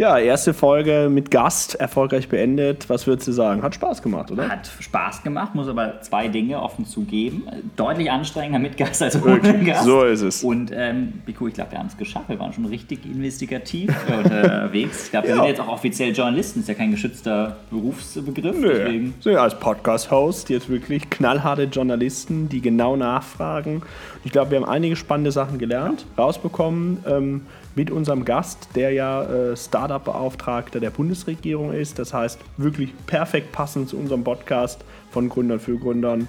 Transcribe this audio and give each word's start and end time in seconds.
Ja, 0.00 0.18
erste 0.18 0.54
Folge 0.54 1.10
mit 1.10 1.30
Gast, 1.30 1.74
erfolgreich 1.74 2.26
beendet. 2.30 2.88
Was 2.88 3.06
würdest 3.06 3.28
du 3.28 3.32
sagen? 3.32 3.62
Hat 3.62 3.74
Spaß 3.74 4.00
gemacht, 4.00 4.30
oder? 4.30 4.48
Hat 4.48 4.66
Spaß 4.80 5.22
gemacht, 5.22 5.54
muss 5.54 5.68
aber 5.68 6.00
zwei 6.00 6.28
Dinge 6.28 6.62
offen 6.62 6.86
zugeben. 6.86 7.42
Deutlich 7.76 8.10
anstrengender 8.10 8.58
mit 8.58 8.78
Gast 8.78 9.02
als 9.02 9.22
ohne 9.22 9.42
Wirklich? 9.42 9.66
Gast. 9.66 9.84
So 9.84 10.04
ist 10.04 10.22
es. 10.22 10.42
Und 10.42 10.72
ähm, 10.74 11.12
Biko, 11.26 11.48
ich 11.48 11.52
glaube, 11.52 11.72
wir 11.72 11.80
haben 11.80 11.88
es 11.88 11.98
geschafft. 11.98 12.30
Wir 12.30 12.38
waren 12.38 12.54
schon 12.54 12.64
richtig 12.64 13.04
investigativ 13.04 13.94
unterwegs. 14.24 15.04
Ich 15.04 15.10
glaube, 15.10 15.28
wir 15.28 15.34
ja. 15.34 15.42
sind 15.42 15.50
jetzt 15.50 15.60
auch 15.60 15.68
offiziell 15.68 16.14
Journalisten. 16.14 16.60
Ist 16.60 16.70
ja 16.70 16.74
kein 16.74 16.92
geschützter 16.92 17.58
Berufsbegriff. 17.70 18.56
Nö. 18.58 18.72
Deswegen. 18.72 19.14
So, 19.20 19.28
ja, 19.28 19.42
als 19.42 19.60
Podcast-Host 19.60 20.48
jetzt 20.48 20.70
wirklich 20.70 21.10
knallharte 21.10 21.64
Journalisten, 21.64 22.48
die 22.48 22.62
genau 22.62 22.96
nachfragen. 22.96 23.82
Ich 24.24 24.32
glaube, 24.32 24.52
wir 24.52 24.60
haben 24.62 24.68
einige 24.68 24.96
spannende 24.96 25.30
Sachen 25.30 25.58
gelernt, 25.58 26.06
rausbekommen. 26.16 27.04
Ähm, 27.06 27.42
mit 27.74 27.90
unserem 27.90 28.24
Gast, 28.24 28.68
der 28.74 28.92
ja 28.92 29.22
äh, 29.22 29.56
Startup-Beauftragter 29.56 30.80
der 30.80 30.90
Bundesregierung 30.90 31.72
ist. 31.72 31.98
Das 31.98 32.12
heißt, 32.12 32.40
wirklich 32.56 32.92
perfekt 33.06 33.52
passend 33.52 33.88
zu 33.88 33.96
unserem 33.96 34.24
Podcast 34.24 34.84
von 35.10 35.28
Gründern 35.28 35.60
für 35.60 35.78
Gründern. 35.78 36.28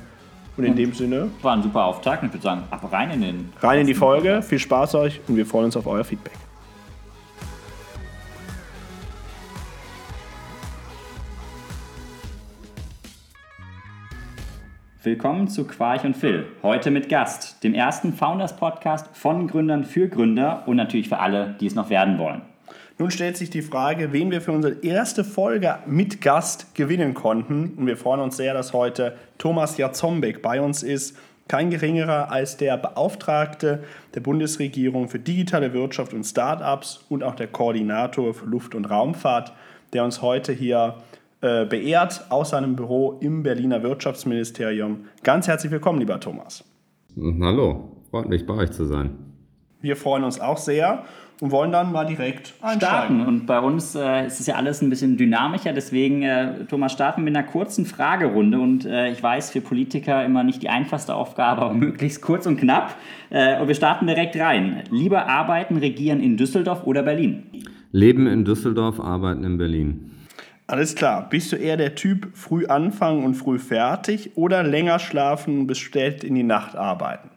Und 0.57 0.65
in 0.65 0.71
und 0.71 0.77
dem 0.77 0.93
Sinne. 0.93 1.29
War 1.41 1.53
ein 1.53 1.63
super 1.63 1.85
Auftakt. 1.85 2.23
Ich 2.23 2.33
würde 2.33 2.43
sagen, 2.43 2.63
ab 2.69 2.87
rein 2.91 3.11
in 3.11 3.21
den. 3.21 3.49
Rein 3.61 3.79
in 3.79 3.87
die 3.87 3.93
Folge. 3.93 4.29
Podcast. 4.29 4.49
Viel 4.49 4.59
Spaß 4.59 4.95
euch 4.95 5.21
und 5.27 5.37
wir 5.37 5.45
freuen 5.45 5.65
uns 5.65 5.77
auf 5.77 5.87
euer 5.87 6.03
Feedback. 6.03 6.50
Willkommen 15.03 15.47
zu 15.47 15.65
Quarch 15.65 16.03
und 16.03 16.15
Phil. 16.15 16.45
Heute 16.61 16.91
mit 16.91 17.09
Gast, 17.09 17.63
dem 17.63 17.73
ersten 17.73 18.13
Founders 18.13 18.55
Podcast 18.55 19.07
von 19.13 19.47
Gründern 19.47 19.83
für 19.83 20.07
Gründer 20.07 20.61
und 20.67 20.75
natürlich 20.75 21.09
für 21.09 21.17
alle, 21.17 21.55
die 21.59 21.65
es 21.65 21.73
noch 21.73 21.89
werden 21.89 22.19
wollen. 22.19 22.43
Nun 22.99 23.09
stellt 23.09 23.35
sich 23.35 23.49
die 23.49 23.63
Frage, 23.63 24.13
wen 24.13 24.29
wir 24.29 24.41
für 24.41 24.51
unsere 24.51 24.75
erste 24.83 25.23
Folge 25.23 25.79
mit 25.87 26.21
Gast 26.21 26.75
gewinnen 26.75 27.15
konnten. 27.15 27.73
Und 27.77 27.87
wir 27.87 27.97
freuen 27.97 28.19
uns 28.19 28.37
sehr, 28.37 28.53
dass 28.53 28.73
heute 28.73 29.17
Thomas 29.39 29.79
Jazombek 29.79 30.43
bei 30.43 30.61
uns 30.61 30.83
ist. 30.83 31.17
Kein 31.47 31.71
geringerer 31.71 32.31
als 32.31 32.57
der 32.57 32.77
Beauftragte 32.77 33.83
der 34.13 34.19
Bundesregierung 34.19 35.09
für 35.09 35.17
digitale 35.17 35.73
Wirtschaft 35.73 36.13
und 36.13 36.25
Startups 36.25 37.03
und 37.09 37.23
auch 37.23 37.33
der 37.33 37.47
Koordinator 37.47 38.35
für 38.35 38.45
Luft- 38.45 38.75
und 38.75 38.85
Raumfahrt, 38.85 39.51
der 39.93 40.03
uns 40.03 40.21
heute 40.21 40.53
hier 40.53 40.97
äh, 41.41 41.65
beehrt 41.65 42.25
aus 42.29 42.51
seinem 42.51 42.75
Büro 42.75 43.17
im 43.21 43.43
Berliner 43.43 43.83
Wirtschaftsministerium. 43.83 45.05
Ganz 45.23 45.47
herzlich 45.47 45.71
willkommen, 45.71 45.99
lieber 45.99 46.19
Thomas. 46.19 46.63
Hallo, 47.17 47.97
freut 48.09 48.29
mich, 48.29 48.45
bei 48.45 48.53
euch 48.53 48.71
zu 48.71 48.85
sein. 48.85 49.11
Wir 49.81 49.95
freuen 49.95 50.23
uns 50.23 50.39
auch 50.39 50.57
sehr 50.57 51.03
und 51.41 51.51
wollen 51.51 51.71
dann 51.71 51.91
mal 51.91 52.05
direkt 52.05 52.53
einsteigen. 52.61 52.77
starten. 52.77 53.21
Und 53.21 53.47
bei 53.47 53.59
uns 53.59 53.95
äh, 53.95 54.27
ist 54.27 54.39
es 54.39 54.45
ja 54.45 54.55
alles 54.55 54.81
ein 54.83 54.91
bisschen 54.91 55.17
dynamischer, 55.17 55.73
deswegen, 55.73 56.21
äh, 56.21 56.65
Thomas, 56.65 56.91
starten 56.91 57.23
mit 57.23 57.35
einer 57.35 57.45
kurzen 57.45 57.85
Fragerunde. 57.85 58.59
Und 58.59 58.85
äh, 58.85 59.11
ich 59.11 59.21
weiß, 59.21 59.49
für 59.49 59.61
Politiker 59.61 60.23
immer 60.23 60.43
nicht 60.43 60.61
die 60.61 60.69
einfachste 60.69 61.15
Aufgabe, 61.15 61.63
aber 61.63 61.73
möglichst 61.73 62.21
kurz 62.21 62.45
und 62.45 62.57
knapp. 62.57 62.95
Äh, 63.31 63.59
und 63.59 63.67
wir 63.67 63.75
starten 63.75 64.05
direkt 64.05 64.37
rein. 64.37 64.83
Lieber 64.91 65.27
arbeiten, 65.27 65.77
regieren 65.77 66.21
in 66.21 66.37
Düsseldorf 66.37 66.85
oder 66.85 67.01
Berlin? 67.01 67.43
Leben 67.91 68.27
in 68.27 68.45
Düsseldorf, 68.45 68.99
arbeiten 68.99 69.43
in 69.43 69.57
Berlin. 69.57 70.11
Alles 70.71 70.95
klar. 70.95 71.27
Bist 71.29 71.51
du 71.51 71.57
eher 71.57 71.75
der 71.75 71.95
Typ 71.95 72.29
früh 72.33 72.65
anfangen 72.65 73.25
und 73.25 73.35
früh 73.35 73.59
fertig 73.59 74.37
oder 74.37 74.63
länger 74.63 74.99
schlafen 74.99 75.59
und 75.59 75.67
bis 75.67 75.79
spät 75.79 76.23
in 76.23 76.33
die 76.33 76.43
Nacht 76.43 76.77
arbeiten? 76.77 77.29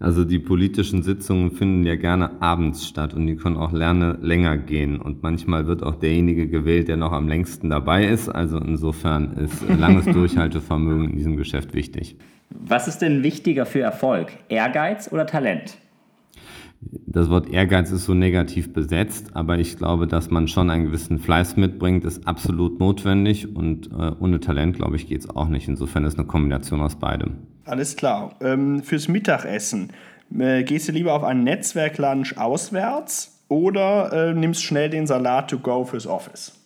Also 0.00 0.24
die 0.24 0.40
politischen 0.40 1.04
Sitzungen 1.04 1.52
finden 1.52 1.84
ja 1.84 1.94
gerne 1.94 2.42
abends 2.42 2.88
statt 2.88 3.14
und 3.14 3.28
die 3.28 3.36
können 3.36 3.56
auch 3.56 3.70
gerne 3.70 4.18
länger 4.20 4.58
gehen. 4.58 5.00
Und 5.00 5.22
manchmal 5.22 5.68
wird 5.68 5.84
auch 5.84 5.94
derjenige 5.94 6.48
gewählt, 6.48 6.88
der 6.88 6.96
noch 6.96 7.12
am 7.12 7.28
längsten 7.28 7.70
dabei 7.70 8.06
ist. 8.06 8.28
Also 8.28 8.58
insofern 8.58 9.34
ist 9.34 9.62
langes 9.68 10.06
Durchhaltevermögen 10.12 11.10
in 11.10 11.16
diesem 11.16 11.36
Geschäft 11.36 11.74
wichtig. 11.74 12.16
Was 12.50 12.88
ist 12.88 12.98
denn 12.98 13.22
wichtiger 13.22 13.66
für 13.66 13.82
Erfolg? 13.82 14.32
Ehrgeiz 14.48 15.12
oder 15.12 15.26
Talent? 15.26 15.78
Das 17.06 17.30
Wort 17.30 17.48
Ehrgeiz 17.48 17.90
ist 17.90 18.04
so 18.04 18.14
negativ 18.14 18.72
besetzt, 18.72 19.30
aber 19.34 19.58
ich 19.58 19.76
glaube, 19.76 20.06
dass 20.06 20.30
man 20.30 20.48
schon 20.48 20.70
einen 20.70 20.86
gewissen 20.86 21.18
Fleiß 21.18 21.56
mitbringt, 21.56 22.04
ist 22.04 22.26
absolut 22.26 22.80
notwendig 22.80 23.54
und 23.54 23.90
äh, 23.92 24.12
ohne 24.18 24.40
Talent, 24.40 24.76
glaube 24.76 24.96
ich, 24.96 25.08
geht 25.08 25.20
es 25.20 25.30
auch 25.30 25.48
nicht. 25.48 25.68
Insofern 25.68 26.04
ist 26.04 26.18
eine 26.18 26.26
Kombination 26.26 26.80
aus 26.80 26.96
beidem. 26.96 27.34
Alles 27.64 27.96
klar. 27.96 28.34
Ähm, 28.40 28.82
fürs 28.82 29.08
Mittagessen, 29.08 29.92
äh, 30.38 30.64
gehst 30.64 30.88
du 30.88 30.92
lieber 30.92 31.14
auf 31.14 31.24
einen 31.24 31.44
Netzwerklunch 31.44 32.38
auswärts 32.38 33.44
oder 33.48 34.30
äh, 34.30 34.34
nimmst 34.34 34.62
schnell 34.62 34.90
den 34.90 35.06
Salat 35.06 35.50
to 35.50 35.58
go 35.58 35.84
fürs 35.84 36.06
Office? 36.06 36.60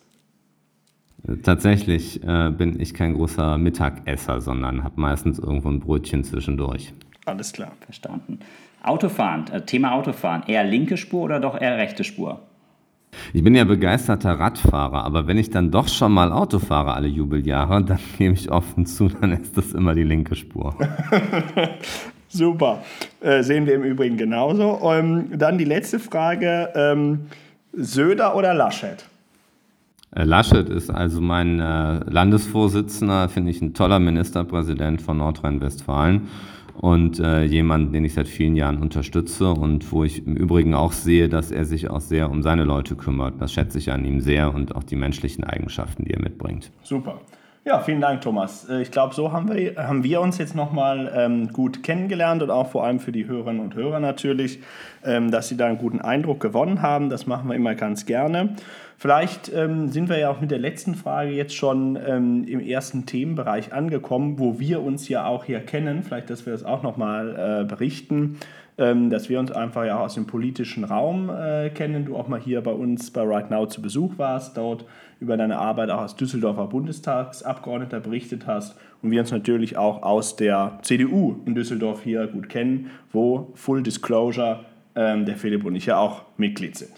Tatsächlich 1.43 2.23
äh, 2.23 2.49
bin 2.49 2.79
ich 2.79 2.93
kein 2.93 3.13
großer 3.13 3.57
Mittagesser, 3.57 4.41
sondern 4.41 4.83
habe 4.83 4.99
meistens 4.99 5.37
irgendwo 5.37 5.69
ein 5.69 5.79
Brötchen 5.79 6.23
zwischendurch. 6.23 6.93
Alles 7.25 7.51
klar. 7.53 7.73
Verstanden. 7.81 8.39
Autofahren, 8.83 9.45
äh, 9.51 9.61
Thema 9.61 9.93
Autofahren, 9.93 10.43
eher 10.47 10.63
linke 10.63 10.97
Spur 10.97 11.23
oder 11.23 11.39
doch 11.39 11.59
eher 11.59 11.77
rechte 11.77 12.03
Spur? 12.03 12.39
Ich 13.33 13.43
bin 13.43 13.55
ja 13.55 13.63
begeisterter 13.63 14.39
Radfahrer, 14.39 15.03
aber 15.03 15.27
wenn 15.27 15.37
ich 15.37 15.49
dann 15.49 15.71
doch 15.71 15.87
schon 15.87 16.11
mal 16.11 16.31
Auto 16.31 16.59
fahre 16.59 16.93
alle 16.93 17.07
Jubeljahre, 17.07 17.83
dann 17.83 17.99
gebe 18.17 18.33
ich 18.33 18.51
offen 18.51 18.85
zu, 18.85 19.09
dann 19.09 19.31
ist 19.31 19.57
das 19.57 19.73
immer 19.73 19.95
die 19.95 20.03
linke 20.03 20.35
Spur. 20.35 20.75
Super. 22.29 22.83
Äh, 23.21 23.41
sehen 23.41 23.65
wir 23.65 23.75
im 23.75 23.83
Übrigen 23.83 24.17
genauso. 24.17 24.79
Ähm, 24.83 25.37
dann 25.37 25.57
die 25.57 25.65
letzte 25.65 25.99
Frage: 25.99 26.69
ähm, 26.75 27.21
Söder 27.73 28.35
oder 28.35 28.53
Laschet? 28.53 29.03
Äh, 30.15 30.23
Laschet 30.23 30.69
ist 30.69 30.91
also 30.91 31.21
mein 31.21 31.59
äh, 31.59 31.99
Landesvorsitzender, 32.07 33.29
finde 33.29 33.49
ich 33.49 33.61
ein 33.61 33.73
toller 33.73 33.99
Ministerpräsident 33.99 35.01
von 35.01 35.17
Nordrhein-Westfalen 35.17 36.27
und 36.81 37.19
äh, 37.19 37.43
jemand, 37.43 37.93
den 37.93 38.05
ich 38.05 38.13
seit 38.13 38.27
vielen 38.27 38.55
Jahren 38.55 38.77
unterstütze 38.77 39.51
und 39.51 39.91
wo 39.91 40.05
ich 40.05 40.25
im 40.25 40.37
Übrigen 40.37 40.73
auch 40.73 40.93
sehe, 40.93 41.27
dass 41.27 41.51
er 41.51 41.65
sich 41.65 41.89
auch 41.89 41.99
sehr 41.99 42.31
um 42.31 42.41
seine 42.41 42.63
Leute 42.63 42.95
kümmert. 42.95 43.41
Das 43.41 43.51
schätze 43.51 43.77
ich 43.77 43.91
an 43.91 44.05
ihm 44.05 44.21
sehr 44.21 44.53
und 44.53 44.75
auch 44.75 44.83
die 44.83 44.95
menschlichen 44.95 45.43
Eigenschaften, 45.43 46.05
die 46.05 46.11
er 46.11 46.21
mitbringt. 46.21 46.71
Super. 46.83 47.19
Ja, 47.69 47.81
vielen 47.81 48.01
Dank, 48.01 48.21
Thomas. 48.21 48.67
Äh, 48.67 48.81
ich 48.81 48.89
glaube, 48.89 49.13
so 49.13 49.31
haben 49.31 49.53
wir, 49.53 49.75
haben 49.75 50.03
wir 50.03 50.21
uns 50.21 50.39
jetzt 50.39 50.55
nochmal 50.55 51.11
ähm, 51.15 51.53
gut 51.53 51.83
kennengelernt 51.83 52.41
und 52.41 52.49
auch 52.49 52.71
vor 52.71 52.83
allem 52.83 52.99
für 52.99 53.11
die 53.11 53.27
Hörerinnen 53.27 53.61
und 53.61 53.75
Hörer 53.75 53.99
natürlich, 53.99 54.57
ähm, 55.05 55.29
dass 55.29 55.49
sie 55.49 55.55
da 55.55 55.67
einen 55.67 55.77
guten 55.77 56.01
Eindruck 56.01 56.39
gewonnen 56.39 56.81
haben. 56.81 57.11
Das 57.11 57.27
machen 57.27 57.47
wir 57.47 57.55
immer 57.55 57.75
ganz 57.75 58.07
gerne. 58.07 58.55
Vielleicht 58.97 59.53
ähm, 59.53 59.89
sind 59.89 60.09
wir 60.09 60.17
ja 60.17 60.31
auch 60.31 60.41
mit 60.41 60.49
der 60.49 60.57
letzten 60.57 60.95
Frage 60.95 61.29
jetzt 61.29 61.53
schon 61.53 61.95
ähm, 62.03 62.43
im 62.47 62.59
ersten 62.59 63.05
Themenbereich 63.05 63.71
angekommen, 63.71 64.39
wo 64.39 64.59
wir 64.59 64.81
uns 64.81 65.07
ja 65.07 65.27
auch 65.27 65.43
hier 65.43 65.59
kennen. 65.59 66.01
Vielleicht, 66.01 66.31
dass 66.31 66.47
wir 66.47 66.53
das 66.53 66.63
auch 66.63 66.81
nochmal 66.81 67.61
äh, 67.61 67.65
berichten, 67.65 68.39
dass 68.79 69.29
wir 69.29 69.39
uns 69.39 69.51
einfach 69.51 69.85
ja 69.85 69.97
auch 69.97 70.05
aus 70.05 70.15
dem 70.15 70.25
politischen 70.25 70.83
Raum 70.83 71.29
äh, 71.29 71.69
kennen. 71.69 72.05
Du 72.05 72.15
auch 72.15 72.27
mal 72.27 72.39
hier 72.39 72.61
bei 72.61 72.71
uns 72.71 73.11
bei 73.11 73.21
Right 73.21 73.51
Now 73.51 73.65
zu 73.65 73.81
Besuch 73.81 74.17
warst, 74.17 74.55
dort 74.57 74.85
über 75.19 75.35
deine 75.35 75.59
Arbeit 75.59 75.89
auch 75.89 76.01
als 76.01 76.15
Düsseldorfer 76.15 76.67
Bundestagsabgeordneter 76.67 77.99
berichtet 77.99 78.47
hast 78.47 78.77
und 79.01 79.11
wir 79.11 79.19
uns 79.19 79.31
natürlich 79.31 79.77
auch 79.77 80.03
aus 80.03 80.35
der 80.37 80.79
CDU 80.81 81.41
in 81.45 81.55
Düsseldorf 81.55 82.03
hier 82.03 82.27
gut 82.27 82.47
kennen, 82.47 82.89
wo 83.11 83.51
Full 83.55 83.83
Disclosure 83.83 84.65
ähm, 84.95 85.25
der 85.25 85.35
Philipp 85.35 85.65
und 85.65 85.75
ich 85.75 85.85
ja 85.85 85.97
auch 85.97 86.23
Mitglied 86.37 86.77
sind. 86.77 86.93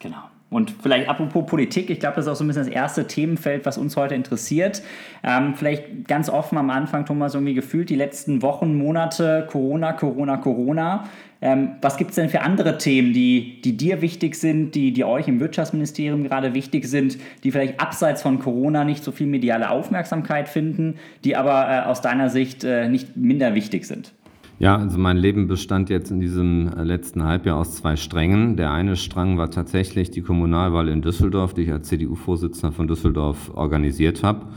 Genau. 0.00 0.24
Und 0.50 0.74
vielleicht 0.82 1.08
apropos 1.08 1.46
Politik, 1.46 1.90
ich 1.90 2.00
glaube, 2.00 2.16
das 2.16 2.26
ist 2.26 2.32
auch 2.32 2.36
so 2.36 2.44
ein 2.44 2.48
bisschen 2.48 2.64
das 2.64 2.72
erste 2.72 3.06
Themenfeld, 3.06 3.64
was 3.64 3.78
uns 3.78 3.96
heute 3.96 4.16
interessiert. 4.16 4.82
Ähm, 5.22 5.54
vielleicht 5.54 6.08
ganz 6.08 6.28
offen 6.28 6.58
am 6.58 6.70
Anfang, 6.70 7.06
Thomas, 7.06 7.34
irgendwie 7.34 7.54
gefühlt 7.54 7.88
die 7.88 7.94
letzten 7.94 8.42
Wochen, 8.42 8.76
Monate, 8.76 9.46
Corona, 9.48 9.92
Corona, 9.92 10.38
Corona. 10.38 11.04
Ähm, 11.40 11.76
was 11.80 11.96
gibt 11.96 12.10
es 12.10 12.16
denn 12.16 12.28
für 12.28 12.42
andere 12.42 12.78
Themen, 12.78 13.12
die, 13.12 13.62
die 13.62 13.76
dir 13.76 14.02
wichtig 14.02 14.34
sind, 14.34 14.74
die, 14.74 14.92
die 14.92 15.04
euch 15.04 15.28
im 15.28 15.40
Wirtschaftsministerium 15.40 16.24
gerade 16.24 16.52
wichtig 16.52 16.84
sind, 16.84 17.16
die 17.44 17.52
vielleicht 17.52 17.80
abseits 17.80 18.20
von 18.20 18.40
Corona 18.40 18.84
nicht 18.84 19.04
so 19.04 19.12
viel 19.12 19.28
mediale 19.28 19.70
Aufmerksamkeit 19.70 20.48
finden, 20.48 20.96
die 21.24 21.36
aber 21.36 21.70
äh, 21.70 21.86
aus 21.86 22.02
deiner 22.02 22.28
Sicht 22.28 22.64
äh, 22.64 22.88
nicht 22.88 23.16
minder 23.16 23.54
wichtig 23.54 23.86
sind? 23.86 24.12
Ja, 24.60 24.76
also 24.76 24.98
mein 24.98 25.16
Leben 25.16 25.48
bestand 25.48 25.88
jetzt 25.88 26.10
in 26.10 26.20
diesem 26.20 26.68
äh, 26.68 26.84
letzten 26.84 27.24
Halbjahr 27.24 27.56
aus 27.56 27.76
zwei 27.76 27.96
Strängen. 27.96 28.58
Der 28.58 28.70
eine 28.72 28.94
Strang 28.94 29.38
war 29.38 29.50
tatsächlich 29.50 30.10
die 30.10 30.20
Kommunalwahl 30.20 30.88
in 30.88 31.00
Düsseldorf, 31.00 31.54
die 31.54 31.62
ich 31.62 31.72
als 31.72 31.88
CDU-Vorsitzender 31.88 32.70
von 32.70 32.86
Düsseldorf 32.86 33.50
organisiert 33.54 34.22
habe 34.22 34.48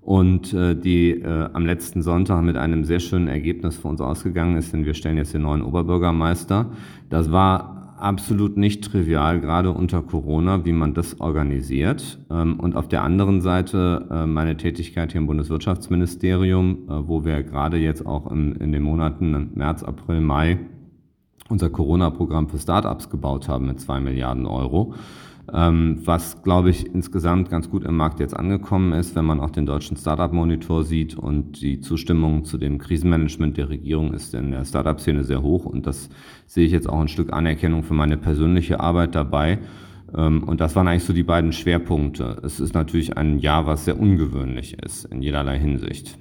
und 0.00 0.54
äh, 0.54 0.74
die 0.74 1.10
äh, 1.10 1.50
am 1.52 1.66
letzten 1.66 2.00
Sonntag 2.00 2.42
mit 2.42 2.56
einem 2.56 2.84
sehr 2.84 3.00
schönen 3.00 3.28
Ergebnis 3.28 3.76
für 3.76 3.88
uns 3.88 4.00
ausgegangen 4.00 4.56
ist, 4.56 4.72
denn 4.72 4.86
wir 4.86 4.94
stellen 4.94 5.18
jetzt 5.18 5.34
den 5.34 5.42
neuen 5.42 5.60
Oberbürgermeister. 5.60 6.70
Das 7.10 7.30
war 7.30 7.79
absolut 8.00 8.56
nicht 8.56 8.84
trivial, 8.84 9.40
gerade 9.40 9.70
unter 9.70 10.02
Corona, 10.02 10.64
wie 10.64 10.72
man 10.72 10.94
das 10.94 11.20
organisiert. 11.20 12.18
Ähm, 12.30 12.58
und 12.58 12.76
auf 12.76 12.88
der 12.88 13.02
anderen 13.02 13.40
Seite 13.40 14.06
äh, 14.10 14.26
meine 14.26 14.56
Tätigkeit 14.56 15.12
hier 15.12 15.20
im 15.20 15.26
Bundeswirtschaftsministerium, 15.26 16.88
äh, 16.88 17.08
wo 17.08 17.24
wir 17.24 17.42
gerade 17.42 17.76
jetzt 17.76 18.06
auch 18.06 18.30
in 18.30 18.72
den 18.72 18.82
Monaten 18.82 19.50
März, 19.54 19.82
April, 19.82 20.20
Mai 20.20 20.58
unser 21.48 21.68
Corona-Programm 21.68 22.48
für 22.48 22.58
Startups 22.58 23.10
gebaut 23.10 23.48
haben 23.48 23.66
mit 23.66 23.80
zwei 23.80 24.00
Milliarden 24.00 24.46
Euro 24.46 24.94
was, 25.52 26.42
glaube 26.42 26.70
ich, 26.70 26.86
insgesamt 26.86 27.50
ganz 27.50 27.68
gut 27.68 27.84
im 27.84 27.96
Markt 27.96 28.20
jetzt 28.20 28.36
angekommen 28.36 28.92
ist, 28.92 29.16
wenn 29.16 29.24
man 29.24 29.40
auch 29.40 29.50
den 29.50 29.66
deutschen 29.66 29.96
Startup-Monitor 29.96 30.84
sieht 30.84 31.16
und 31.16 31.60
die 31.60 31.80
Zustimmung 31.80 32.44
zu 32.44 32.58
dem 32.58 32.78
Krisenmanagement 32.78 33.56
der 33.56 33.68
Regierung 33.68 34.14
ist 34.14 34.34
in 34.34 34.52
der 34.52 34.64
Startup-Szene 34.64 35.24
sehr 35.24 35.42
hoch 35.42 35.66
und 35.66 35.86
das 35.86 36.08
sehe 36.46 36.66
ich 36.66 36.72
jetzt 36.72 36.88
auch 36.88 37.00
ein 37.00 37.08
Stück 37.08 37.32
Anerkennung 37.32 37.82
für 37.82 37.94
meine 37.94 38.16
persönliche 38.16 38.80
Arbeit 38.80 39.14
dabei. 39.14 39.58
Ähm, 40.16 40.44
und 40.44 40.60
das 40.60 40.76
waren 40.76 40.88
eigentlich 40.88 41.04
so 41.04 41.12
die 41.12 41.22
beiden 41.22 41.52
Schwerpunkte. 41.52 42.40
Es 42.42 42.60
ist 42.60 42.74
natürlich 42.74 43.16
ein 43.16 43.38
Jahr, 43.38 43.66
was 43.66 43.84
sehr 43.84 43.98
ungewöhnlich 43.98 44.82
ist 44.82 45.04
in 45.06 45.22
jederlei 45.22 45.58
Hinsicht. 45.58 46.18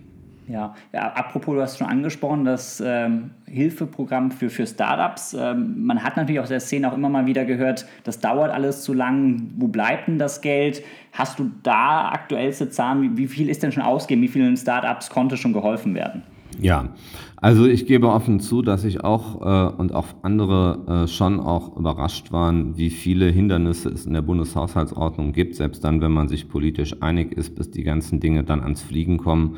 Ja. 0.49 0.73
ja, 0.93 1.13
apropos, 1.13 1.53
du 1.53 1.61
hast 1.61 1.77
schon 1.77 1.87
angesprochen, 1.87 2.43
das 2.43 2.81
ähm, 2.83 3.29
Hilfeprogramm 3.45 4.31
für, 4.31 4.49
für 4.49 4.65
Startups. 4.65 5.35
Ähm, 5.39 5.85
man 5.85 6.03
hat 6.03 6.17
natürlich 6.17 6.39
aus 6.39 6.49
der 6.49 6.59
Szene 6.59 6.91
auch 6.91 6.95
immer 6.95 7.07
mal 7.07 7.27
wieder 7.27 7.45
gehört, 7.45 7.85
das 8.03 8.19
dauert 8.19 8.51
alles 8.51 8.81
zu 8.81 8.93
lang. 8.93 9.51
Wo 9.57 9.67
bleibt 9.67 10.07
denn 10.07 10.17
das 10.17 10.41
Geld? 10.41 10.81
Hast 11.13 11.37
du 11.37 11.51
da 11.61 12.09
aktuellste 12.09 12.71
Zahlen? 12.71 13.03
Wie, 13.03 13.17
wie 13.17 13.27
viel 13.27 13.47
ist 13.47 13.61
denn 13.61 13.71
schon 13.71 13.83
ausgegeben? 13.83 14.23
Wie 14.23 14.27
vielen 14.27 14.57
Startups 14.57 15.11
konnte 15.11 15.37
schon 15.37 15.53
geholfen 15.53 15.93
werden? 15.93 16.23
Ja, 16.59 16.89
also 17.37 17.67
ich 17.67 17.85
gebe 17.85 18.09
offen 18.09 18.39
zu, 18.39 18.63
dass 18.63 18.83
ich 18.83 19.03
auch 19.03 19.41
äh, 19.41 19.75
und 19.75 19.93
auch 19.93 20.07
andere 20.23 21.03
äh, 21.03 21.07
schon 21.07 21.39
auch 21.39 21.77
überrascht 21.77 22.31
waren, 22.31 22.75
wie 22.75 22.89
viele 22.89 23.29
Hindernisse 23.29 23.89
es 23.89 24.07
in 24.07 24.13
der 24.13 24.23
Bundeshaushaltsordnung 24.23 25.31
gibt, 25.31 25.55
selbst 25.55 25.83
dann, 25.83 26.01
wenn 26.01 26.11
man 26.11 26.27
sich 26.27 26.49
politisch 26.49 27.01
einig 27.01 27.33
ist, 27.33 27.55
bis 27.55 27.69
die 27.69 27.83
ganzen 27.83 28.19
Dinge 28.19 28.43
dann 28.43 28.61
ans 28.61 28.81
Fliegen 28.81 29.17
kommen. 29.19 29.57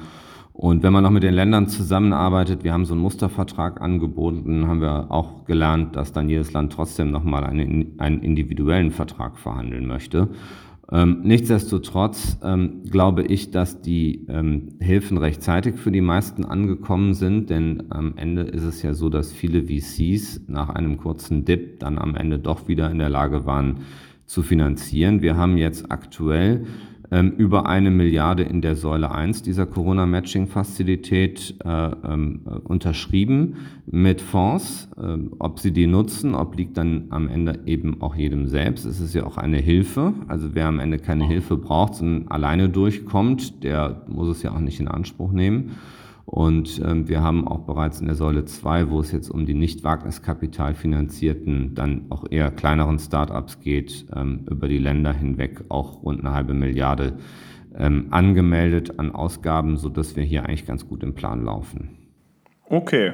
Und 0.54 0.84
wenn 0.84 0.94
man 0.94 1.04
noch 1.04 1.12
mit 1.12 1.24
den 1.24 1.34
Ländern 1.34 1.68
zusammenarbeitet, 1.68 2.64
wir 2.64 2.74
haben 2.74 2.86
so 2.86 2.94
einen 2.94 3.02
Mustervertrag 3.02 3.82
angeboten, 3.82 4.68
haben 4.68 4.82
wir 4.82 5.10
auch 5.10 5.46
gelernt, 5.46 5.96
dass 5.96 6.12
dann 6.12 6.30
jedes 6.30 6.54
Land 6.54 6.74
trotzdem 6.74 7.10
nochmal 7.10 7.46
einen, 7.46 8.00
einen 8.00 8.22
individuellen 8.22 8.92
Vertrag 8.92 9.40
verhandeln 9.40 9.88
möchte. 9.88 10.30
Ähm, 10.92 11.22
nichtsdestotrotz 11.24 12.38
ähm, 12.44 12.84
glaube 12.84 13.24
ich, 13.24 13.52
dass 13.52 13.82
die 13.82 14.26
ähm, 14.28 14.74
Hilfen 14.82 15.18
rechtzeitig 15.18 15.76
für 15.76 15.92
die 15.92 16.02
meisten 16.02 16.44
angekommen 16.44 17.14
sind, 17.14 17.50
denn 17.50 17.84
am 17.90 18.18
Ende 18.18 18.42
ist 18.42 18.64
es 18.64 18.82
ja 18.82 18.94
so, 18.94 19.08
dass 19.08 19.32
viele 19.32 19.64
VCs 19.64 20.42
nach 20.48 20.70
einem 20.70 20.98
kurzen 20.98 21.46
Dip 21.46 21.80
dann 21.80 21.98
am 21.98 22.16
Ende 22.16 22.40
doch 22.40 22.68
wieder 22.68 22.92
in 22.92 22.98
der 22.98 23.10
Lage 23.10 23.46
waren 23.46 23.78
zu 24.26 24.44
finanzieren. 24.44 25.22
Wir 25.22 25.38
haben 25.38 25.56
jetzt 25.56 25.92
aktuell 25.92 26.66
ähm, 27.12 27.34
über 27.38 27.68
eine 27.68 27.92
Milliarde 27.92 28.44
in 28.44 28.62
der 28.62 28.76
Säule 28.76 29.12
1 29.12 29.44
dieser 29.44 29.66
Corona-Matching-Fazilität 29.66 31.56
äh, 31.64 31.92
ähm, 32.06 32.42
unterschrieben 32.64 33.58
mit 33.86 34.22
Fonds. 34.22 34.90
Äh, 34.98 35.18
ob 35.40 35.60
sie 35.60 35.72
die 35.72 35.88
nutzen, 35.88 36.34
obliegt 36.34 36.78
dann 36.78 37.08
am 37.10 37.28
Ende 37.28 37.60
eben 37.66 38.02
auch 38.02 38.16
jedem 38.16 38.48
selbst. 38.48 38.86
Es 38.86 39.02
ist 39.02 39.14
ja 39.14 39.26
auch 39.26 39.38
eine 39.38 39.58
Hilfe. 39.58 40.14
Also 40.28 40.56
wer 40.56 40.68
am 40.68 40.80
Ende 40.80 41.00
keine 41.00 41.26
Hilfe 41.26 41.58
braucht, 41.58 41.96
sondern 41.96 42.30
alleine 42.30 42.70
durchkommt, 42.70 43.64
der 43.64 44.04
muss 44.08 44.30
es 44.30 44.42
ja 44.42 44.52
auch 44.54 44.60
nicht 44.60 44.80
in 44.80 44.88
Anspruch 44.88 45.34
nehmen. 45.34 45.72
Und 46.26 46.82
ähm, 46.86 47.08
wir 47.10 47.22
haben 47.22 47.48
auch 47.48 47.60
bereits 47.60 48.00
in 48.00 48.08
der 48.08 48.16
Säule 48.16 48.46
2, 48.46 48.90
wo 48.90 49.00
es 49.00 49.12
jetzt 49.12 49.30
um 49.30 49.46
die 49.46 49.54
nicht 49.54 49.84
Wagniskapital 49.84 50.74
finanzierten, 50.74 51.76
dann 51.76 52.06
auch 52.10 52.26
eher 52.30 52.52
kleineren 52.52 53.00
Start-ups 53.00 53.60
geht, 53.60 54.06
ähm, 54.16 54.46
über 54.50 54.68
die 54.68 54.78
Länder 54.78 55.14
hinweg 55.14 55.66
auch 55.70 56.04
rund 56.04 56.22
eine 56.22 56.34
halbe 56.34 56.54
Milliarde 56.54 57.18
ähm, 57.78 58.08
angemeldet 58.12 59.00
an 59.00 59.14
Ausgaben, 59.14 59.78
sodass 59.78 60.16
wir 60.16 60.24
hier 60.24 60.46
eigentlich 60.46 60.66
ganz 60.66 60.88
gut 60.88 61.04
im 61.04 61.16
Plan 61.16 61.44
laufen. 61.44 61.98
Okay. 62.70 63.14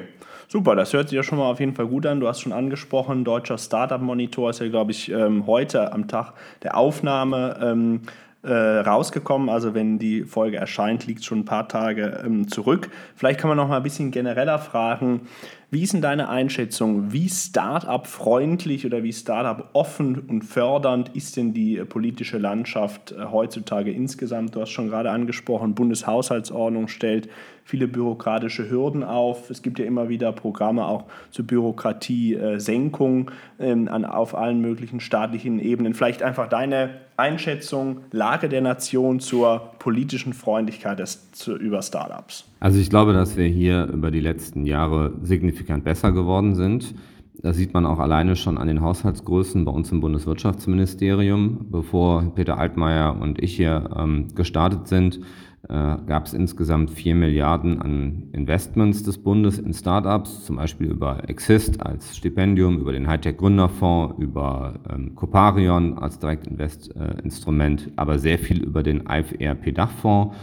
Super, 0.50 0.74
das 0.74 0.94
hört 0.94 1.10
sich 1.10 1.16
ja 1.16 1.22
schon 1.22 1.36
mal 1.36 1.50
auf 1.50 1.60
jeden 1.60 1.74
Fall 1.74 1.86
gut 1.88 2.06
an. 2.06 2.20
Du 2.20 2.26
hast 2.26 2.40
schon 2.40 2.54
angesprochen, 2.54 3.22
deutscher 3.22 3.58
Startup-Monitor 3.58 4.48
ist 4.48 4.60
ja, 4.60 4.68
glaube 4.68 4.92
ich, 4.92 5.10
ähm, 5.10 5.46
heute 5.46 5.92
am 5.92 6.08
Tag 6.08 6.32
der 6.62 6.74
Aufnahme 6.74 7.58
ähm, 7.60 8.00
äh, 8.48 8.80
rausgekommen. 8.80 9.48
Also 9.48 9.74
wenn 9.74 9.98
die 9.98 10.24
Folge 10.24 10.56
erscheint, 10.56 11.06
liegt 11.06 11.24
schon 11.24 11.40
ein 11.40 11.44
paar 11.44 11.68
Tage 11.68 12.22
ähm, 12.24 12.48
zurück. 12.48 12.90
Vielleicht 13.14 13.40
kann 13.40 13.48
man 13.48 13.56
noch 13.56 13.68
mal 13.68 13.76
ein 13.76 13.82
bisschen 13.82 14.10
genereller 14.10 14.58
fragen, 14.58 15.28
wie 15.70 15.82
ist 15.82 15.92
denn 15.92 16.00
deine 16.00 16.30
Einschätzung? 16.30 17.12
Wie 17.12 17.28
Startup-freundlich 17.28 18.86
oder 18.86 19.02
wie 19.02 19.12
Startup-offen 19.12 20.18
und 20.18 20.42
fördernd 20.42 21.10
ist 21.14 21.36
denn 21.36 21.52
die 21.52 21.76
politische 21.84 22.38
Landschaft 22.38 23.12
äh, 23.12 23.26
heutzutage 23.26 23.92
insgesamt? 23.92 24.54
Du 24.54 24.62
hast 24.62 24.70
schon 24.70 24.88
gerade 24.88 25.10
angesprochen, 25.10 25.74
Bundeshaushaltsordnung 25.74 26.88
stellt 26.88 27.28
viele 27.64 27.86
bürokratische 27.86 28.70
Hürden 28.70 29.04
auf. 29.04 29.50
Es 29.50 29.60
gibt 29.60 29.78
ja 29.78 29.84
immer 29.84 30.08
wieder 30.08 30.32
Programme 30.32 30.86
auch 30.86 31.04
zur 31.30 31.46
Bürokratiesenkung 31.46 33.30
ähm, 33.58 33.88
auf 33.88 34.34
allen 34.34 34.62
möglichen 34.62 35.00
staatlichen 35.00 35.58
Ebenen. 35.58 35.92
Vielleicht 35.92 36.22
einfach 36.22 36.48
deine 36.48 37.02
Einschätzung, 37.18 38.04
Lage 38.10 38.48
der 38.48 38.62
Nation 38.62 39.20
zur 39.20 39.72
politischen 39.80 40.32
Freundlichkeit 40.32 40.98
des, 40.98 41.27
zu, 41.38 41.56
über 41.56 41.82
Startups. 41.82 42.44
Also 42.60 42.78
ich 42.78 42.90
glaube, 42.90 43.12
dass 43.12 43.36
wir 43.36 43.46
hier 43.46 43.86
über 43.86 44.10
die 44.10 44.20
letzten 44.20 44.66
Jahre 44.66 45.12
signifikant 45.22 45.84
besser 45.84 46.12
geworden 46.12 46.54
sind. 46.54 46.94
Das 47.40 47.56
sieht 47.56 47.72
man 47.72 47.86
auch 47.86 48.00
alleine 48.00 48.34
schon 48.34 48.58
an 48.58 48.66
den 48.66 48.80
Haushaltsgrößen 48.80 49.64
bei 49.64 49.70
uns 49.70 49.92
im 49.92 50.00
Bundeswirtschaftsministerium. 50.00 51.66
Bevor 51.70 52.34
Peter 52.34 52.58
Altmaier 52.58 53.16
und 53.20 53.40
ich 53.40 53.54
hier 53.54 53.90
ähm, 53.96 54.34
gestartet 54.34 54.88
sind, 54.88 55.20
äh, 55.68 55.96
gab 56.06 56.26
es 56.26 56.32
insgesamt 56.32 56.90
4 56.90 57.14
Milliarden 57.14 57.80
an 57.80 58.28
Investments 58.32 59.04
des 59.04 59.18
Bundes 59.18 59.58
in 59.58 59.72
Startups, 59.72 60.46
zum 60.46 60.56
Beispiel 60.56 60.88
über 60.88 61.28
Exist 61.28 61.80
als 61.80 62.16
Stipendium, 62.16 62.78
über 62.78 62.92
den 62.92 63.06
Hightech 63.06 63.36
Gründerfonds, 63.36 64.16
über 64.18 64.74
ähm, 64.90 65.14
Coparion 65.14 65.98
als 65.98 66.18
Direktinvestinstrument, 66.18 67.86
äh, 67.86 67.90
aber 67.96 68.18
sehr 68.18 68.38
viel 68.38 68.64
über 68.64 68.82
den 68.82 69.04
IFRP 69.08 69.72
Dachfonds. 69.72 70.34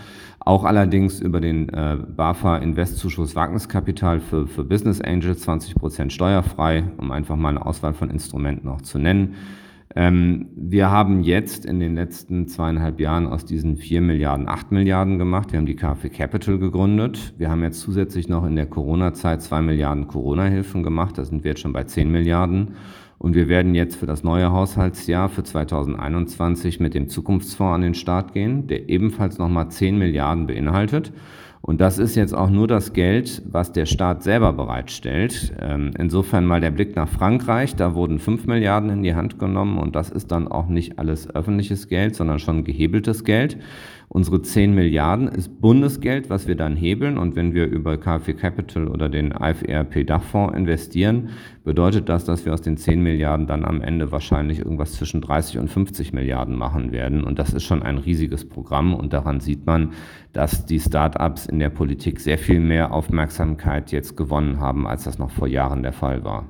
Auch 0.46 0.64
allerdings 0.64 1.22
über 1.22 1.42
den 1.42 1.70
äh, 1.70 1.98
BAFA 2.16 2.58
Investzuschuss 2.58 3.36
Wagniskapital 3.36 4.20
für, 4.20 4.46
für 4.46 4.64
Business 4.64 5.02
Angels 5.02 5.42
20 5.42 5.74
Prozent 5.74 6.14
steuerfrei, 6.14 6.84
um 6.98 7.10
einfach 7.10 7.36
mal 7.36 7.50
eine 7.50 7.66
Auswahl 7.66 7.96
von 7.96 8.12
Instrumenten 8.12 8.70
auch 8.70 8.82
zu 8.82 9.00
nennen. 9.00 9.34
Ähm, 9.96 10.50
wir 10.56 10.92
haben 10.92 11.24
jetzt 11.24 11.66
in 11.66 11.80
den 11.80 11.96
letzten 11.96 12.48
zweieinhalb 12.48 13.00
Jahren 13.00 13.26
aus 13.26 13.46
diesen 13.46 13.78
vier 13.78 14.02
Milliarden 14.02 14.48
acht 14.48 14.72
Milliarden 14.72 15.18
gemacht. 15.18 15.52
Wir 15.52 15.58
haben 15.58 15.66
die 15.66 15.76
KfW 15.76 16.10
Capital 16.10 16.60
gegründet. 16.60 17.34
Wir 17.40 17.50
haben 17.50 17.64
jetzt 17.64 17.80
zusätzlich 17.80 18.30
noch 18.30 18.46
in 18.46 18.56
der 18.56 18.68
Corona-Zeit 18.68 19.42
zwei 19.42 19.64
Milliarden 19.64 20.08
Corona-Hilfen 20.08 20.84
gemacht. 20.84 21.18
Da 21.18 21.26
sind 21.26 21.44
wir 21.44 21.52
jetzt 21.52 21.62
schon 21.62 21.74
bei 21.74 21.86
zehn 21.86 22.12
Milliarden. 22.12 22.76
Und 23.18 23.36
wir 23.36 23.48
werden 23.48 23.76
jetzt 23.76 23.96
für 23.96 24.06
das 24.06 24.24
neue 24.24 24.52
Haushaltsjahr 24.52 25.30
für 25.30 25.44
2021 25.44 26.80
mit 26.80 26.94
dem 26.94 27.10
Zukunftsfonds 27.10 27.76
an 27.76 27.82
den 27.82 27.94
Start 27.94 28.34
gehen, 28.34 28.68
der 28.68 28.90
ebenfalls 28.90 29.38
nochmal 29.38 29.70
10 29.70 29.98
Milliarden 29.98 30.48
beinhaltet. 30.48 31.12
Und 31.62 31.82
das 31.82 31.98
ist 31.98 32.14
jetzt 32.16 32.36
auch 32.36 32.52
nur 32.52 32.68
das 32.68 32.94
Geld, 32.94 33.42
was 33.50 33.72
der 33.72 33.88
Staat 33.88 34.22
selber 34.22 34.54
bereitstellt. 34.54 35.52
Ähm, 35.60 35.90
insofern 35.98 36.46
mal 36.46 36.62
der 36.62 36.70
Blick 36.70 36.96
nach 36.96 37.10
Frankreich. 37.10 37.76
Da 37.76 37.96
wurden 37.96 38.20
5 38.20 38.46
Milliarden 38.46 38.92
in 38.92 39.02
die 39.02 39.16
Hand 39.16 39.40
genommen 39.40 39.80
und 39.80 39.96
das 39.96 40.12
ist 40.12 40.32
dann 40.32 40.48
auch 40.48 40.68
nicht 40.68 41.00
alles 41.00 41.28
öffentliches 41.34 41.88
Geld, 41.88 42.16
sondern 42.16 42.38
schon 42.38 42.66
gehebeltes 42.66 43.24
Geld. 43.24 43.58
Unsere 44.08 44.42
10 44.42 44.74
Milliarden 44.74 45.28
ist 45.28 45.62
Bundesgeld, 45.62 46.30
was 46.30 46.48
wir 46.48 46.56
dann 46.56 46.76
hebeln. 46.76 47.18
Und 47.18 47.36
wenn 47.36 47.54
wir 47.54 47.66
über 47.68 47.98
KfW 47.98 48.34
Capital 48.34 48.88
oder 48.88 49.10
den 49.10 49.32
IFRP 49.32 50.06
Dachfonds 50.06 50.56
investieren, 50.56 51.30
bedeutet 51.64 52.08
das, 52.08 52.26
dass 52.26 52.46
wir 52.46 52.54
aus 52.54 52.62
den 52.62 52.78
10 52.78 53.02
Milliarden 53.02 53.48
dann 53.48 53.66
am 53.66 53.82
Ende 53.82 54.12
wahrscheinlich 54.12 54.60
irgendwas 54.60 54.94
zwischen 54.94 55.22
30 55.22 55.60
und 55.60 55.70
50 55.70 56.14
Milliarden 56.14 56.56
machen 56.56 56.92
werden. 56.92 57.24
Und 57.24 57.40
das 57.40 57.54
ist 57.54 57.64
schon 57.64 57.84
ein 57.84 57.98
riesiges 57.98 58.48
Programm. 58.48 58.94
Und 58.94 59.14
daran 59.14 59.40
sieht 59.40 59.66
man, 59.66 59.94
dass 60.34 60.66
die 60.66 60.80
Start-ups 60.80 61.46
in 61.48 61.60
der 61.60 61.70
Politik 61.70 62.20
sehr 62.20 62.38
viel 62.38 62.60
mehr 62.60 62.94
Aufmerksamkeit 62.94 63.92
jetzt 63.92 64.16
gewonnen 64.16 64.60
haben, 64.60 64.88
als 64.88 65.06
das 65.06 65.18
noch 65.18 65.32
vor 65.32 65.48
Jahren 65.48 65.84
der 65.84 65.94
Fall 65.94 66.24
war. 66.24 66.50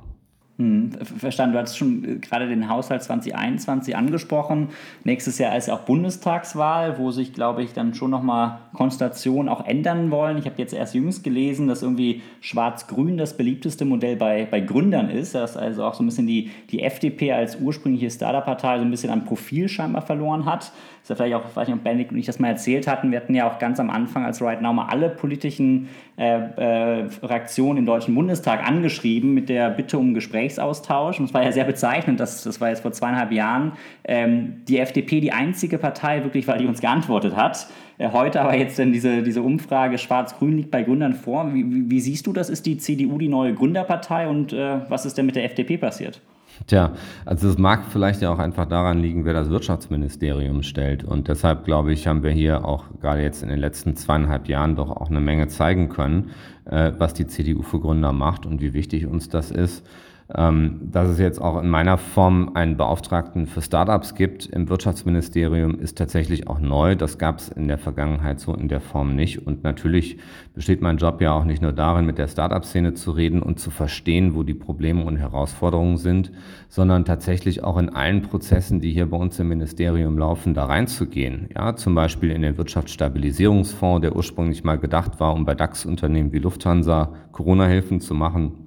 Hm, 0.58 0.92
verstanden. 1.18 1.52
Du 1.52 1.60
hast 1.60 1.76
schon 1.76 2.02
äh, 2.04 2.14
gerade 2.16 2.48
den 2.48 2.70
Haushalt 2.70 3.02
2021 3.02 3.94
angesprochen. 3.94 4.70
Nächstes 5.04 5.36
Jahr 5.36 5.54
ist 5.54 5.68
ja 5.68 5.74
auch 5.74 5.80
Bundestagswahl, 5.80 6.98
wo 6.98 7.10
sich, 7.10 7.34
glaube 7.34 7.62
ich, 7.62 7.74
dann 7.74 7.92
schon 7.92 8.10
nochmal 8.10 8.60
Konstellationen 8.72 9.50
auch 9.50 9.66
ändern 9.66 10.10
wollen. 10.10 10.38
Ich 10.38 10.46
habe 10.46 10.54
jetzt 10.56 10.72
erst 10.72 10.94
jüngst 10.94 11.22
gelesen, 11.24 11.68
dass 11.68 11.82
irgendwie 11.82 12.22
Schwarz-Grün 12.40 13.18
das 13.18 13.36
beliebteste 13.36 13.84
Modell 13.84 14.16
bei, 14.16 14.48
bei 14.50 14.60
Gründern 14.60 15.10
ist, 15.10 15.34
dass 15.34 15.58
also 15.58 15.84
auch 15.84 15.92
so 15.92 16.02
ein 16.02 16.06
bisschen 16.06 16.26
die, 16.26 16.50
die 16.70 16.82
FDP 16.82 17.32
als 17.32 17.60
ursprüngliche 17.60 18.10
Startup-Partei 18.10 18.78
so 18.78 18.84
ein 18.84 18.90
bisschen 18.90 19.10
an 19.10 19.26
Profil 19.26 19.68
scheinbar 19.68 20.02
verloren 20.02 20.46
hat 20.46 20.72
ist 21.06 21.10
ja 21.10 21.14
vielleicht 21.14 21.34
auch, 21.36 21.54
weiß 21.54 21.68
nicht, 21.68 21.76
ob 21.76 21.84
Benedikt 21.84 22.10
und 22.10 22.18
ich 22.18 22.26
das 22.26 22.40
mal 22.40 22.48
erzählt 22.48 22.88
hatten, 22.88 23.12
wir 23.12 23.20
hatten 23.20 23.32
ja 23.32 23.48
auch 23.48 23.60
ganz 23.60 23.78
am 23.78 23.90
Anfang 23.90 24.24
als 24.24 24.42
Right 24.42 24.60
Now 24.60 24.72
mal 24.72 24.86
alle 24.86 25.08
politischen 25.08 25.88
äh, 26.16 26.36
äh, 26.36 27.08
Reaktionen 27.22 27.78
im 27.78 27.86
Deutschen 27.86 28.12
Bundestag 28.16 28.66
angeschrieben 28.66 29.32
mit 29.32 29.48
der 29.48 29.70
Bitte 29.70 29.98
um 29.98 30.14
Gesprächsaustausch. 30.14 31.20
Und 31.20 31.26
es 31.26 31.34
war 31.34 31.44
ja 31.44 31.52
sehr 31.52 31.62
bezeichnend, 31.62 32.18
dass, 32.18 32.42
das 32.42 32.60
war 32.60 32.70
jetzt 32.70 32.80
vor 32.80 32.90
zweieinhalb 32.90 33.30
Jahren, 33.30 33.72
ähm, 34.02 34.64
die 34.66 34.80
FDP 34.80 35.20
die 35.20 35.30
einzige 35.30 35.78
Partei 35.78 36.24
wirklich 36.24 36.48
war, 36.48 36.58
die 36.58 36.66
uns 36.66 36.80
geantwortet 36.80 37.36
hat. 37.36 37.68
Äh, 37.98 38.10
heute 38.10 38.40
aber 38.40 38.56
jetzt 38.56 38.76
dann 38.80 38.92
diese, 38.92 39.22
diese 39.22 39.42
Umfrage 39.42 39.98
Schwarz-Grün 39.98 40.56
liegt 40.56 40.72
bei 40.72 40.82
Gründern 40.82 41.14
vor. 41.14 41.54
Wie, 41.54 41.64
wie, 41.70 41.88
wie, 41.88 42.00
siehst 42.00 42.26
du 42.26 42.32
das? 42.32 42.50
Ist 42.50 42.66
die 42.66 42.78
CDU 42.78 43.18
die 43.18 43.28
neue 43.28 43.54
Gründerpartei 43.54 44.26
und 44.26 44.52
äh, 44.52 44.80
was 44.90 45.06
ist 45.06 45.16
denn 45.16 45.26
mit 45.26 45.36
der 45.36 45.44
FDP 45.44 45.76
passiert? 45.78 46.20
Tja, 46.66 46.92
also 47.24 47.48
es 47.48 47.58
mag 47.58 47.84
vielleicht 47.90 48.22
ja 48.22 48.32
auch 48.32 48.38
einfach 48.38 48.66
daran 48.66 48.98
liegen, 48.98 49.24
wer 49.24 49.34
das 49.34 49.50
Wirtschaftsministerium 49.50 50.62
stellt. 50.62 51.04
Und 51.04 51.28
deshalb, 51.28 51.64
glaube 51.64 51.92
ich, 51.92 52.06
haben 52.06 52.22
wir 52.22 52.30
hier 52.30 52.64
auch 52.64 52.84
gerade 53.00 53.22
jetzt 53.22 53.42
in 53.42 53.48
den 53.48 53.58
letzten 53.58 53.94
zweieinhalb 53.96 54.48
Jahren 54.48 54.76
doch 54.76 54.90
auch 54.90 55.10
eine 55.10 55.20
Menge 55.20 55.48
zeigen 55.48 55.88
können, 55.88 56.30
äh, 56.64 56.92
was 56.98 57.14
die 57.14 57.26
CDU 57.26 57.62
für 57.62 57.80
Gründer 57.80 58.12
macht 58.12 58.46
und 58.46 58.60
wie 58.60 58.74
wichtig 58.74 59.06
uns 59.06 59.28
das 59.28 59.50
ist. 59.50 59.86
Ähm, 60.34 60.80
dass 60.90 61.08
es 61.08 61.20
jetzt 61.20 61.40
auch 61.40 61.62
in 61.62 61.68
meiner 61.68 61.98
Form 61.98 62.50
einen 62.54 62.76
Beauftragten 62.76 63.46
für 63.46 63.62
Startups 63.62 64.16
gibt 64.16 64.46
im 64.46 64.68
Wirtschaftsministerium, 64.68 65.78
ist 65.78 65.96
tatsächlich 65.96 66.48
auch 66.48 66.58
neu. 66.58 66.96
Das 66.96 67.18
gab 67.18 67.38
es 67.38 67.48
in 67.48 67.68
der 67.68 67.78
Vergangenheit 67.78 68.40
so 68.40 68.52
in 68.52 68.66
der 68.66 68.80
Form 68.80 69.14
nicht. 69.14 69.46
Und 69.46 69.62
natürlich 69.62 70.18
besteht 70.52 70.82
mein 70.82 70.96
Job 70.96 71.20
ja 71.20 71.32
auch 71.32 71.44
nicht 71.44 71.62
nur 71.62 71.72
darin, 71.72 72.06
mit 72.06 72.18
der 72.18 72.26
Startup-Szene 72.26 72.94
zu 72.94 73.12
reden 73.12 73.40
und 73.40 73.60
zu 73.60 73.70
verstehen, 73.70 74.34
wo 74.34 74.42
die 74.42 74.54
Probleme 74.54 75.04
und 75.04 75.16
Herausforderungen 75.16 75.96
sind, 75.96 76.32
sondern 76.68 77.04
tatsächlich 77.04 77.62
auch 77.62 77.78
in 77.78 77.88
allen 77.88 78.22
Prozessen, 78.22 78.80
die 78.80 78.90
hier 78.90 79.08
bei 79.08 79.16
uns 79.16 79.38
im 79.38 79.46
Ministerium 79.48 80.18
laufen, 80.18 80.54
da 80.54 80.64
reinzugehen. 80.64 81.50
Ja, 81.54 81.76
zum 81.76 81.94
Beispiel 81.94 82.32
in 82.32 82.42
den 82.42 82.58
Wirtschaftsstabilisierungsfonds, 82.58 84.00
der 84.00 84.16
ursprünglich 84.16 84.64
mal 84.64 84.78
gedacht 84.78 85.20
war, 85.20 85.34
um 85.34 85.44
bei 85.44 85.54
DAX-Unternehmen 85.54 86.32
wie 86.32 86.40
Lufthansa 86.40 87.12
Corona-Hilfen 87.30 88.00
zu 88.00 88.14
machen 88.14 88.65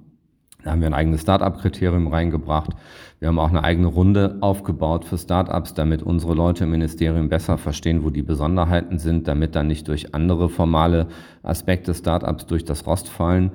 da 0.64 0.72
haben 0.72 0.80
wir 0.80 0.88
ein 0.88 0.94
eigenes 0.94 1.22
Start-up-Kriterium 1.22 2.08
reingebracht. 2.08 2.70
Wir 3.18 3.28
haben 3.28 3.38
auch 3.38 3.50
eine 3.50 3.64
eigene 3.64 3.86
Runde 3.86 4.38
aufgebaut 4.40 5.04
für 5.04 5.18
Start-ups, 5.18 5.74
damit 5.74 6.02
unsere 6.02 6.34
Leute 6.34 6.64
im 6.64 6.70
Ministerium 6.70 7.28
besser 7.28 7.58
verstehen, 7.58 8.04
wo 8.04 8.10
die 8.10 8.22
Besonderheiten 8.22 8.98
sind, 8.98 9.28
damit 9.28 9.54
dann 9.54 9.66
nicht 9.66 9.88
durch 9.88 10.14
andere 10.14 10.48
formale 10.48 11.06
Aspekte 11.42 11.94
Start-ups 11.94 12.46
durch 12.46 12.64
das 12.64 12.86
Rost 12.86 13.08
fallen. 13.08 13.52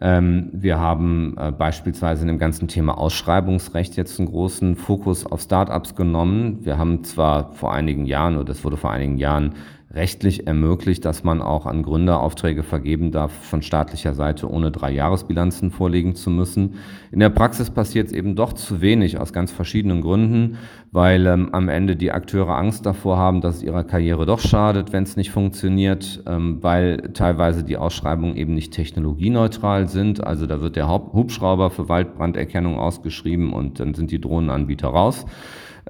Ähm, 0.00 0.48
wir 0.52 0.78
haben 0.78 1.36
äh, 1.36 1.52
beispielsweise 1.52 2.22
in 2.22 2.28
dem 2.28 2.38
ganzen 2.38 2.68
Thema 2.68 2.96
Ausschreibungsrecht 2.96 3.96
jetzt 3.96 4.18
einen 4.18 4.30
großen 4.30 4.76
Fokus 4.76 5.26
auf 5.26 5.42
Start-ups 5.42 5.94
genommen. 5.94 6.64
Wir 6.64 6.78
haben 6.78 7.04
zwar 7.04 7.52
vor 7.52 7.74
einigen 7.74 8.06
Jahren, 8.06 8.36
oder 8.36 8.46
das 8.46 8.64
wurde 8.64 8.78
vor 8.78 8.90
einigen 8.90 9.18
Jahren 9.18 9.54
rechtlich 9.92 10.46
ermöglicht, 10.46 11.04
dass 11.04 11.24
man 11.24 11.42
auch 11.42 11.66
an 11.66 11.82
Gründer 11.82 12.20
Aufträge 12.20 12.62
vergeben 12.62 13.10
darf 13.10 13.32
von 13.32 13.60
staatlicher 13.60 14.14
Seite, 14.14 14.48
ohne 14.48 14.70
drei 14.70 14.92
Jahresbilanzen 14.92 15.72
vorlegen 15.72 16.14
zu 16.14 16.30
müssen. 16.30 16.76
In 17.10 17.18
der 17.18 17.30
Praxis 17.30 17.70
passiert 17.70 18.06
es 18.06 18.12
eben 18.12 18.36
doch 18.36 18.52
zu 18.52 18.80
wenig 18.80 19.18
aus 19.18 19.32
ganz 19.32 19.50
verschiedenen 19.50 20.00
Gründen, 20.00 20.58
weil 20.92 21.26
ähm, 21.26 21.48
am 21.52 21.68
Ende 21.68 21.96
die 21.96 22.12
Akteure 22.12 22.56
Angst 22.56 22.86
davor 22.86 23.16
haben, 23.16 23.40
dass 23.40 23.56
es 23.56 23.62
ihrer 23.64 23.82
Karriere 23.82 24.26
doch 24.26 24.38
schadet, 24.38 24.92
wenn 24.92 25.02
es 25.02 25.16
nicht 25.16 25.32
funktioniert, 25.32 26.22
ähm, 26.26 26.58
weil 26.62 27.10
teilweise 27.12 27.64
die 27.64 27.76
Ausschreibungen 27.76 28.36
eben 28.36 28.54
nicht 28.54 28.72
technologieneutral 28.72 29.88
sind. 29.88 30.24
Also 30.24 30.46
da 30.46 30.60
wird 30.60 30.76
der 30.76 30.88
Hubschrauber 30.88 31.70
für 31.70 31.88
Waldbranderkennung 31.88 32.78
ausgeschrieben 32.78 33.52
und 33.52 33.80
dann 33.80 33.94
sind 33.94 34.12
die 34.12 34.20
Drohnenanbieter 34.20 34.88
raus. 34.88 35.26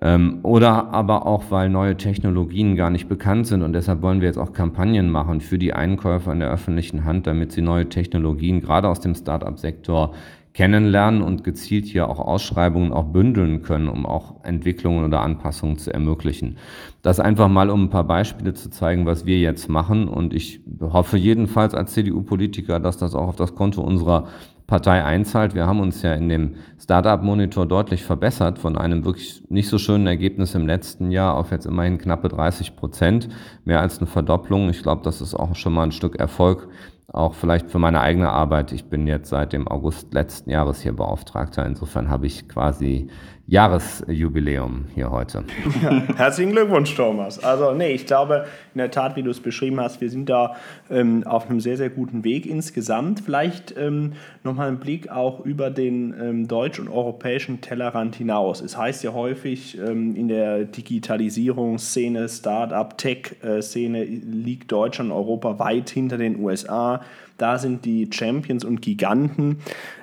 Ähm, 0.03 0.41
oder 0.43 0.95
aber 0.95 1.27
auch, 1.27 1.45
weil 1.51 1.69
neue 1.69 1.97
Technologien 1.97 2.75
gar 2.75 2.91
nicht 2.91 3.09
bekannt 3.09 3.47
sind 3.47 3.63
und 3.63 3.75
deshalb 3.75 4.01
wollen 4.01 4.21
wir 4.21 4.29
jetzt 4.29 4.39
auch 4.39 4.53
Kampagnen 4.53 5.11
machen 5.11 5.41
für 5.43 5.59
die 5.59 5.75
Einkäufer 5.75 6.33
in 6.33 6.41
der 6.41 6.51
öffentlichen 6.51 7.05
Hand, 7.05 7.27
damit 7.27 7.53
sie 7.53 7.61
neue 7.61 7.89
Technologien 7.89 8.61
gerade 8.61 8.89
aus 8.89 9.01
dem 9.01 9.15
Start-up-Sektor 9.15 10.15
kennenlernen 10.53 11.23
und 11.23 11.45
gezielt 11.45 11.87
hier 11.87 12.09
auch 12.09 12.19
Ausschreibungen 12.19 12.93
auch 12.93 13.05
bündeln 13.05 13.63
können, 13.63 13.89
um 13.89 14.05
auch 14.05 14.43
Entwicklungen 14.43 15.05
oder 15.05 15.21
Anpassungen 15.21 15.79
zu 15.79 15.93
ermöglichen. 15.93 16.57
Das 17.03 17.21
einfach 17.21 17.49
mal, 17.49 17.71
um 17.71 17.85
ein 17.85 17.91
paar 17.91 18.05
Beispiele 18.05 18.53
zu 18.55 18.69
zeigen, 18.69 19.07
was 19.07 19.27
wir 19.27 19.39
jetzt 19.39 19.69
machen. 19.69 20.09
Und 20.09 20.35
ich 20.35 20.61
hoffe 20.81 21.17
jedenfalls 21.17 21.75
als 21.75 21.93
CDU-Politiker, 21.93 22.81
dass 22.81 22.99
das 22.99 23.15
auch 23.15 23.29
auf 23.29 23.37
das 23.37 23.55
Konto 23.55 23.81
unserer 23.81 24.27
Partei 24.71 25.05
einzahlt. 25.05 25.57
Wir 25.57 25.67
haben 25.67 25.81
uns 25.81 26.01
ja 26.03 26.15
in 26.15 26.29
dem 26.29 26.55
Startup-Monitor 26.81 27.67
deutlich 27.67 28.05
verbessert 28.05 28.61
von 28.61 28.79
einem 28.79 29.05
wirklich 29.05 29.43
nicht 29.49 29.69
so 29.69 29.79
schönen 29.79 30.07
Ergebnis 30.07 30.55
im 30.55 30.65
letzten 30.65 31.11
Jahr 31.11 31.35
auf 31.35 31.51
jetzt 31.51 31.67
immerhin 31.67 31.99
knappe 31.99 32.29
30 32.29 32.77
Prozent, 32.77 33.29
mehr 33.65 33.81
als 33.81 33.99
eine 33.99 34.07
Verdopplung. 34.07 34.71
Ich 34.71 34.85
glaube, 34.85 35.03
das 35.03 35.21
ist 35.21 35.35
auch 35.35 35.57
schon 35.57 35.73
mal 35.73 35.83
ein 35.83 35.93
Stück 35.93 36.21
Erfolg, 36.21 36.69
auch 37.09 37.35
vielleicht 37.35 37.69
für 37.69 37.81
meine 37.81 38.01
eigene 38.01 38.31
Arbeit. 38.31 38.71
Ich 38.71 38.85
bin 38.85 39.09
jetzt 39.09 39.31
seit 39.31 39.53
dem 39.53 39.67
August 39.67 40.15
letzten 40.15 40.51
Jahres 40.51 40.81
hier 40.81 40.93
Beauftragter. 40.93 41.67
Insofern 41.67 42.09
habe 42.09 42.27
ich 42.27 42.49
quasi 42.49 43.09
Jahresjubiläum 43.51 44.85
hier 44.95 45.11
heute. 45.11 45.43
Ja, 45.83 45.91
herzlichen 46.17 46.53
Glückwunsch, 46.53 46.95
Thomas. 46.95 47.43
Also, 47.43 47.73
nee, 47.73 47.91
ich 47.91 48.07
glaube, 48.07 48.47
in 48.75 48.79
der 48.79 48.93
Tat, 48.93 49.17
wie 49.17 49.25
du 49.25 49.31
es 49.31 49.41
beschrieben 49.41 49.81
hast, 49.81 50.01
wir 50.01 50.09
sind 50.09 50.29
da 50.29 50.55
ähm, 50.89 51.27
auf 51.27 51.51
einem 51.51 51.59
sehr, 51.59 51.77
sehr 51.77 51.91
guten 51.91 52.23
Weg 52.23 52.47
insgesamt. 52.47 53.19
Vielleicht 53.19 53.77
ähm, 53.77 54.13
nochmal 54.45 54.69
ein 54.69 54.79
Blick 54.79 55.11
auch 55.11 55.45
über 55.45 55.71
den 55.71 56.15
ähm, 56.21 56.47
deutsch- 56.47 56.79
und 56.79 56.89
europäischen 56.89 57.61
Tellerrand 57.61 58.15
hinaus. 58.15 58.61
Es 58.61 58.77
heißt 58.77 59.03
ja 59.03 59.15
häufig, 59.15 59.77
ähm, 59.79 60.15
in 60.15 60.29
der 60.29 60.63
Digitalisierungsszene, 60.65 62.29
Start-up, 62.29 62.99
Tech-Szene 62.99 64.05
liegt 64.05 64.71
Deutschland 64.71 65.11
und 65.11 65.17
Europa 65.17 65.59
weit 65.59 65.91
hinter 65.91 66.19
den 66.19 66.39
USA. 66.39 67.01
Da 67.37 67.57
sind 67.59 67.87
die 67.87 68.09
Champions 68.13 68.65
und 68.65 68.83
Giganten. 68.83 69.57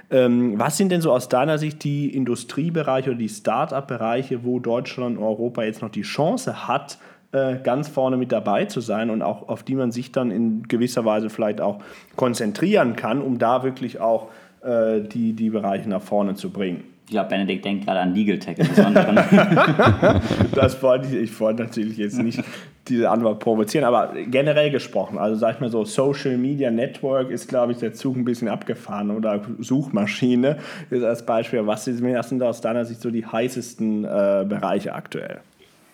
Ähm, 0.10 0.58
was 0.58 0.78
sind 0.78 0.92
denn 0.92 1.02
so 1.02 1.12
aus 1.12 1.28
deiner 1.28 1.58
Sicht 1.58 1.84
die 1.84 2.16
Industriebereiche 2.16 3.10
oder 3.10 3.20
die 3.20 3.30
Start-up-Bereiche, 3.30 4.46
wo 4.46 4.60
Deutschland 4.60 5.18
und 5.18 5.24
Europa 5.24 5.64
jetzt 5.64 5.82
noch 5.82 5.90
die 5.90 6.04
Chance 6.04 6.68
hat, 6.68 6.98
äh, 7.34 7.58
ganz 7.62 7.90
vorne 7.90 8.16
mit 8.16 8.32
dabei 8.32 8.66
zu 8.66 8.80
sein 8.80 9.10
und 9.10 9.22
auch 9.22 9.50
auf 9.50 9.64
die 9.64 9.76
man 9.76 9.92
sich 9.92 10.14
dann 10.14 10.32
in 10.32 10.64
gewisser 10.64 11.04
Weise 11.04 11.30
vielleicht 11.30 11.60
auch 11.60 11.80
konzentrieren 12.16 12.96
kann, 12.96 13.22
um 13.22 13.38
da 13.38 13.64
wirklich 13.64 14.00
auch 14.00 14.30
äh, 14.62 15.02
die, 15.02 15.34
die 15.34 15.50
Bereiche 15.50 15.90
nach 15.90 16.02
vorne 16.02 16.36
zu 16.36 16.52
bringen? 16.52 16.84
Ich 17.08 17.12
glaube, 17.12 17.30
Benedikt 17.30 17.64
denkt 17.64 17.86
gerade 17.86 18.02
an 18.02 18.14
Legal 18.14 18.38
Tech 18.38 18.58
im 18.60 18.66
das 20.54 20.84
wollte 20.84 21.08
ich, 21.08 21.14
ich 21.14 21.40
wollte 21.40 21.64
natürlich 21.64 21.96
jetzt 21.96 22.22
nicht 22.22 22.44
diese 22.90 23.10
Antwort 23.10 23.40
provozieren, 23.40 23.86
aber 23.86 24.12
generell 24.30 24.72
gesprochen, 24.72 25.18
also 25.18 25.38
sag 25.38 25.56
ich 25.56 25.62
mal 25.62 25.70
so, 25.70 25.86
Social 25.86 26.38
Media 26.38 26.70
Network 26.70 27.30
ist, 27.30 27.48
glaube 27.48 27.72
ich, 27.72 27.78
der 27.78 27.94
Zug 27.94 28.18
ein 28.18 28.26
bisschen 28.26 28.50
abgefahren 28.50 29.12
oder 29.12 29.40
Suchmaschine 29.58 30.58
ist 30.90 31.04
als 31.04 31.26
Beispiel. 31.26 31.66
Was 31.66 31.86
sind 31.86 32.44
aus 32.44 32.60
deiner 32.60 32.84
Sicht 32.84 33.00
so 33.00 33.10
die 33.10 33.26
heißesten 33.26 34.04
äh, 34.04 34.46
Bereiche 34.46 34.94
aktuell? 34.94 35.40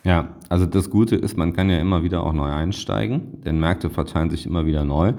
Ja, 0.03 0.29
also 0.50 0.65
das 0.65 0.89
Gute 0.89 1.15
ist, 1.15 1.38
man 1.38 1.53
kann 1.53 1.70
ja 1.70 1.79
immer 1.79 2.03
wieder 2.03 2.24
auch 2.24 2.34
neu 2.34 2.51
einsteigen, 2.51 3.41
denn 3.43 3.60
Märkte 3.60 3.89
verteilen 3.89 4.29
sich 4.29 4.46
immer 4.46 4.65
wieder 4.65 4.84
neu. 4.84 5.13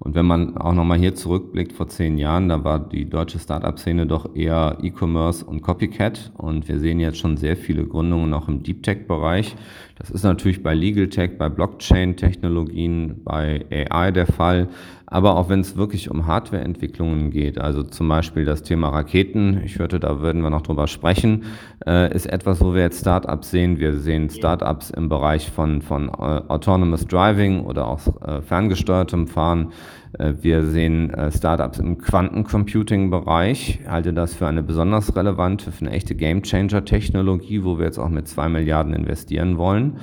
Und 0.00 0.14
wenn 0.14 0.24
man 0.24 0.56
auch 0.56 0.72
nochmal 0.72 0.98
hier 0.98 1.14
zurückblickt, 1.14 1.72
vor 1.74 1.86
zehn 1.88 2.16
Jahren, 2.16 2.48
da 2.48 2.64
war 2.64 2.78
die 2.78 3.08
deutsche 3.08 3.38
Startup-Szene 3.38 4.06
doch 4.06 4.34
eher 4.34 4.78
E-Commerce 4.82 5.44
und 5.44 5.60
Copycat. 5.60 6.32
Und 6.38 6.68
wir 6.68 6.78
sehen 6.78 7.00
jetzt 7.00 7.18
schon 7.18 7.36
sehr 7.36 7.54
viele 7.54 7.84
Gründungen 7.84 8.32
auch 8.32 8.48
im 8.48 8.62
Deep 8.62 8.82
Tech-Bereich. 8.82 9.54
Das 9.96 10.08
ist 10.08 10.22
natürlich 10.22 10.62
bei 10.62 10.72
Legal 10.72 11.10
Tech, 11.10 11.36
bei 11.36 11.50
Blockchain-Technologien, 11.50 13.20
bei 13.22 13.66
AI 13.90 14.10
der 14.10 14.26
Fall. 14.26 14.68
Aber 15.04 15.36
auch 15.36 15.50
wenn 15.50 15.60
es 15.60 15.76
wirklich 15.76 16.10
um 16.10 16.26
Hardware-Entwicklungen 16.26 17.30
geht, 17.30 17.60
also 17.60 17.82
zum 17.82 18.08
Beispiel 18.08 18.46
das 18.46 18.62
Thema 18.62 18.88
Raketen, 18.88 19.60
ich 19.64 19.78
hörte, 19.78 20.00
da 20.00 20.20
würden 20.20 20.42
wir 20.42 20.48
noch 20.50 20.62
drüber 20.62 20.86
sprechen, 20.86 21.44
äh, 21.84 22.14
ist 22.14 22.26
etwas, 22.26 22.62
wo 22.62 22.72
wir 22.72 22.80
jetzt 22.80 23.00
Startups 23.00 23.50
sehen. 23.50 23.78
Wir 23.78 23.98
sehen 23.98 24.30
Startups 24.30 24.88
im 24.88 25.10
Bereich 25.10 25.50
von, 25.50 25.82
von 25.82 26.08
äh, 26.08 26.12
Autonomous 26.12 27.06
Driving 27.06 27.60
oder 27.60 27.88
auch 27.88 28.00
äh, 28.22 28.40
ferngesteuertem 28.40 29.26
Fahren. 29.26 29.72
Äh, 30.18 30.34
wir 30.40 30.64
sehen 30.64 31.10
äh, 31.10 31.30
Startups 31.30 31.78
im 31.78 31.98
Quantencomputing-Bereich. 31.98 33.80
Ich 33.82 33.88
halte 33.88 34.12
das 34.12 34.34
für 34.34 34.46
eine 34.46 34.62
besonders 34.62 35.14
relevante, 35.16 35.72
für 35.72 35.86
eine 35.86 35.94
echte 35.94 36.14
Gamechanger-Technologie, 36.14 37.64
wo 37.64 37.78
wir 37.78 37.86
jetzt 37.86 37.98
auch 37.98 38.08
mit 38.08 38.28
zwei 38.28 38.48
Milliarden 38.48 38.92
investieren 38.92 39.56
wollen. 39.58 40.00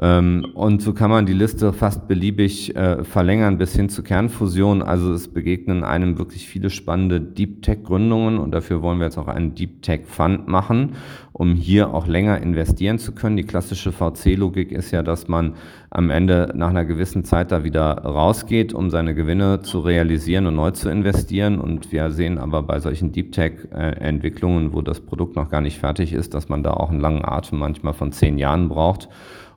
Ähm, 0.00 0.46
und 0.54 0.82
so 0.82 0.92
kann 0.92 1.10
man 1.10 1.24
die 1.24 1.32
Liste 1.32 1.72
fast 1.72 2.08
beliebig 2.08 2.76
äh, 2.76 3.04
verlängern 3.04 3.56
bis 3.56 3.74
hin 3.74 3.88
zur 3.88 4.04
Kernfusion. 4.04 4.82
Also 4.82 5.12
es 5.12 5.28
begegnen 5.28 5.82
einem 5.82 6.18
wirklich 6.18 6.46
viele 6.46 6.68
spannende 6.68 7.20
Deep 7.20 7.62
Tech 7.62 7.84
Gründungen 7.84 8.38
und 8.38 8.50
dafür 8.52 8.82
wollen 8.82 8.98
wir 8.98 9.06
jetzt 9.06 9.18
auch 9.18 9.28
einen 9.28 9.54
Deep 9.54 9.82
Tech 9.82 10.02
Fund 10.04 10.46
machen, 10.46 10.92
um 11.32 11.54
hier 11.54 11.94
auch 11.94 12.06
länger 12.06 12.40
investieren 12.42 12.98
zu 12.98 13.12
können. 13.12 13.38
Die 13.38 13.44
klassische 13.44 13.90
VC-Logik 13.90 14.72
ist 14.72 14.90
ja, 14.90 15.02
dass 15.02 15.26
man 15.26 15.54
am 15.90 16.10
Ende 16.10 16.52
nach 16.54 16.68
einer 16.68 16.84
gewissen 16.84 17.24
Zeit 17.24 17.50
da 17.50 17.64
wieder 17.64 17.98
rausgeht, 18.04 18.74
um 18.74 18.90
seine 18.90 19.14
Gewinne 19.14 19.62
zu 19.62 19.80
realisieren 19.80 20.46
und 20.46 20.56
neu 20.56 20.70
zu 20.72 20.90
investieren. 20.90 21.58
Und 21.58 21.92
wir 21.92 22.10
sehen 22.10 22.36
aber 22.36 22.62
bei 22.62 22.78
solchen 22.78 23.12
Deep 23.12 23.32
Tech-Entwicklungen, 23.32 24.74
wo 24.74 24.82
das 24.82 25.00
Produkt 25.00 25.34
noch 25.34 25.48
gar 25.48 25.62
nicht 25.62 25.78
fertig 25.78 26.12
ist, 26.12 26.34
dass 26.34 26.50
man 26.50 26.62
da 26.62 26.74
auch 26.74 26.90
einen 26.90 27.00
langen 27.00 27.24
Atem 27.24 27.58
manchmal 27.58 27.94
von 27.94 28.12
zehn 28.12 28.36
Jahren 28.36 28.68
braucht. 28.68 29.08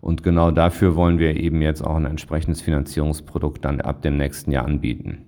Und 0.01 0.23
genau 0.23 0.51
dafür 0.51 0.95
wollen 0.95 1.19
wir 1.19 1.37
eben 1.37 1.61
jetzt 1.61 1.81
auch 1.81 1.95
ein 1.95 2.05
entsprechendes 2.05 2.61
Finanzierungsprodukt 2.61 3.63
dann 3.63 3.81
ab 3.81 4.01
dem 4.01 4.17
nächsten 4.17 4.51
Jahr 4.51 4.65
anbieten. 4.65 5.25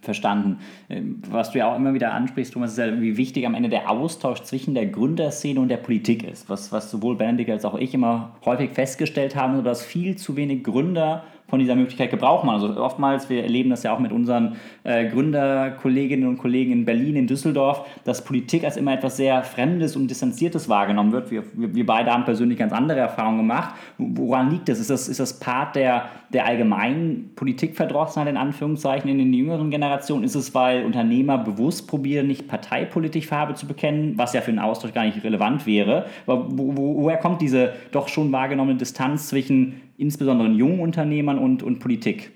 Verstanden. 0.00 0.58
Ähm, 0.88 1.20
was 1.28 1.50
du 1.50 1.58
ja 1.58 1.72
auch 1.72 1.76
immer 1.76 1.94
wieder 1.94 2.12
ansprichst, 2.12 2.52
Thomas, 2.52 2.72
ist 2.72 2.78
ja, 2.78 3.00
wie 3.00 3.16
wichtig 3.16 3.46
am 3.46 3.54
Ende 3.54 3.68
der 3.68 3.90
Austausch 3.90 4.42
zwischen 4.42 4.74
der 4.74 4.86
Gründerszene 4.86 5.58
und 5.58 5.68
der 5.68 5.78
Politik 5.78 6.22
ist. 6.22 6.48
Was, 6.48 6.70
was 6.70 6.90
sowohl 6.90 7.16
Benedikt 7.16 7.50
als 7.50 7.64
auch 7.64 7.76
ich 7.76 7.92
immer 7.94 8.36
häufig 8.44 8.70
festgestellt 8.70 9.34
haben, 9.34 9.64
dass 9.64 9.84
viel 9.84 10.16
zu 10.16 10.36
wenig 10.36 10.62
Gründer 10.62 11.24
von 11.52 11.58
dieser 11.58 11.76
Möglichkeit 11.76 12.10
Gebrauch 12.10 12.44
machen. 12.44 12.62
Also 12.62 12.80
oftmals, 12.80 13.28
wir 13.28 13.42
erleben 13.42 13.68
das 13.68 13.82
ja 13.82 13.94
auch 13.94 13.98
mit 13.98 14.10
unseren 14.10 14.56
äh, 14.84 15.06
Gründerkolleginnen 15.10 16.26
und 16.26 16.38
Kollegen 16.38 16.72
in 16.72 16.86
Berlin, 16.86 17.14
in 17.14 17.26
Düsseldorf, 17.26 17.86
dass 18.04 18.24
Politik 18.24 18.64
als 18.64 18.78
immer 18.78 18.94
etwas 18.94 19.18
sehr 19.18 19.42
Fremdes 19.42 19.94
und 19.94 20.08
Distanziertes 20.08 20.70
wahrgenommen 20.70 21.12
wird. 21.12 21.30
Wir, 21.30 21.44
wir 21.52 21.84
beide 21.84 22.10
haben 22.10 22.24
persönlich 22.24 22.58
ganz 22.58 22.72
andere 22.72 23.00
Erfahrungen 23.00 23.36
gemacht. 23.36 23.74
Woran 23.98 24.50
liegt 24.50 24.70
das? 24.70 24.80
Ist 24.80 24.88
das, 24.88 25.10
ist 25.10 25.20
das 25.20 25.40
Part 25.40 25.76
der, 25.76 26.06
der 26.32 26.46
allgemeinen 26.46 27.32
Politikverdrossenheit 27.36 28.30
in 28.30 28.38
Anführungszeichen 28.38 29.10
in 29.10 29.18
den 29.18 29.34
jüngeren 29.34 29.70
Generationen? 29.70 30.24
Ist 30.24 30.36
es, 30.36 30.54
weil 30.54 30.86
Unternehmer 30.86 31.36
bewusst 31.36 31.86
probieren, 31.86 32.28
nicht 32.28 32.48
parteipolitisch 32.48 33.26
Farbe 33.26 33.52
zu 33.52 33.66
bekennen, 33.66 34.14
was 34.16 34.32
ja 34.32 34.40
für 34.40 34.52
einen 34.52 34.58
Austausch 34.58 34.94
gar 34.94 35.04
nicht 35.04 35.22
relevant 35.22 35.66
wäre? 35.66 36.06
Aber 36.26 36.46
wo, 36.48 36.74
wo, 36.78 37.02
woher 37.02 37.18
kommt 37.18 37.42
diese 37.42 37.74
doch 37.90 38.08
schon 38.08 38.32
wahrgenommene 38.32 38.78
Distanz 38.78 39.28
zwischen 39.28 39.81
insbesondere 39.96 40.48
jungen 40.48 40.80
Unternehmern 40.80 41.38
und, 41.38 41.62
und 41.62 41.78
Politik? 41.78 42.32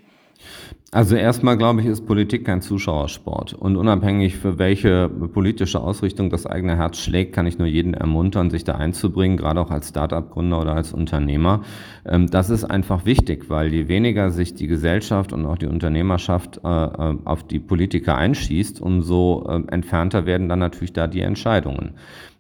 Also 0.93 1.17
erstmal 1.17 1.59
glaube 1.59 1.81
ich, 1.81 1.87
ist 1.87 2.07
Politik 2.07 2.47
kein 2.47 2.63
Zuschauersport. 2.63 3.55
Und 3.55 3.77
unabhängig 3.77 4.37
für 4.37 4.59
welche 4.59 5.09
politische 5.09 5.81
Ausrichtung 5.81 6.31
das 6.31 6.47
eigene 6.47 6.77
Herz 6.77 6.99
schlägt, 6.99 7.35
kann 7.35 7.47
ich 7.47 7.59
nur 7.59 7.67
jeden 7.67 7.93
ermuntern, 7.93 8.51
sich 8.51 8.65
da 8.65 8.77
einzubringen, 8.77 9.37
gerade 9.37 9.61
auch 9.61 9.71
als 9.71 9.89
Start-up-Gründer 9.89 10.61
oder 10.61 10.75
als 10.75 10.93
Unternehmer. 10.93 11.63
Ähm, 12.07 12.29
das 12.29 12.51
ist 12.51 12.65
einfach 12.65 13.05
wichtig, 13.05 13.51
weil 13.51 13.75
je 13.75 13.89
weniger 13.89 14.31
sich 14.31 14.55
die 14.55 14.69
Gesellschaft 14.69 15.33
und 15.33 15.45
auch 15.45 15.59
die 15.59 15.67
Unternehmerschaft 15.67 16.61
äh, 16.65 16.69
äh, 16.69 17.17
auf 17.25 17.43
die 17.43 17.59
Politiker 17.59 18.17
einschießt, 18.17 18.81
umso 18.81 19.45
äh, 19.49 19.63
entfernter 19.73 20.25
werden 20.25 20.49
dann 20.49 20.61
natürlich 20.61 20.93
da 20.93 21.09
die 21.09 21.21
Entscheidungen. 21.21 21.95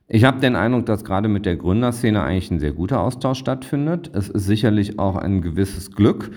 Ich 0.08 0.22
habe 0.22 0.38
den 0.38 0.54
Eindruck, 0.54 0.86
dass 0.86 1.04
gerade 1.04 1.26
mit 1.26 1.46
der 1.46 1.56
Gründerszene 1.56 2.22
eigentlich 2.22 2.52
ein 2.52 2.60
sehr 2.60 2.70
guter 2.70 3.00
Austausch 3.00 3.40
stattfindet. 3.40 4.08
Es 4.14 4.28
ist 4.28 4.46
sicherlich 4.46 5.00
auch 5.00 5.16
ein 5.16 5.42
gewisses 5.42 5.90
Glück, 5.90 6.30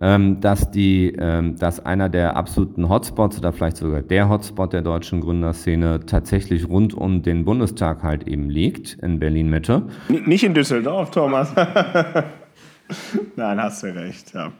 ähm, 0.00 0.40
dass, 0.40 0.70
die, 0.70 1.12
ähm, 1.18 1.56
dass 1.56 1.84
einer 1.84 2.08
der 2.08 2.36
absoluten 2.36 2.88
Hotspots 2.88 3.38
oder 3.38 3.52
vielleicht 3.52 3.78
sogar 3.78 4.02
der 4.02 4.28
Hotspot 4.28 4.72
der 4.72 4.82
deutschen 4.82 5.20
Gründerszene 5.22 6.06
tatsächlich 6.06 6.68
rund 6.68 6.94
um 6.94 7.22
den 7.22 7.44
Bundestag 7.44 8.04
halt 8.04 8.28
eben 8.28 8.48
liegt, 8.48 8.94
in 9.02 9.18
Berlin-Mitte. 9.18 9.82
Nicht 10.08 10.44
in 10.44 10.54
Düsseldorf, 10.54 11.10
Thomas. 11.10 11.52
Nein, 13.36 13.60
hast 13.60 13.82
du 13.82 13.92
recht, 13.92 14.34
ja. 14.34 14.52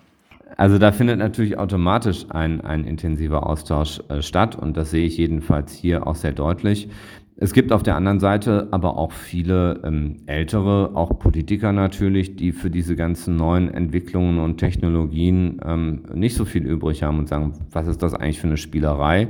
Also 0.56 0.78
da 0.78 0.90
findet 0.90 1.18
natürlich 1.18 1.56
automatisch 1.56 2.26
ein, 2.30 2.60
ein 2.62 2.84
intensiver 2.84 3.46
Austausch 3.46 4.00
äh, 4.08 4.22
statt 4.22 4.56
und 4.56 4.76
das 4.76 4.90
sehe 4.90 5.06
ich 5.06 5.16
jedenfalls 5.18 5.72
hier 5.72 6.06
auch 6.06 6.16
sehr 6.16 6.32
deutlich. 6.32 6.88
Es 7.38 7.52
gibt 7.52 7.70
auf 7.70 7.82
der 7.82 7.96
anderen 7.96 8.18
Seite 8.18 8.68
aber 8.70 8.96
auch 8.96 9.12
viele 9.12 9.82
ähm, 9.84 10.16
ältere, 10.24 10.92
auch 10.94 11.18
Politiker 11.18 11.70
natürlich, 11.70 12.34
die 12.34 12.52
für 12.52 12.70
diese 12.70 12.96
ganzen 12.96 13.36
neuen 13.36 13.68
Entwicklungen 13.68 14.38
und 14.38 14.56
Technologien 14.56 15.60
ähm, 15.62 16.04
nicht 16.14 16.34
so 16.34 16.46
viel 16.46 16.64
übrig 16.64 17.02
haben 17.02 17.18
und 17.18 17.28
sagen, 17.28 17.52
was 17.70 17.88
ist 17.88 18.02
das 18.02 18.14
eigentlich 18.14 18.40
für 18.40 18.46
eine 18.46 18.56
Spielerei? 18.56 19.28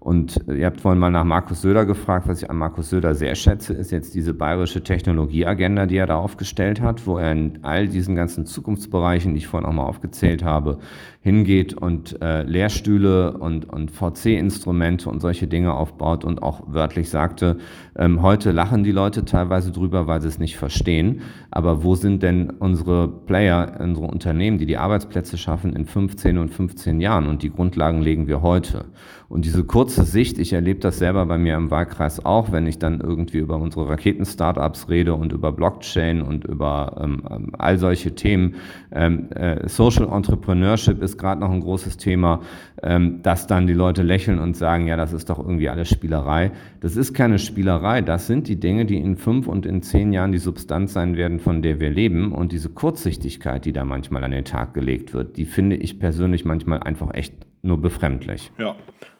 Und 0.00 0.40
ihr 0.46 0.66
habt 0.66 0.80
vorhin 0.80 1.00
mal 1.00 1.10
nach 1.10 1.24
Markus 1.24 1.62
Söder 1.62 1.84
gefragt, 1.84 2.28
was 2.28 2.40
ich 2.40 2.48
an 2.48 2.56
Markus 2.56 2.90
Söder 2.90 3.16
sehr 3.16 3.34
schätze, 3.34 3.74
ist 3.74 3.90
jetzt 3.90 4.14
diese 4.14 4.32
bayerische 4.32 4.82
Technologieagenda, 4.84 5.86
die 5.86 5.96
er 5.96 6.06
da 6.06 6.16
aufgestellt 6.16 6.80
hat, 6.80 7.06
wo 7.06 7.18
er 7.18 7.32
in 7.32 7.58
all 7.62 7.88
diesen 7.88 8.14
ganzen 8.14 8.46
Zukunftsbereichen, 8.46 9.34
die 9.34 9.38
ich 9.38 9.48
vorhin 9.48 9.68
auch 9.68 9.72
mal 9.72 9.86
aufgezählt 9.86 10.44
habe, 10.44 10.78
hingeht 11.20 11.74
und 11.74 12.22
äh, 12.22 12.44
Lehrstühle 12.44 13.36
und, 13.38 13.68
und 13.68 13.90
VC-Instrumente 13.90 15.10
und 15.10 15.20
solche 15.20 15.48
Dinge 15.48 15.74
aufbaut 15.74 16.24
und 16.24 16.44
auch 16.44 16.62
wörtlich 16.68 17.10
sagte, 17.10 17.47
ähm, 17.96 18.22
heute 18.22 18.52
lachen 18.52 18.84
die 18.84 18.92
Leute 18.92 19.24
teilweise 19.24 19.72
drüber, 19.72 20.06
weil 20.06 20.20
sie 20.20 20.28
es 20.28 20.38
nicht 20.38 20.56
verstehen. 20.56 21.22
Aber 21.50 21.82
wo 21.82 21.94
sind 21.94 22.22
denn 22.22 22.50
unsere 22.50 23.08
Player, 23.08 23.78
unsere 23.80 24.06
Unternehmen, 24.06 24.58
die 24.58 24.66
die 24.66 24.76
Arbeitsplätze 24.76 25.38
schaffen 25.38 25.74
in 25.74 25.86
15 25.86 26.38
und 26.38 26.50
15 26.50 27.00
Jahren? 27.00 27.26
Und 27.26 27.42
die 27.42 27.50
Grundlagen 27.50 28.02
legen 28.02 28.26
wir 28.26 28.42
heute. 28.42 28.86
Und 29.28 29.44
diese 29.44 29.62
kurze 29.62 30.04
Sicht, 30.04 30.38
ich 30.38 30.54
erlebe 30.54 30.80
das 30.80 30.98
selber 30.98 31.26
bei 31.26 31.36
mir 31.36 31.54
im 31.54 31.70
Wahlkreis 31.70 32.24
auch, 32.24 32.50
wenn 32.50 32.66
ich 32.66 32.78
dann 32.78 33.00
irgendwie 33.00 33.38
über 33.38 33.58
unsere 33.58 33.86
Raketen-Startups 33.86 34.88
rede 34.88 35.12
und 35.12 35.34
über 35.34 35.52
Blockchain 35.52 36.22
und 36.22 36.44
über 36.44 36.98
ähm, 36.98 37.22
ähm 37.30 37.52
all 37.58 37.76
solche 37.76 38.14
Themen. 38.14 38.54
Ähm, 38.90 39.30
äh, 39.32 39.68
Social 39.68 40.08
Entrepreneurship 40.08 41.02
ist 41.02 41.18
gerade 41.18 41.42
noch 41.42 41.50
ein 41.50 41.60
großes 41.60 41.98
Thema, 41.98 42.40
ähm, 42.82 43.20
dass 43.22 43.46
dann 43.46 43.66
die 43.66 43.74
Leute 43.74 44.02
lächeln 44.02 44.38
und 44.38 44.56
sagen, 44.56 44.86
ja, 44.86 44.96
das 44.96 45.12
ist 45.12 45.28
doch 45.28 45.38
irgendwie 45.38 45.68
alles 45.68 45.90
Spielerei. 45.90 46.52
Das 46.80 46.96
ist 46.96 47.12
keine 47.12 47.38
Spielerei, 47.38 48.00
das 48.00 48.28
sind 48.28 48.48
die 48.48 48.58
Dinge, 48.58 48.86
die 48.86 48.96
in 48.96 49.16
fünf 49.16 49.46
und 49.46 49.66
in 49.66 49.82
zehn 49.82 50.14
Jahren 50.14 50.32
die 50.32 50.38
Substanz 50.38 50.94
sein 50.94 51.18
werden, 51.18 51.38
von 51.38 51.60
der 51.60 51.80
wir 51.80 51.90
leben. 51.90 52.32
Und 52.32 52.52
diese 52.52 52.70
Kurzsichtigkeit, 52.70 53.66
die 53.66 53.74
da 53.74 53.84
manchmal 53.84 54.24
an 54.24 54.30
den 54.30 54.46
Tag 54.46 54.72
gelegt 54.72 55.12
wird, 55.12 55.36
die 55.36 55.44
finde 55.44 55.76
ich 55.76 55.98
persönlich 55.98 56.46
manchmal 56.46 56.78
einfach 56.80 57.12
echt 57.12 57.34
nur 57.60 57.78
befremdlich. 57.78 58.52
Ja, 58.58 58.76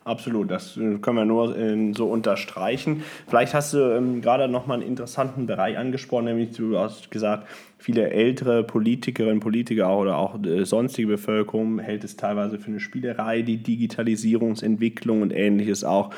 absolut. 0.09 0.51
Das 0.51 0.77
äh, 0.77 0.99
können 0.99 1.16
wir 1.16 1.25
nur 1.25 1.57
äh, 1.57 1.92
so 1.94 2.07
unterstreichen. 2.11 3.03
Vielleicht 3.29 3.55
hast 3.55 3.75
du 3.75 3.79
ähm, 3.79 4.21
gerade 4.21 4.49
noch 4.49 4.66
mal 4.66 4.75
einen 4.75 4.83
interessanten 4.83 5.47
Bereich 5.47 5.79
angesprochen, 5.79 6.25
nämlich 6.27 6.57
du 6.57 6.79
hast 6.79 7.11
gesagt, 7.11 7.47
viele 7.79 8.11
ältere 8.11 8.64
Politikerinnen, 8.64 9.38
und 9.38 9.40
Politiker 9.40 9.97
oder 9.97 10.18
auch 10.18 10.42
äh, 10.42 10.64
sonstige 10.64 11.09
Bevölkerung 11.09 11.79
hält 11.79 12.05
es 12.05 12.16
teilweise 12.16 12.59
für 12.59 12.68
eine 12.68 12.81
Spielerei, 12.81 13.42
die 13.42 13.59
Digitalisierungsentwicklung 13.59 15.23
und 15.23 15.33
ähnliches 15.33 15.85
auch. 15.85 16.11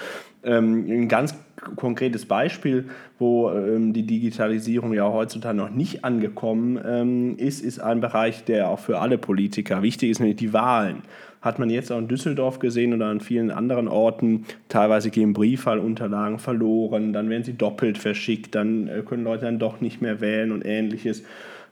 Ähm, 0.42 0.86
ein 0.88 1.08
ganz 1.08 1.34
konkretes 1.76 2.26
Beispiel, 2.26 2.88
wo 3.18 3.50
ähm, 3.50 3.92
die 3.92 4.06
Digitalisierung 4.06 4.92
ja 4.92 5.10
heutzutage 5.10 5.56
noch 5.56 5.70
nicht 5.70 6.04
angekommen 6.04 6.80
ähm, 6.84 7.36
ist, 7.36 7.62
ist 7.62 7.80
ein 7.80 8.00
Bereich, 8.00 8.44
der 8.44 8.68
auch 8.68 8.78
für 8.78 8.98
alle 8.98 9.18
Politiker 9.18 9.82
wichtig 9.82 10.10
ist, 10.10 10.20
nämlich 10.20 10.36
die 10.36 10.52
Wahlen 10.52 11.02
hat 11.40 11.58
man 11.58 11.70
jetzt 11.70 11.90
auch 11.90 11.98
in 11.98 12.08
Düsseldorf 12.08 12.58
gesehen 12.58 12.92
oder 12.92 13.06
an 13.06 13.20
vielen 13.20 13.50
anderen 13.50 13.88
Orten. 13.88 14.44
Teilweise 14.68 15.10
gehen 15.10 15.32
Briefwahlunterlagen 15.32 16.38
verloren, 16.38 17.12
dann 17.12 17.30
werden 17.30 17.44
sie 17.44 17.54
doppelt 17.54 17.96
verschickt, 17.98 18.54
dann 18.54 18.88
äh, 18.88 19.02
können 19.02 19.24
Leute 19.24 19.46
dann 19.46 19.58
doch 19.58 19.80
nicht 19.80 20.02
mehr 20.02 20.20
wählen 20.20 20.52
und 20.52 20.64
ähnliches. 20.64 21.22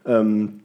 Ähm, 0.06 0.60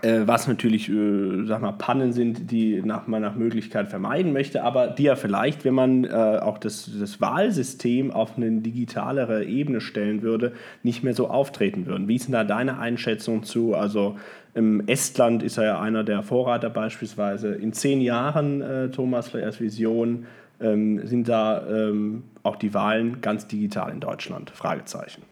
äh, 0.00 0.22
was 0.26 0.48
natürlich, 0.48 0.88
äh, 0.88 1.44
sag 1.44 1.60
mal, 1.60 1.72
Pannen 1.72 2.12
sind, 2.12 2.50
die 2.50 2.80
nach, 2.82 3.06
man 3.06 3.20
nach 3.22 3.34
Möglichkeit 3.34 3.88
vermeiden 3.88 4.32
möchte, 4.32 4.62
aber 4.62 4.88
die 4.88 5.04
ja 5.04 5.16
vielleicht, 5.16 5.64
wenn 5.64 5.74
man 5.74 6.04
äh, 6.04 6.08
auch 6.08 6.58
das, 6.58 6.90
das 6.98 7.20
Wahlsystem 7.20 8.10
auf 8.10 8.36
eine 8.36 8.50
digitalere 8.60 9.44
Ebene 9.44 9.80
stellen 9.80 10.22
würde, 10.22 10.52
nicht 10.82 11.04
mehr 11.04 11.14
so 11.14 11.28
auftreten 11.28 11.86
würden. 11.86 12.08
Wie 12.08 12.16
ist 12.16 12.26
denn 12.26 12.32
da 12.32 12.44
deine 12.44 12.78
Einschätzung 12.78 13.42
zu? 13.42 13.74
Also 13.74 14.16
im 14.54 14.86
Estland 14.86 15.42
ist 15.42 15.58
er 15.58 15.64
ja 15.64 15.80
einer 15.80 16.04
der 16.04 16.22
Vorreiter 16.22 16.70
beispielsweise. 16.70 17.54
In 17.54 17.72
zehn 17.72 18.00
Jahren, 18.00 18.60
äh, 18.60 18.90
Thomas, 18.90 19.34
als 19.34 19.60
Vision, 19.60 20.26
ähm, 20.60 21.06
sind 21.06 21.28
da 21.28 21.66
ähm, 21.66 22.24
auch 22.42 22.56
die 22.56 22.72
Wahlen 22.74 23.20
ganz 23.20 23.46
digital 23.46 23.90
in 23.92 24.00
Deutschland? 24.00 24.50
Fragezeichen. 24.50 25.22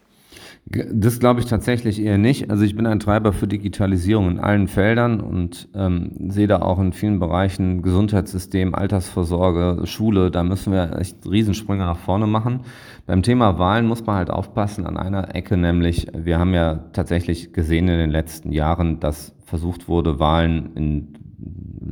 Das 0.65 1.19
glaube 1.19 1.39
ich 1.39 1.47
tatsächlich 1.47 2.01
eher 2.01 2.17
nicht. 2.17 2.49
Also 2.49 2.63
ich 2.63 2.75
bin 2.75 2.85
ein 2.85 2.99
Treiber 2.99 3.33
für 3.33 3.47
Digitalisierung 3.47 4.29
in 4.29 4.39
allen 4.39 4.67
Feldern 4.67 5.19
und 5.19 5.67
ähm, 5.73 6.11
sehe 6.29 6.47
da 6.47 6.61
auch 6.61 6.79
in 6.79 6.93
vielen 6.93 7.19
Bereichen 7.19 7.81
Gesundheitssystem, 7.81 8.73
Altersvorsorge, 8.73 9.85
Schule, 9.85 10.31
da 10.31 10.43
müssen 10.43 10.71
wir 10.71 10.97
echt 10.97 11.17
Riesensprünge 11.29 11.83
nach 11.83 11.97
vorne 11.97 12.27
machen. 12.27 12.61
Beim 13.05 13.23
Thema 13.23 13.59
Wahlen 13.59 13.87
muss 13.87 14.05
man 14.05 14.15
halt 14.15 14.29
aufpassen 14.29 14.85
an 14.85 14.97
einer 14.97 15.35
Ecke, 15.35 15.57
nämlich 15.57 16.07
wir 16.15 16.39
haben 16.39 16.53
ja 16.53 16.75
tatsächlich 16.93 17.51
gesehen 17.51 17.89
in 17.89 17.97
den 17.97 18.11
letzten 18.11 18.53
Jahren, 18.53 18.99
dass 18.99 19.35
versucht 19.43 19.89
wurde, 19.89 20.19
Wahlen 20.19 20.71
in 20.75 21.21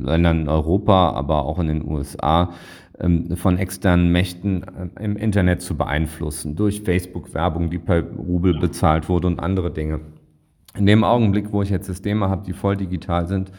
Ländern 0.02 0.42
in 0.42 0.48
Europa, 0.48 1.10
aber 1.10 1.44
auch 1.44 1.58
in 1.58 1.66
den 1.66 1.86
USA 1.86 2.50
von 3.34 3.58
externen 3.58 4.12
Mächten 4.12 4.62
äh, 4.62 5.04
im 5.04 5.16
Internet 5.16 5.62
zu 5.62 5.76
beeinflussen, 5.76 6.56
durch 6.56 6.82
Facebook-Werbung, 6.82 7.70
die 7.70 7.78
per 7.78 8.02
Rubel 8.02 8.58
bezahlt 8.58 9.08
wurde 9.08 9.26
und 9.26 9.40
andere 9.40 9.72
Dinge. 9.72 10.00
In 10.76 10.86
dem 10.86 11.02
Augenblick, 11.02 11.52
wo 11.52 11.62
ich 11.62 11.70
jetzt 11.70 11.86
Systeme 11.86 12.28
habe, 12.28 12.44
die 12.46 12.52
voll 12.52 12.76
digital 12.76 13.26
sind, 13.26 13.52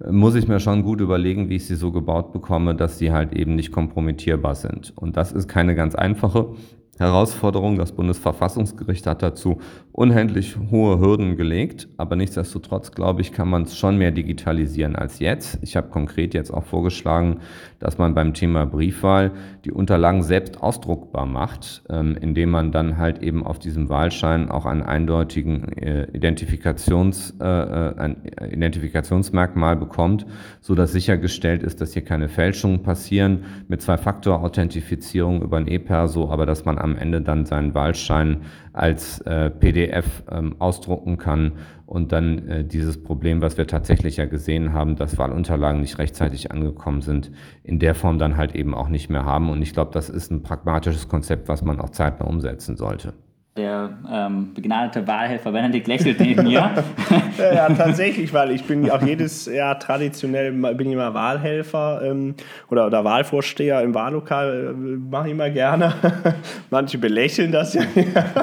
äh, 0.00 0.10
muss 0.10 0.34
ich 0.34 0.48
mir 0.48 0.60
schon 0.60 0.82
gut 0.82 1.00
überlegen, 1.00 1.48
wie 1.48 1.56
ich 1.56 1.66
sie 1.66 1.76
so 1.76 1.92
gebaut 1.92 2.32
bekomme, 2.32 2.74
dass 2.74 2.98
sie 2.98 3.12
halt 3.12 3.32
eben 3.32 3.54
nicht 3.54 3.72
kompromittierbar 3.72 4.54
sind. 4.54 4.92
Und 4.96 5.16
das 5.16 5.32
ist 5.32 5.48
keine 5.48 5.74
ganz 5.74 5.94
einfache 5.94 6.54
Herausforderung. 6.98 7.76
Das 7.76 7.92
Bundesverfassungsgericht 7.92 9.06
hat 9.06 9.22
dazu 9.22 9.58
unendlich 9.92 10.56
hohe 10.70 10.98
Hürden 10.98 11.36
gelegt, 11.36 11.88
aber 11.96 12.16
nichtsdestotrotz, 12.16 12.92
glaube 12.92 13.20
ich, 13.20 13.32
kann 13.32 13.48
man 13.48 13.62
es 13.62 13.76
schon 13.76 13.98
mehr 13.98 14.10
digitalisieren 14.10 14.96
als 14.96 15.18
jetzt. 15.18 15.58
Ich 15.62 15.76
habe 15.76 15.88
konkret 15.88 16.34
jetzt 16.34 16.52
auch 16.52 16.64
vorgeschlagen, 16.64 17.40
dass 17.78 17.98
man 17.98 18.14
beim 18.14 18.34
Thema 18.34 18.66
Briefwahl 18.66 19.32
die 19.64 19.72
Unterlagen 19.72 20.22
selbst 20.22 20.62
ausdruckbar 20.62 21.26
macht, 21.26 21.82
ähm, 21.88 22.16
indem 22.20 22.50
man 22.50 22.70
dann 22.70 22.98
halt 22.98 23.22
eben 23.22 23.44
auf 23.44 23.58
diesem 23.58 23.88
Wahlschein 23.88 24.50
auch 24.50 24.66
einen 24.66 24.82
eindeutigen 24.82 25.72
äh, 25.78 26.06
Identifikations, 26.12 27.34
äh, 27.40 27.44
äh 27.44 27.94
ein 27.94 28.16
Identifikationsmerkmal 28.50 29.76
bekommt, 29.76 30.26
so 30.60 30.74
dass 30.74 30.92
sichergestellt 30.92 31.62
ist, 31.62 31.80
dass 31.80 31.94
hier 31.94 32.04
keine 32.04 32.28
Fälschungen 32.28 32.82
passieren 32.82 33.44
mit 33.68 33.80
Zwei-Faktor-Authentifizierung 33.80 35.42
über 35.42 35.56
ein 35.56 35.66
E-Perso, 35.66 36.30
aber 36.30 36.44
dass 36.44 36.64
man 36.64 36.78
am 36.78 36.96
Ende 36.96 37.22
dann 37.22 37.46
seinen 37.46 37.74
Wahlschein 37.74 38.42
als 38.74 39.20
äh, 39.20 39.50
PDF 39.50 40.24
ähm, 40.30 40.56
ausdrucken 40.58 41.16
kann 41.16 41.52
und 41.86 42.10
dann 42.10 42.48
äh, 42.48 42.64
dieses 42.64 43.02
Problem, 43.02 43.40
was 43.40 43.56
wir 43.56 43.68
tatsächlich 43.68 44.16
ja 44.16 44.26
gesehen 44.26 44.72
haben, 44.72 44.96
dass 44.96 45.16
Wahlunterlagen 45.16 45.80
nicht 45.80 45.98
rechtzeitig 45.98 46.50
angekommen 46.50 47.00
sind, 47.00 47.30
in 47.62 47.78
der 47.78 47.94
Form 47.94 48.18
dann 48.18 48.36
halt 48.36 48.54
eben 48.54 48.74
auch 48.74 48.88
nicht 48.88 49.08
mehr 49.10 49.24
haben. 49.24 49.48
Und 49.48 49.62
ich 49.62 49.72
glaube, 49.72 49.92
das 49.92 50.10
ist 50.10 50.32
ein 50.32 50.42
pragmatisches 50.42 51.08
Konzept, 51.08 51.48
was 51.48 51.62
man 51.62 51.80
auch 51.80 51.90
zeitnah 51.90 52.26
umsetzen 52.26 52.76
sollte. 52.76 53.14
Der 53.56 53.96
ähm, 54.10 54.52
begnadete 54.52 55.06
Wahlhelfer 55.06 55.52
Benedikt 55.52 55.86
lächelt 55.86 56.18
neben 56.18 56.42
mir. 56.42 56.72
ja, 57.38 57.68
tatsächlich, 57.68 58.32
weil 58.32 58.50
ich 58.50 58.64
bin 58.64 58.90
auch 58.90 59.00
jedes 59.00 59.46
Jahr 59.46 59.78
traditionell 59.78 60.50
bin 60.50 60.88
ich 60.88 60.94
immer 60.94 61.14
Wahlhelfer 61.14 62.02
ähm, 62.02 62.34
oder, 62.68 62.88
oder 62.88 63.04
Wahlvorsteher 63.04 63.80
im 63.82 63.94
Wahllokal, 63.94 64.70
äh, 64.70 64.72
mache 64.72 65.28
ich 65.28 65.34
immer 65.34 65.50
gerne. 65.50 65.94
Manche 66.70 66.98
belächeln 66.98 67.52
das 67.52 67.74
ja. 67.74 67.82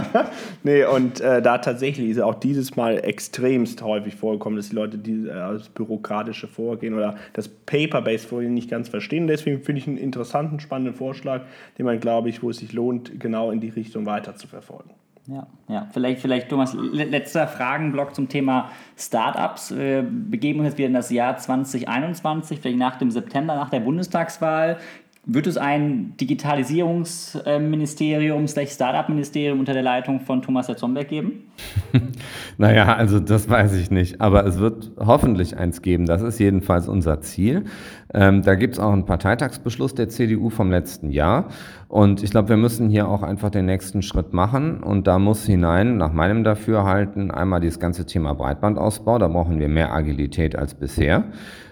nee, 0.63 0.85
und 0.85 1.19
äh, 1.19 1.41
da 1.41 1.57
tatsächlich 1.57 2.11
ist 2.11 2.21
auch 2.21 2.35
dieses 2.35 2.77
Mal 2.77 3.03
extremst 3.03 3.81
häufig 3.81 4.15
vorgekommen, 4.15 4.55
dass 4.55 4.69
die 4.69 4.75
Leute 4.75 4.97
die, 4.97 5.27
äh, 5.27 5.33
das 5.33 5.67
bürokratische 5.67 6.47
Vorgehen 6.47 6.93
oder 6.93 7.15
das 7.33 7.49
Paper-Based 7.49 8.29
Vorgehen 8.29 8.53
nicht 8.53 8.69
ganz 8.69 8.87
verstehen. 8.87 9.27
Deswegen 9.27 9.61
finde 9.61 9.81
ich 9.81 9.87
einen 9.89 9.97
interessanten, 9.97 10.61
spannenden 10.61 10.95
Vorschlag, 10.95 11.41
den 11.77 11.85
man, 11.85 11.99
glaube 11.99 12.29
ich, 12.29 12.41
wo 12.41 12.49
es 12.49 12.59
sich 12.59 12.71
lohnt, 12.71 13.19
genau 13.19 13.51
in 13.51 13.59
die 13.59 13.69
Richtung 13.69 14.05
weiter 14.05 14.37
zu 14.37 14.47
verfolgen. 14.47 14.91
Ja, 15.27 15.47
ja. 15.69 15.87
Vielleicht, 15.91 16.19
vielleicht, 16.19 16.49
Thomas, 16.49 16.73
letzter 16.73 17.47
Fragenblock 17.47 18.15
zum 18.15 18.27
Thema 18.27 18.69
Startups. 18.97 19.75
Wir 19.75 20.03
begeben 20.03 20.59
uns 20.59 20.69
jetzt 20.69 20.77
wieder 20.77 20.87
in 20.87 20.93
das 20.93 21.11
Jahr 21.11 21.37
2021, 21.37 22.59
vielleicht 22.59 22.79
nach 22.79 22.97
dem 22.97 23.11
September, 23.11 23.55
nach 23.55 23.69
der 23.69 23.81
Bundestagswahl. 23.81 24.77
Wird 25.23 25.45
es 25.45 25.55
ein 25.55 26.17
Digitalisierungsministerium, 26.17 28.47
Startup-Ministerium 28.47 29.59
unter 29.59 29.73
der 29.73 29.83
Leitung 29.83 30.21
von 30.21 30.41
Thomas 30.41 30.67
Herzomberg 30.67 31.09
geben? 31.09 31.51
naja, 32.57 32.95
also 32.95 33.19
das 33.19 33.47
weiß 33.47 33.75
ich 33.75 33.91
nicht. 33.91 34.19
Aber 34.19 34.47
es 34.47 34.57
wird 34.57 34.89
hoffentlich 34.97 35.55
eins 35.55 35.83
geben. 35.83 36.07
Das 36.07 36.23
ist 36.23 36.39
jedenfalls 36.39 36.87
unser 36.87 37.21
Ziel. 37.21 37.65
Ähm, 38.13 38.41
da 38.41 38.55
gibt 38.55 38.75
es 38.75 38.79
auch 38.79 38.91
einen 38.91 39.05
Parteitagsbeschluss 39.05 39.95
der 39.95 40.09
CDU 40.09 40.49
vom 40.49 40.69
letzten 40.71 41.09
Jahr. 41.09 41.45
Und 41.87 42.23
ich 42.23 42.31
glaube, 42.31 42.49
wir 42.49 42.57
müssen 42.57 42.89
hier 42.89 43.07
auch 43.07 43.23
einfach 43.23 43.49
den 43.49 43.65
nächsten 43.65 44.01
Schritt 44.01 44.33
machen. 44.33 44.81
Und 44.81 45.07
da 45.07 45.19
muss 45.19 45.45
hinein, 45.45 45.97
nach 45.97 46.13
meinem 46.13 46.43
Dafürhalten, 46.43 47.31
einmal 47.31 47.61
dieses 47.61 47.79
ganze 47.79 48.05
Thema 48.05 48.33
Breitbandausbau. 48.33 49.17
Da 49.17 49.27
brauchen 49.27 49.59
wir 49.59 49.67
mehr 49.67 49.93
Agilität 49.93 50.55
als 50.55 50.73
bisher. 50.73 51.25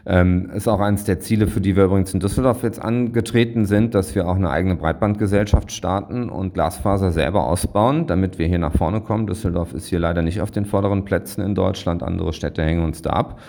Ähm, 0.06 0.50
ist 0.54 0.68
auch 0.68 0.80
eines 0.80 1.04
der 1.04 1.20
Ziele, 1.20 1.48
für 1.48 1.62
die 1.62 1.76
wir 1.76 1.86
übrigens 1.86 2.14
in 2.14 2.20
Düsseldorf 2.20 2.64
jetzt 2.64 2.82
angetreten 2.82 3.66
sind, 3.66 3.94
dass 3.94 4.16
wir 4.16 4.28
auch 4.28 4.36
eine 4.36 4.50
eigene 4.50 4.76
Breitbandgesellschaft 4.76 5.72
starten 5.72 6.30
und 6.30 6.54
Glasfaser 6.54 7.12
selber 7.12 7.46
ausbauen, 7.46 8.08
damit 8.08 8.40
wir 8.40 8.48
hier 8.48 8.60
nach 8.60 8.74
vorne 8.74 9.02
kommen. 9.02 9.28
Düsseldorf 9.28 9.74
ist 9.74 9.88
hier 9.88 10.00
leider 10.00 10.22
nicht 10.22 10.42
auf 10.42 10.52
den 10.52 10.66
vorderen 10.66 11.06
Plätzen 11.06 11.42
in 11.42 11.54
Deutschland. 11.54 12.02
Andere 12.02 12.34
Städte 12.34 12.64
hängen 12.64 12.84
uns 12.84 13.02
da 13.02 13.12
ab. 13.12 13.40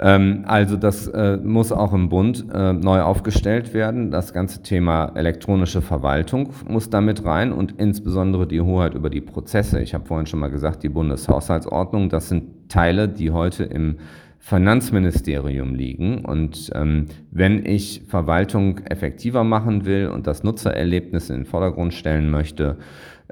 Ähm, 0.00 0.44
also 0.46 0.76
das 0.76 1.08
äh, 1.08 1.38
muss 1.38 1.72
auch 1.72 1.92
im 1.92 2.08
Bund 2.08 2.46
äh, 2.52 2.72
neu 2.72 3.00
aufgestellt 3.00 3.74
werden. 3.74 4.10
Das 4.10 4.32
ganze 4.32 4.62
Thema 4.62 5.12
elektronische 5.16 5.82
Verwaltung 5.82 6.50
muss 6.68 6.88
damit 6.88 7.24
rein 7.24 7.52
und 7.52 7.74
insbesondere 7.78 8.46
die 8.46 8.60
Hoheit 8.60 8.94
über 8.94 9.10
die 9.10 9.20
Prozesse. 9.20 9.80
Ich 9.80 9.94
habe 9.94 10.06
vorhin 10.06 10.26
schon 10.26 10.40
mal 10.40 10.50
gesagt, 10.50 10.82
die 10.84 10.88
Bundeshaushaltsordnung, 10.88 12.10
das 12.10 12.28
sind 12.28 12.68
Teile, 12.68 13.08
die 13.08 13.32
heute 13.32 13.64
im 13.64 13.96
Finanzministerium 14.38 15.74
liegen. 15.74 16.24
Und 16.24 16.70
ähm, 16.74 17.06
wenn 17.32 17.66
ich 17.66 18.02
Verwaltung 18.06 18.78
effektiver 18.86 19.42
machen 19.42 19.84
will 19.84 20.08
und 20.08 20.28
das 20.28 20.44
Nutzererlebnis 20.44 21.28
in 21.28 21.38
den 21.38 21.44
Vordergrund 21.44 21.92
stellen 21.92 22.30
möchte, 22.30 22.78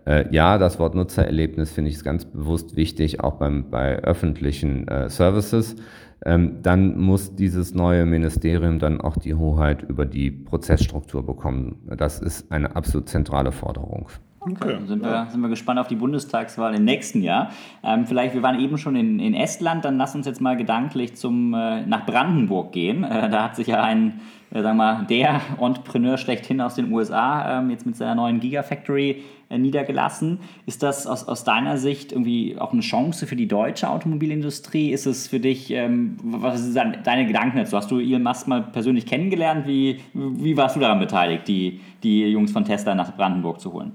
äh, 0.05 0.25
ja, 0.31 0.59
das 0.59 0.79
Wort 0.79 0.95
Nutzererlebnis 0.95 1.71
finde 1.71 1.91
ich 1.91 2.03
ganz 2.03 2.25
bewusst 2.25 2.77
wichtig, 2.77 3.21
auch 3.21 3.35
beim, 3.35 3.71
bei 3.71 3.97
öffentlichen 3.99 4.89
äh, 4.89 5.09
Services 5.09 5.77
dann 6.23 6.99
muss 6.99 7.37
dieses 7.37 7.75
neue 7.75 8.07
Ministerium 8.07 8.79
dann 8.79 9.01
auch 9.01 9.17
die 9.17 9.35
Hoheit 9.35 9.83
über 9.83 10.07
die 10.07 10.31
Prozessstruktur 10.31 11.25
bekommen. 11.25 11.77
Das 11.97 12.21
ist 12.21 12.51
eine 12.51 12.75
absolut 12.75 13.09
zentrale 13.09 13.53
Forderung. 13.53 14.09
Okay, 14.41 14.77
sind 14.87 15.03
wir, 15.03 15.27
sind 15.29 15.41
wir 15.41 15.49
gespannt 15.49 15.81
auf 15.81 15.89
die 15.89 15.97
Bundestagswahl 15.97 16.75
im 16.75 16.85
nächsten 16.85 17.21
Jahr. 17.21 17.51
Ähm, 17.83 18.07
vielleicht, 18.07 18.35
wir 18.35 18.43
waren 18.43 18.61
eben 18.61 18.79
schon 18.79 18.95
in, 18.95 19.19
in 19.19 19.35
Estland, 19.35 19.85
dann 19.85 19.99
lass 19.99 20.15
uns 20.15 20.25
jetzt 20.25 20.41
mal 20.41 20.57
gedanklich 20.57 21.17
zum, 21.17 21.53
äh, 21.53 21.85
nach 21.85 22.07
Brandenburg 22.07 22.71
gehen. 22.71 23.03
Äh, 23.03 23.29
da 23.29 23.43
hat 23.43 23.57
sich 23.57 23.67
ja 23.67 23.83
ein 23.83 24.21
äh, 24.51 24.63
sagen 24.63 24.77
wir, 24.77 25.05
der 25.09 25.41
Entrepreneur 25.61 26.17
schlechthin 26.17 26.61
aus 26.61 26.77
den 26.77 26.93
USA 26.93 27.59
ähm, 27.59 27.71
jetzt 27.71 27.87
mit 27.87 27.97
seiner 27.97 28.15
neuen 28.15 28.41
Gigafactory 28.41 29.11
äh, 29.11 29.23
niedergelassen. 29.51 30.41
Ist 30.67 30.83
das 30.83 31.07
aus, 31.07 31.27
aus 31.27 31.45
deiner 31.45 31.79
Sicht 31.79 32.13
irgendwie 32.13 32.59
auch 32.59 32.73
eine 32.73 32.83
Chance 32.83 33.27
für 33.27 33.37
die 33.37 33.47
deutsche 33.47 33.89
Automobilindustrie? 33.89 34.91
Ist 34.91 35.07
es 35.07 35.29
für 35.29 35.41
dich, 35.41 35.71
ähm, 35.71 36.17
was 36.23 36.63
sind 36.63 36.77
deine 37.05 37.27
Gedanken 37.27 37.59
dazu? 37.59 37.77
Hast 37.77 37.91
du 37.91 37.99
Elon 37.99 38.23
Musk 38.23 38.49
mal 38.49 38.63
persönlich 38.63 39.07
kennengelernt? 39.07 39.67
Wie, 39.67 40.01
wie 40.15 40.57
warst 40.57 40.77
du 40.77 40.81
daran 40.81 40.99
beteiligt, 40.99 41.47
die, 41.49 41.81
die 42.03 42.27
Jungs 42.27 42.51
von 42.51 42.65
Tesla 42.65 42.95
nach 42.95 43.17
Brandenburg 43.17 43.61
zu 43.61 43.73
holen? 43.73 43.93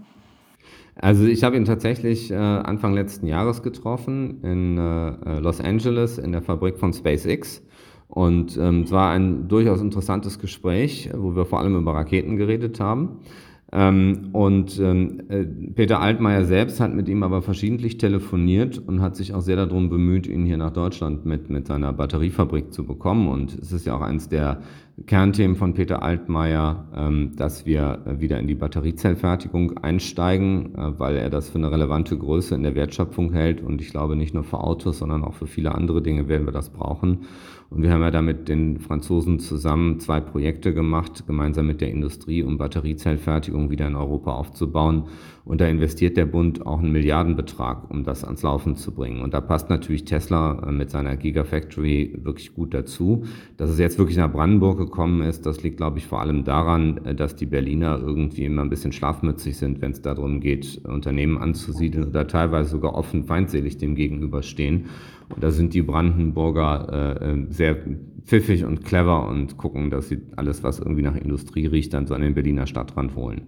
Also 0.96 1.26
ich 1.26 1.44
habe 1.44 1.58
ihn 1.58 1.66
tatsächlich 1.66 2.32
äh, 2.32 2.36
Anfang 2.36 2.94
letzten 2.94 3.28
Jahres 3.28 3.64
getroffen 3.64 4.42
in 4.44 4.78
äh, 4.78 5.40
Los 5.40 5.60
Angeles 5.62 6.18
in 6.18 6.32
der 6.32 6.42
Fabrik 6.42 6.78
von 6.78 6.94
SpaceX. 6.94 7.64
Und 8.08 8.58
ähm, 8.58 8.82
es 8.82 8.92
war 8.92 9.12
ein 9.12 9.48
durchaus 9.48 9.82
interessantes 9.82 10.38
Gespräch, 10.38 11.10
wo 11.16 11.34
wir 11.36 11.46
vor 11.46 11.60
allem 11.60 11.78
über 11.78 11.94
Raketen 11.94 12.36
geredet 12.36 12.80
haben. 12.82 13.20
Ähm, 13.74 14.30
und 14.34 14.78
ähm, 14.80 15.22
äh, 15.30 15.46
Peter 15.46 16.02
Altmaier 16.02 16.44
selbst 16.44 16.82
hat 16.82 16.94
mit 16.94 17.08
ihm 17.08 17.24
aber 17.24 17.42
verschiedentlich 17.42 17.98
telefoniert 17.98 18.78
und 18.78 19.02
hat 19.02 19.16
sich 19.16 19.34
auch 19.34 19.40
sehr 19.40 19.56
darum 19.56 19.90
bemüht, 19.90 20.28
ihn 20.28 20.46
hier 20.46 20.58
nach 20.58 20.74
Deutschland 20.74 21.26
mit, 21.26 21.50
mit 21.50 21.68
seiner 21.68 21.94
Batteriefabrik 21.94 22.74
zu 22.74 22.86
bekommen. 22.86 23.30
Und 23.30 23.58
es 23.58 23.72
ist 23.72 23.86
ja 23.86 23.96
auch 23.96 24.02
eines 24.02 24.28
der 24.28 24.62
Kernthemen 25.06 25.56
von 25.56 25.74
Peter 25.74 26.04
Altmaier, 26.04 26.86
ähm, 26.94 27.32
dass 27.38 27.66
wir 27.66 28.00
wieder 28.20 28.40
in 28.40 28.48
die 28.48 28.56
Batteriezellfertigung 28.56 29.78
einsteigen, 29.78 30.76
äh, 30.76 31.00
weil 31.00 31.16
er 31.16 31.30
das 31.30 31.50
für 31.50 31.58
eine 31.58 31.72
relevante 31.72 32.18
Größe 32.18 32.54
in 32.56 32.64
der 32.64 32.76
Wertschöpfung 32.76 33.32
hält. 33.32 33.62
Und 33.62 33.80
ich 33.82 33.92
glaube, 33.92 34.18
nicht 34.18 34.34
nur 34.34 34.44
für 34.44 34.60
Autos, 34.60 35.00
sondern 35.00 35.24
auch 35.24 35.34
für 35.34 35.48
viele 35.48 35.74
andere 35.74 36.02
Dinge 36.02 36.28
werden 36.28 36.46
wir 36.46 36.54
das 36.54 36.72
brauchen. 36.72 37.20
Und 37.72 37.84
wir 37.84 37.92
haben 37.92 38.02
ja 38.02 38.12
da 38.12 38.22
mit 38.22 38.50
den 38.50 38.80
Franzosen 38.80 39.40
zusammen 39.40 40.02
zwei 40.02 40.20
Projekte 40.20 40.74
gemacht, 40.74 41.26
gemeinsam 41.26 41.68
mit 41.68 41.80
der 41.80 41.90
Industrie, 41.90 42.44
um 42.44 42.58
Batteriezellfertigung 42.58 43.70
wieder 43.70 43.88
in 43.88 43.96
Europa 43.96 44.34
aufzubauen. 44.34 45.06
Und 45.44 45.60
da 45.60 45.68
investiert 45.68 46.18
der 46.18 46.26
Bund 46.26 46.66
auch 46.66 46.80
einen 46.80 46.92
Milliardenbetrag, 46.92 47.90
um 47.90 48.04
das 48.04 48.24
ans 48.24 48.44
Laufen 48.44 48.76
zu 48.76 48.94
bringen. 48.94 49.22
Und 49.22 49.34
da 49.34 49.42
passt 49.42 49.70
natürlich 49.70 50.06
Tesla 50.06 50.62
äh, 50.68 50.72
mit 50.72 50.92
seiner 50.92 51.18
Gigafactory 51.18 52.20
wirklich 52.24 52.54
gut 52.54 52.74
dazu. 52.74 53.24
Dass 53.58 53.70
es 53.70 53.80
jetzt 53.80 53.98
wirklich 53.98 54.18
nach 54.18 54.32
Brandenburg 54.32 54.78
gekommen 54.78 55.22
ist, 55.22 55.46
das 55.46 55.64
liegt, 55.64 55.78
glaube 55.78 55.98
ich, 55.98 56.06
vor 56.06 56.22
allem 56.22 56.44
daran, 56.44 57.06
äh, 57.06 57.16
dass 57.16 57.36
die 57.36 57.48
Berliner 57.48 58.00
irgendwie 58.00 58.46
immer 58.46 58.62
ein 58.62 58.70
bisschen 58.70 58.92
schlafmützig 58.92 59.58
sind, 59.58 59.82
wenn 59.82 59.92
es 59.92 60.02
darum 60.02 60.40
geht, 60.42 60.82
Unternehmen 60.86 61.38
anzusiedeln 61.38 62.08
oder 62.08 62.28
teilweise 62.28 62.70
sogar 62.70 62.94
offen 62.94 63.24
feindselig 63.24 63.78
dem 63.78 63.96
gegenüberstehen. 63.96 64.86
Und 65.30 65.44
da 65.44 65.50
sind 65.52 65.74
die 65.74 65.82
Brandenburger 65.82 67.18
äh, 67.22 67.32
äh, 67.32 67.46
sehr 67.50 67.78
pfiffig 68.26 68.66
und 68.66 68.86
clever 68.86 69.28
und 69.28 69.58
gucken, 69.58 69.90
dass 69.90 70.10
sie 70.10 70.22
alles, 70.36 70.64
was 70.64 70.80
irgendwie 70.80 71.02
nach 71.02 71.16
Industrie 71.16 71.66
riecht, 71.66 71.94
dann 71.94 72.06
so 72.06 72.14
an 72.14 72.22
den 72.22 72.36
Berliner 72.36 72.68
Stadtrand 72.68 73.16
holen. 73.16 73.42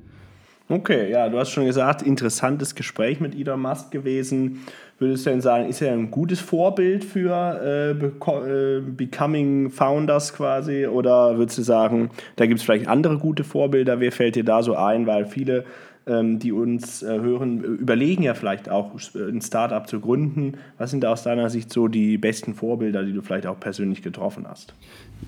Okay, 0.70 1.12
ja, 1.12 1.28
du 1.28 1.38
hast 1.38 1.50
schon 1.50 1.66
gesagt, 1.66 2.02
interessantes 2.02 2.74
Gespräch 2.74 3.20
mit 3.20 3.36
Elon 3.36 3.62
Musk 3.62 3.92
gewesen. 3.92 4.62
Würdest 4.98 5.26
du 5.26 5.32
denn 5.32 5.42
sagen, 5.42 5.68
ist 5.68 5.82
er 5.82 5.92
ein 5.92 6.10
gutes 6.10 6.40
Vorbild 6.40 7.04
für 7.04 7.60
äh, 7.62 7.92
äh 7.92 8.82
Becoming 8.82 9.70
Founders 9.70 10.34
quasi? 10.34 10.88
Oder 10.88 11.38
würdest 11.38 11.58
du 11.58 11.64
sagen, 11.64 12.12
da 12.38 12.46
gibt 12.46 12.60
es 12.60 12.66
vielleicht 12.66 12.88
andere 12.88 13.18
gute 13.18 13.44
Vorbilder? 13.44 14.00
Wer 14.00 14.12
fällt 14.12 14.36
dir 14.36 14.46
da 14.46 14.64
so 14.64 14.76
ein? 14.76 15.06
Weil 15.06 15.26
viele 15.26 15.66
ähm, 16.06 16.40
die 16.40 16.52
uns 16.52 17.02
äh, 17.04 17.20
hören, 17.20 17.64
überlegen 17.64 18.24
ja 18.24 18.34
vielleicht 18.34 18.70
auch, 18.70 18.92
ein 19.16 19.42
Startup 19.42 19.88
zu 19.88 20.00
gründen. 20.00 20.54
Was 20.78 20.92
sind 20.92 21.04
da 21.04 21.12
aus 21.12 21.24
deiner 21.24 21.50
Sicht 21.50 21.72
so 21.72 21.88
die 21.88 22.18
besten 22.18 22.54
Vorbilder, 22.54 23.04
die 23.04 23.14
du 23.14 23.22
vielleicht 23.22 23.48
auch 23.48 23.60
persönlich 23.60 24.02
getroffen 24.02 24.46
hast? 24.48 24.74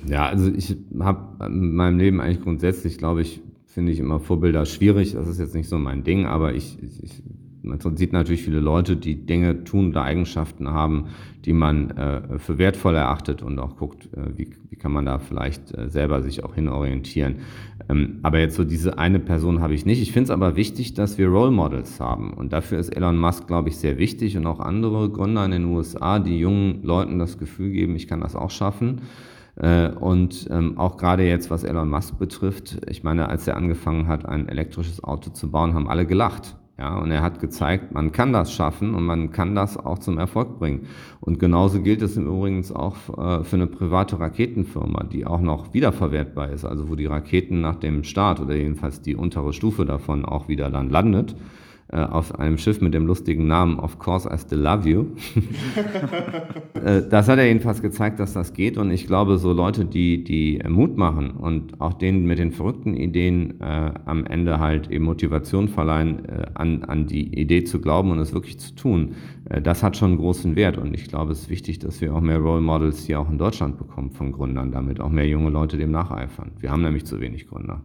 Ja, 0.05 0.27
also 0.27 0.51
ich 0.53 0.75
habe 0.99 1.45
in 1.45 1.75
meinem 1.75 1.97
Leben 1.97 2.19
eigentlich 2.19 2.41
grundsätzlich, 2.41 2.97
glaube 2.97 3.21
ich, 3.21 3.41
finde 3.75 3.91
ich 3.91 3.99
immer 3.99 4.21
Vorbilder 4.21 4.65
schwierig. 4.65 5.13
Das 5.13 5.27
ist 5.27 5.37
jetzt 5.37 5.53
nicht 5.53 5.67
so 5.67 5.77
mein 5.77 6.05
Ding, 6.05 6.25
aber 6.25 6.53
ich, 6.53 6.77
ich 6.81 7.21
man 7.61 7.79
sieht 7.97 8.13
natürlich 8.13 8.43
viele 8.43 8.59
Leute, 8.59 8.95
die 8.95 9.25
Dinge 9.25 9.63
tun 9.63 9.89
oder 9.89 10.03
Eigenschaften 10.03 10.69
haben, 10.69 11.07
die 11.43 11.51
man 11.51 11.89
äh, 11.91 12.39
für 12.39 12.57
wertvoll 12.57 12.95
erachtet 12.95 13.41
und 13.41 13.59
auch 13.59 13.75
guckt, 13.75 14.07
äh, 14.13 14.37
wie, 14.37 14.51
wie 14.69 14.75
kann 14.75 14.91
man 14.91 15.05
da 15.05 15.19
vielleicht 15.19 15.75
äh, 15.77 15.89
selber 15.89 16.21
sich 16.21 16.43
auch 16.43 16.55
hinorientieren. 16.55 17.37
Ähm, 17.89 18.19
aber 18.23 18.39
jetzt 18.39 18.55
so 18.55 18.63
diese 18.63 18.97
eine 18.97 19.19
Person 19.19 19.61
habe 19.61 19.73
ich 19.73 19.85
nicht. 19.85 20.01
Ich 20.01 20.11
finde 20.11 20.25
es 20.25 20.29
aber 20.29 20.55
wichtig, 20.55 20.93
dass 20.93 21.17
wir 21.17 21.27
Role 21.27 21.51
Models 21.51 21.99
haben. 21.99 22.33
Und 22.33 22.53
dafür 22.53 22.79
ist 22.79 22.89
Elon 22.89 23.17
Musk, 23.17 23.47
glaube 23.47 23.69
ich, 23.69 23.77
sehr 23.77 23.97
wichtig 23.97 24.37
und 24.37 24.45
auch 24.45 24.59
andere 24.59 25.09
Gründer 25.09 25.43
in 25.43 25.51
den 25.51 25.65
USA, 25.65 26.19
die 26.19 26.37
jungen 26.37 26.83
Leuten 26.83 27.19
das 27.19 27.37
Gefühl 27.37 27.71
geben, 27.71 27.95
ich 27.95 28.07
kann 28.07 28.21
das 28.21 28.35
auch 28.35 28.51
schaffen. 28.51 29.01
Äh, 29.57 29.89
und 29.89 30.47
ähm, 30.51 30.77
auch 30.77 30.97
gerade 30.97 31.23
jetzt, 31.23 31.49
was 31.49 31.63
Elon 31.63 31.89
Musk 31.89 32.17
betrifft, 32.17 32.77
ich 32.89 33.03
meine, 33.03 33.29
als 33.29 33.47
er 33.47 33.57
angefangen 33.57 34.07
hat, 34.07 34.25
ein 34.25 34.49
elektrisches 34.49 35.03
Auto 35.03 35.29
zu 35.29 35.51
bauen, 35.51 35.73
haben 35.73 35.87
alle 35.87 36.05
gelacht. 36.05 36.57
Ja, 36.77 36.97
und 36.97 37.09
er 37.09 37.21
hat 37.21 37.39
gezeigt, 37.39 37.93
man 37.93 38.11
kann 38.11 38.33
das 38.33 38.51
schaffen 38.51 38.95
und 38.95 39.05
man 39.05 39.31
kann 39.31 39.55
das 39.55 39.77
auch 39.77 39.97
zum 39.97 40.17
Erfolg 40.17 40.59
bringen. 40.59 40.87
Und 41.21 41.39
genauso 41.39 41.81
gilt 41.81 42.01
es 42.01 42.17
im 42.17 42.27
Übrigen 42.27 42.65
auch 42.75 42.95
äh, 43.17 43.45
für 43.45 43.55
eine 43.55 43.67
private 43.67 44.19
Raketenfirma, 44.19 45.05
die 45.05 45.25
auch 45.25 45.39
noch 45.39 45.73
wiederverwertbar 45.73 46.49
ist, 46.49 46.65
also 46.65 46.89
wo 46.89 46.95
die 46.95 47.05
Raketen 47.05 47.61
nach 47.61 47.75
dem 47.75 48.03
Start 48.03 48.41
oder 48.41 48.55
jedenfalls 48.55 49.01
die 49.01 49.15
untere 49.15 49.53
Stufe 49.53 49.85
davon 49.85 50.25
auch 50.25 50.49
wieder 50.49 50.69
dann 50.69 50.89
landet 50.89 51.37
äh, 51.91 51.97
auf 51.97 52.39
einem 52.39 52.57
Schiff 52.57 52.81
mit 52.81 52.95
dem 52.95 53.05
lustigen 53.05 53.45
Namen 53.45 53.77
Of 53.79 53.99
Course 53.99 54.27
I 54.33 54.39
Still 54.39 54.59
Love 54.59 54.89
You. 54.89 55.05
Äh, 56.83 57.03
das 57.09 57.29
hat 57.29 57.39
er 57.39 57.47
jedenfalls 57.47 57.81
gezeigt, 57.81 58.19
dass 58.19 58.33
das 58.33 58.53
geht 58.53 58.77
und 58.77 58.91
ich 58.91 59.07
glaube, 59.07 59.37
so 59.37 59.53
Leute, 59.53 59.85
die, 59.85 60.23
die 60.23 60.61
Mut 60.67 60.97
machen 60.97 61.31
und 61.31 61.79
auch 61.79 61.93
denen 61.93 62.25
mit 62.25 62.37
den 62.37 62.51
verrückten 62.51 62.95
Ideen 62.95 63.61
äh, 63.61 63.91
am 64.05 64.25
Ende 64.25 64.59
halt 64.59 64.91
eben 64.91 65.05
Motivation 65.05 65.69
verleihen, 65.69 66.25
äh, 66.25 66.45
an, 66.53 66.83
an 66.83 67.07
die 67.07 67.39
Idee 67.39 67.63
zu 67.63 67.79
glauben 67.79 68.11
und 68.11 68.19
es 68.19 68.33
wirklich 68.33 68.59
zu 68.59 68.75
tun, 68.75 69.15
das 69.63 69.83
hat 69.83 69.95
schon 69.95 70.17
großen 70.17 70.55
Wert 70.55 70.77
und 70.77 70.93
ich 70.93 71.07
glaube, 71.07 71.31
es 71.31 71.43
ist 71.43 71.49
wichtig, 71.49 71.79
dass 71.79 72.01
wir 72.01 72.13
auch 72.13 72.21
mehr 72.21 72.39
Role 72.39 72.61
Models 72.61 73.05
hier 73.05 73.19
auch 73.19 73.29
in 73.29 73.37
Deutschland 73.37 73.77
bekommen 73.77 74.11
von 74.11 74.31
Gründern, 74.31 74.71
damit 74.71 74.99
auch 74.99 75.09
mehr 75.09 75.27
junge 75.27 75.49
Leute 75.49 75.77
dem 75.77 75.91
nacheifern. 75.91 76.51
Wir 76.59 76.71
haben 76.71 76.81
nämlich 76.81 77.05
zu 77.05 77.21
wenig 77.21 77.47
Gründer. 77.47 77.81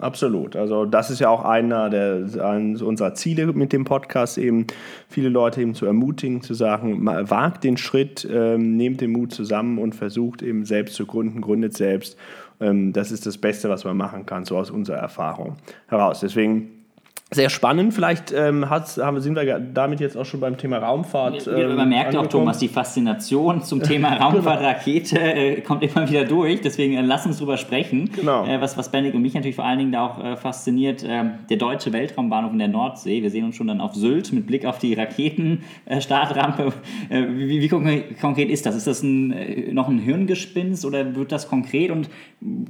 Absolut. 0.00 0.56
Also 0.56 0.84
das 0.84 1.10
ist 1.10 1.20
ja 1.20 1.28
auch 1.28 1.44
einer 1.44 1.88
der 1.88 2.26
eines 2.44 2.82
unserer 2.82 3.14
Ziele 3.14 3.52
mit 3.52 3.72
dem 3.72 3.84
Podcast 3.84 4.38
eben, 4.38 4.66
viele 5.08 5.28
Leute 5.28 5.62
eben 5.62 5.74
zu 5.74 5.86
ermutigen, 5.86 6.42
zu 6.42 6.54
sagen, 6.54 7.06
wagt 7.06 7.64
den 7.64 7.76
Schritt, 7.76 8.28
ähm, 8.30 8.76
nehmt 8.76 9.00
den 9.00 9.12
Mut 9.12 9.32
zusammen 9.32 9.78
und 9.78 9.94
versucht 9.94 10.42
eben 10.42 10.64
selbst 10.64 10.94
zu 10.94 11.06
gründen, 11.06 11.40
gründet 11.40 11.76
selbst. 11.76 12.16
Ähm, 12.60 12.92
das 12.92 13.12
ist 13.12 13.24
das 13.26 13.38
Beste, 13.38 13.68
was 13.68 13.84
man 13.84 13.96
machen 13.96 14.26
kann, 14.26 14.44
so 14.44 14.58
aus 14.58 14.70
unserer 14.70 14.98
Erfahrung 14.98 15.56
heraus. 15.86 16.20
Deswegen 16.20 16.83
sehr 17.30 17.48
spannend. 17.48 17.94
Vielleicht 17.94 18.32
ähm, 18.32 18.68
haben, 18.70 19.20
sind 19.20 19.34
wir 19.34 19.58
damit 19.58 20.00
jetzt 20.00 20.16
auch 20.16 20.26
schon 20.26 20.40
beim 20.40 20.56
Thema 20.56 20.78
Raumfahrt. 20.78 21.48
Ähm, 21.48 21.74
man 21.74 21.88
merkt 21.88 22.14
auch, 22.16 22.26
Thomas, 22.26 22.58
die 22.58 22.68
Faszination 22.68 23.62
zum 23.62 23.82
Thema 23.82 24.14
genau. 24.14 24.28
Raumfahrtrakete 24.30 25.18
äh, 25.18 25.60
kommt 25.62 25.82
immer 25.82 26.08
wieder 26.08 26.24
durch. 26.24 26.60
Deswegen 26.60 26.94
äh, 26.94 27.00
lass 27.00 27.26
uns 27.26 27.38
drüber 27.38 27.56
sprechen. 27.56 28.10
Genau. 28.14 28.46
Äh, 28.46 28.60
was, 28.60 28.76
was 28.76 28.90
Benedikt 28.90 29.16
und 29.16 29.22
mich 29.22 29.34
natürlich 29.34 29.56
vor 29.56 29.64
allen 29.64 29.78
Dingen 29.78 29.92
da 29.92 30.06
auch 30.06 30.22
äh, 30.22 30.36
fasziniert, 30.36 31.04
ähm, 31.06 31.32
der 31.48 31.56
deutsche 31.56 31.92
Weltraumbahnhof 31.92 32.52
in 32.52 32.58
der 32.58 32.68
Nordsee. 32.68 33.22
Wir 33.22 33.30
sehen 33.30 33.44
uns 33.44 33.56
schon 33.56 33.66
dann 33.66 33.80
auf 33.80 33.94
Sylt 33.94 34.32
mit 34.32 34.46
Blick 34.46 34.66
auf 34.66 34.78
die 34.78 34.94
Raketenstartrampe. 34.94 36.72
Äh, 37.10 37.26
wie, 37.28 37.60
wie, 37.60 37.68
konkret 37.68 38.48
ist 38.48 38.66
das? 38.66 38.76
Ist 38.76 38.86
das 38.86 39.02
ein, 39.02 39.32
äh, 39.32 39.72
noch 39.72 39.88
ein 39.88 39.98
Hirngespinst 39.98 40.84
oder 40.84 41.14
wird 41.14 41.32
das 41.32 41.48
konkret? 41.48 41.90
Und 41.90 42.08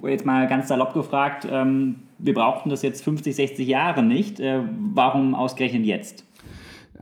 jetzt 0.02 0.24
mal 0.24 0.46
ganz 0.48 0.68
salopp 0.68 0.94
gefragt, 0.94 1.46
ähm, 1.50 1.96
wir 2.18 2.34
brauchten 2.34 2.70
das 2.70 2.82
jetzt 2.82 3.02
50, 3.04 3.34
60 3.34 3.66
Jahre 3.66 4.02
nicht. 4.02 4.40
Äh, 4.40 4.60
warum 4.94 5.34
ausgerechnet 5.34 5.84
jetzt? 5.84 6.24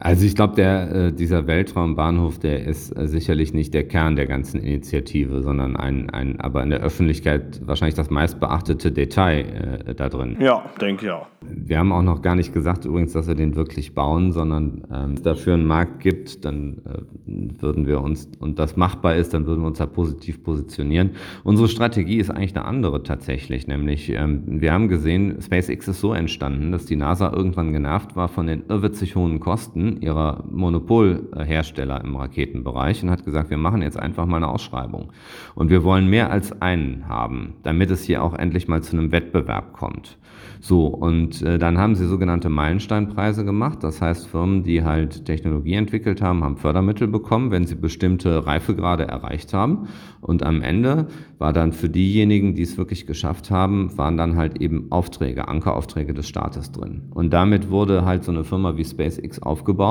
Also 0.05 0.27
ich 0.27 0.35
glaube, 0.35 0.61
äh, 0.61 1.13
dieser 1.13 1.47
Weltraumbahnhof, 1.47 2.41
der 2.41 2.65
ist 2.67 2.91
äh, 2.91 3.07
sicherlich 3.07 3.55
nicht 3.55 3.73
der 3.73 3.85
Kern 3.85 4.17
der 4.17 4.27
ganzen 4.27 4.61
Initiative, 4.61 5.43
sondern 5.43 5.77
ein, 5.77 6.11
ein 6.11 6.41
aber 6.41 6.61
in 6.65 6.71
der 6.71 6.81
Öffentlichkeit 6.81 7.61
wahrscheinlich 7.65 7.95
das 7.95 8.11
meistbeachtete 8.11 8.91
Detail 8.91 9.85
äh, 9.87 9.95
da 9.95 10.09
drin. 10.09 10.39
Ja, 10.41 10.65
denke 10.81 11.07
ich 11.07 11.13
auch. 11.13 11.29
Wir 11.41 11.79
haben 11.79 11.93
auch 11.93 12.03
noch 12.03 12.21
gar 12.21 12.35
nicht 12.35 12.53
gesagt 12.53 12.85
übrigens, 12.85 13.13
dass 13.13 13.29
wir 13.29 13.37
den 13.37 13.55
wirklich 13.55 13.95
bauen, 13.95 14.33
sondern 14.33 14.83
ähm, 14.93 15.23
dafür 15.23 15.55
einen 15.55 15.67
Markt 15.67 16.01
gibt, 16.01 16.45
dann 16.45 16.79
äh, 16.85 17.63
würden 17.63 17.87
wir 17.87 18.01
uns 18.01 18.29
und 18.41 18.59
das 18.59 18.77
machbar 18.77 19.15
ist, 19.15 19.35
dann 19.35 19.47
würden 19.47 19.61
wir 19.61 19.69
uns 19.69 19.79
da 19.79 19.87
positiv 19.87 20.43
positionieren. 20.43 21.11
Unsere 21.45 21.69
Strategie 21.69 22.17
ist 22.17 22.31
eigentlich 22.31 22.57
eine 22.57 22.65
andere 22.65 23.05
tatsächlich, 23.05 23.69
nämlich 23.69 24.11
ähm, 24.11 24.43
wir 24.47 24.73
haben 24.73 24.89
gesehen, 24.89 25.41
SpaceX 25.41 25.87
ist 25.87 26.01
so 26.01 26.13
entstanden, 26.13 26.73
dass 26.73 26.87
die 26.87 26.97
NASA 26.97 27.33
irgendwann 27.33 27.73
genervt 27.73 28.17
war 28.17 28.27
von 28.27 28.49
den 28.49 28.65
irrwitzig 28.69 29.15
hohen 29.15 29.39
Kosten 29.39 29.92
ihrer 30.01 30.45
Monopolhersteller 30.51 32.03
im 32.03 32.17
Raketenbereich 32.17 33.03
und 33.03 33.11
hat 33.11 33.25
gesagt, 33.25 33.51
wir 33.51 33.59
machen 33.59 33.83
jetzt 33.83 33.99
einfach 33.99 34.27
mal 34.27 34.39
eine 34.39 34.49
Ausschreibung. 34.49 35.13
Und 35.55 35.71
wir 35.71 35.85
wollen 35.85 36.09
mehr 36.09 36.31
als 36.31 36.61
einen 36.63 37.09
haben, 37.09 37.55
damit 37.63 37.91
es 37.91 38.05
hier 38.05 38.23
auch 38.23 38.35
endlich 38.35 38.69
mal 38.69 38.83
zu 38.83 38.97
einem 38.97 39.13
Wettbewerb 39.13 39.73
kommt. 39.73 40.19
So, 40.65 40.87
und 40.87 41.43
äh, 41.43 41.59
dann 41.59 41.77
haben 41.77 41.97
sie 41.97 42.07
sogenannte 42.07 42.49
Meilensteinpreise 42.49 43.45
gemacht. 43.45 43.83
Das 43.83 44.01
heißt, 44.01 44.29
Firmen, 44.29 44.63
die 44.63 44.85
halt 44.85 45.25
Technologie 45.25 45.75
entwickelt 45.75 46.23
haben, 46.23 46.45
haben 46.45 46.57
Fördermittel 46.57 47.09
bekommen, 47.09 47.51
wenn 47.51 47.67
sie 47.67 47.75
bestimmte 47.75 48.47
Reifegrade 48.47 49.09
erreicht 49.09 49.55
haben. 49.55 49.89
Und 50.21 50.45
am 50.45 50.63
Ende 50.63 51.09
war 51.39 51.53
dann 51.53 51.73
für 51.73 51.89
diejenigen, 51.89 52.55
die 52.55 52.63
es 52.63 52.79
wirklich 52.79 53.09
geschafft 53.09 53.51
haben, 53.51 53.99
waren 53.99 54.17
dann 54.17 54.37
halt 54.37 54.61
eben 54.61 54.87
Aufträge, 54.91 55.49
Ankeraufträge 55.49 56.15
des 56.15 56.29
Staates 56.29 56.71
drin. 56.71 57.09
Und 57.13 57.33
damit 57.33 57.71
wurde 57.71 58.05
halt 58.05 58.23
so 58.23 58.31
eine 58.31 58.45
Firma 58.45 58.77
wie 58.77 58.85
SpaceX 58.85 59.43
aufgebaut. 59.43 59.82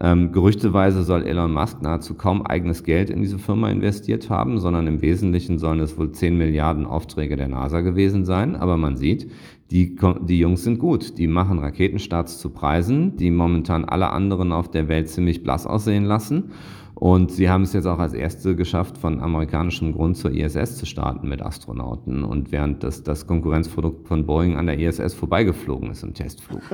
Ähm, 0.00 0.32
gerüchteweise 0.32 1.04
soll 1.04 1.24
Elon 1.24 1.52
Musk 1.52 1.82
nahezu 1.82 2.14
kaum 2.14 2.44
eigenes 2.44 2.82
Geld 2.82 3.10
in 3.10 3.20
diese 3.20 3.38
Firma 3.38 3.70
investiert 3.70 4.30
haben, 4.30 4.58
sondern 4.58 4.86
im 4.86 5.02
Wesentlichen 5.02 5.58
sollen 5.58 5.80
es 5.80 5.98
wohl 5.98 6.12
10 6.12 6.36
Milliarden 6.36 6.86
Aufträge 6.86 7.36
der 7.36 7.48
NASA 7.48 7.82
gewesen 7.82 8.24
sein. 8.24 8.56
Aber 8.56 8.76
man 8.76 8.96
sieht, 8.96 9.30
die, 9.70 9.96
die 10.22 10.38
Jungs 10.38 10.64
sind 10.64 10.78
gut. 10.78 11.18
Die 11.18 11.28
machen 11.28 11.58
Raketenstarts 11.58 12.38
zu 12.38 12.50
Preisen, 12.50 13.16
die 13.16 13.30
momentan 13.30 13.84
alle 13.84 14.10
anderen 14.10 14.52
auf 14.52 14.70
der 14.70 14.88
Welt 14.88 15.08
ziemlich 15.08 15.42
blass 15.42 15.66
aussehen 15.66 16.04
lassen. 16.04 16.50
Und 16.94 17.32
sie 17.32 17.50
haben 17.50 17.62
es 17.62 17.72
jetzt 17.72 17.86
auch 17.86 17.98
als 17.98 18.14
Erste 18.14 18.54
geschafft, 18.54 18.96
von 18.96 19.20
amerikanischem 19.20 19.92
Grund 19.92 20.16
zur 20.16 20.30
ISS 20.30 20.76
zu 20.76 20.86
starten 20.86 21.28
mit 21.28 21.42
Astronauten. 21.42 22.22
Und 22.22 22.52
während 22.52 22.82
das, 22.82 23.02
das 23.02 23.26
Konkurrenzprodukt 23.26 24.06
von 24.06 24.24
Boeing 24.24 24.56
an 24.56 24.66
der 24.66 24.78
ISS 24.78 25.14
vorbeigeflogen 25.14 25.90
ist 25.90 26.02
im 26.02 26.14
Testflug. 26.14 26.62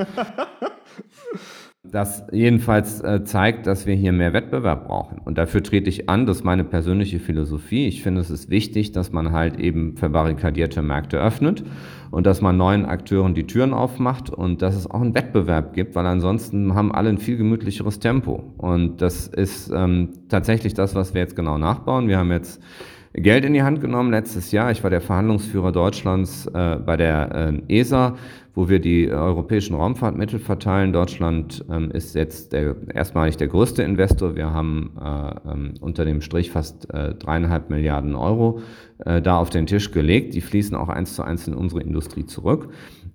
Das 1.85 2.27
jedenfalls 2.33 3.01
äh, 3.03 3.23
zeigt, 3.23 3.69
dass 3.69 3.87
wir 3.87 3.95
hier 3.95 4.12
mehr 4.12 4.33
Wettbewerb 4.33 4.88
brauchen. 4.88 5.21
Und 5.25 5.38
dafür 5.38 5.62
trete 5.62 5.88
ich 5.88 6.09
an, 6.09 6.27
das 6.27 6.38
ist 6.38 6.45
meine 6.45 6.64
persönliche 6.64 7.21
Philosophie. 7.21 7.87
Ich 7.87 8.03
finde, 8.03 8.21
es 8.21 8.31
ist 8.31 8.51
wichtig, 8.51 8.91
dass 8.91 9.12
man 9.12 9.31
halt 9.33 9.61
eben 9.61 9.97
verbarrikadierte 9.97 10.83
Märkte 10.83 11.19
öffnet 11.19 11.62
und 12.11 12.27
dass 12.27 12.41
man 12.41 12.57
neuen 12.57 12.85
Akteuren 12.85 13.35
die 13.35 13.47
Türen 13.47 13.73
aufmacht 13.73 14.29
und 14.29 14.61
dass 14.61 14.75
es 14.75 14.91
auch 14.91 15.01
einen 15.01 15.14
Wettbewerb 15.14 15.73
gibt, 15.73 15.95
weil 15.95 16.07
ansonsten 16.07 16.75
haben 16.75 16.93
alle 16.93 17.11
ein 17.11 17.19
viel 17.19 17.37
gemütlicheres 17.37 18.01
Tempo. 18.01 18.53
Und 18.57 19.01
das 19.01 19.29
ist 19.29 19.71
ähm, 19.71 20.11
tatsächlich 20.29 20.75
das, 20.75 20.97
was 20.97 21.14
wir 21.14 21.21
jetzt 21.21 21.37
genau 21.37 21.59
nachbauen. 21.59 22.09
Wir 22.09 22.19
haben 22.19 22.33
jetzt 22.33 22.61
Geld 23.21 23.45
in 23.45 23.53
die 23.53 23.63
Hand 23.63 23.81
genommen 23.81 24.11
letztes 24.11 24.53
Jahr. 24.53 24.71
Ich 24.71 24.83
war 24.83 24.91
der 24.91 25.01
Verhandlungsführer 25.01 25.73
Deutschlands 25.73 26.47
äh, 26.47 26.77
bei 26.85 26.97
der 26.97 27.53
äh, 27.69 27.81
ESA, 27.81 28.17
wo 28.55 28.69
wir 28.69 28.81
die 28.81 29.11
europäischen 29.11 29.75
Raumfahrtmittel 29.75 30.39
verteilen. 30.39 30.93
Deutschland 30.93 31.65
ähm, 31.71 31.91
ist 31.91 32.15
jetzt 32.15 32.53
der, 32.53 32.77
erstmalig 32.93 33.37
der 33.37 33.49
größte 33.49 33.83
Investor. 33.83 34.37
Wir 34.37 34.53
haben 34.53 34.93
äh, 35.01 35.51
ähm, 35.51 35.75
unter 35.81 36.05
dem 36.05 36.21
Strich 36.21 36.51
fast 36.51 36.93
äh, 36.93 37.15
dreieinhalb 37.15 37.71
Milliarden 37.71 38.15
Euro 38.15 38.61
äh, 39.05 39.23
da 39.23 39.39
auf 39.39 39.51
den 39.51 39.67
Tisch 39.67 39.91
gelegt. 39.91 40.35
Die 40.35 40.41
fließen 40.41 40.77
auch 40.77 40.89
eins 40.89 41.15
zu 41.15 41.23
eins 41.23 41.47
in 41.47 41.55
unsere 41.55 41.83
Industrie 41.83 42.27
zurück. 42.27 42.69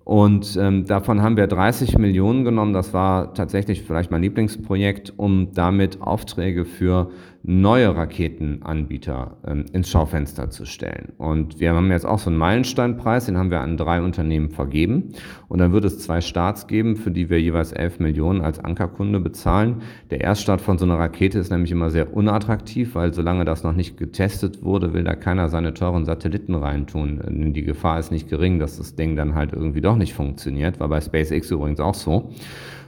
Und 0.04 0.58
ähm, 0.60 0.84
davon 0.84 1.22
haben 1.22 1.38
wir 1.38 1.46
30 1.46 1.96
Millionen 1.96 2.44
genommen. 2.44 2.74
Das 2.74 2.92
war 2.92 3.32
tatsächlich 3.32 3.82
vielleicht 3.82 4.10
mein 4.10 4.20
Lieblingsprojekt, 4.20 5.14
um 5.16 5.52
damit 5.54 6.02
Aufträge 6.02 6.66
für 6.66 7.10
neue 7.46 7.94
Raketenanbieter 7.94 9.36
ähm, 9.46 9.66
ins 9.74 9.90
Schaufenster 9.90 10.48
zu 10.48 10.64
stellen. 10.64 11.12
Und 11.18 11.60
wir 11.60 11.74
haben 11.74 11.90
jetzt 11.90 12.06
auch 12.06 12.18
so 12.18 12.30
einen 12.30 12.38
Meilensteinpreis, 12.38 13.26
den 13.26 13.36
haben 13.36 13.50
wir 13.50 13.60
an 13.60 13.76
drei 13.76 14.00
Unternehmen 14.00 14.48
vergeben. 14.48 15.12
Und 15.48 15.58
dann 15.58 15.72
wird 15.72 15.84
es 15.84 15.98
zwei 15.98 16.22
Starts 16.22 16.66
geben, 16.66 16.96
für 16.96 17.10
die 17.10 17.28
wir 17.28 17.38
jeweils 17.38 17.72
11 17.72 18.00
Millionen 18.00 18.40
als 18.40 18.58
Ankerkunde 18.60 19.20
bezahlen. 19.20 19.82
Der 20.10 20.22
Erststart 20.22 20.62
von 20.62 20.78
so 20.78 20.86
einer 20.86 20.98
Rakete 20.98 21.38
ist 21.38 21.50
nämlich 21.50 21.70
immer 21.70 21.90
sehr 21.90 22.14
unattraktiv, 22.16 22.94
weil 22.94 23.12
solange 23.12 23.44
das 23.44 23.62
noch 23.62 23.74
nicht 23.74 23.98
getestet 23.98 24.62
wurde, 24.62 24.94
will 24.94 25.04
da 25.04 25.14
keiner 25.14 25.50
seine 25.50 25.74
teuren 25.74 26.06
Satelliten 26.06 26.54
reintun. 26.54 27.52
Die 27.52 27.64
Gefahr 27.64 27.98
ist 27.98 28.10
nicht 28.10 28.30
gering, 28.30 28.58
dass 28.58 28.78
das 28.78 28.96
Ding 28.96 29.16
dann 29.16 29.34
halt 29.34 29.52
irgendwie 29.52 29.82
doch 29.82 29.96
nicht 29.96 30.14
funktioniert. 30.14 30.80
War 30.80 30.88
bei 30.88 31.02
SpaceX 31.02 31.50
übrigens 31.50 31.80
auch 31.80 31.94
so. 31.94 32.30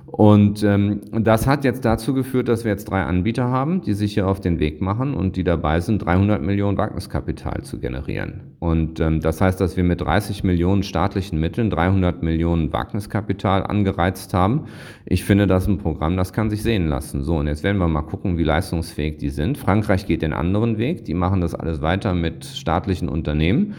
Und 0.06 0.62
ähm, 0.62 1.00
das 1.12 1.48
hat 1.48 1.64
jetzt 1.64 1.84
dazu 1.84 2.14
geführt, 2.14 2.48
dass 2.48 2.64
wir 2.64 2.70
jetzt 2.70 2.84
drei 2.84 3.02
Anbieter 3.02 3.48
haben, 3.48 3.82
die 3.82 3.92
sich 3.92 4.14
hier 4.14 4.28
auf 4.28 4.40
den 4.40 4.60
Weg 4.60 4.80
machen 4.80 5.14
und 5.14 5.34
die 5.34 5.42
dabei 5.42 5.80
sind, 5.80 5.98
300 5.98 6.40
Millionen 6.42 6.78
Wagniskapital 6.78 7.64
zu 7.64 7.80
generieren. 7.80 8.54
Und 8.60 9.00
ähm, 9.00 9.20
das 9.20 9.40
heißt, 9.40 9.60
dass 9.60 9.76
wir 9.76 9.82
mit 9.82 10.00
30 10.00 10.44
Millionen 10.44 10.84
staatlichen 10.84 11.40
Mitteln 11.40 11.70
300 11.70 12.22
Millionen 12.22 12.72
Wagniskapital 12.72 13.64
angereizt 13.64 14.32
haben. 14.32 14.66
Ich 15.06 15.24
finde, 15.24 15.48
das 15.48 15.64
ist 15.64 15.70
ein 15.70 15.78
Programm, 15.78 16.16
das 16.16 16.32
kann 16.32 16.50
sich 16.50 16.62
sehen 16.62 16.86
lassen. 16.86 17.24
So, 17.24 17.38
und 17.38 17.48
jetzt 17.48 17.64
werden 17.64 17.78
wir 17.78 17.88
mal 17.88 18.02
gucken, 18.02 18.38
wie 18.38 18.44
leistungsfähig 18.44 19.18
die 19.18 19.30
sind. 19.30 19.58
Frankreich 19.58 20.06
geht 20.06 20.22
den 20.22 20.32
anderen 20.32 20.78
Weg. 20.78 21.04
Die 21.04 21.14
machen 21.14 21.40
das 21.40 21.54
alles 21.54 21.82
weiter 21.82 22.14
mit 22.14 22.44
staatlichen 22.44 23.08
Unternehmen. 23.08 23.74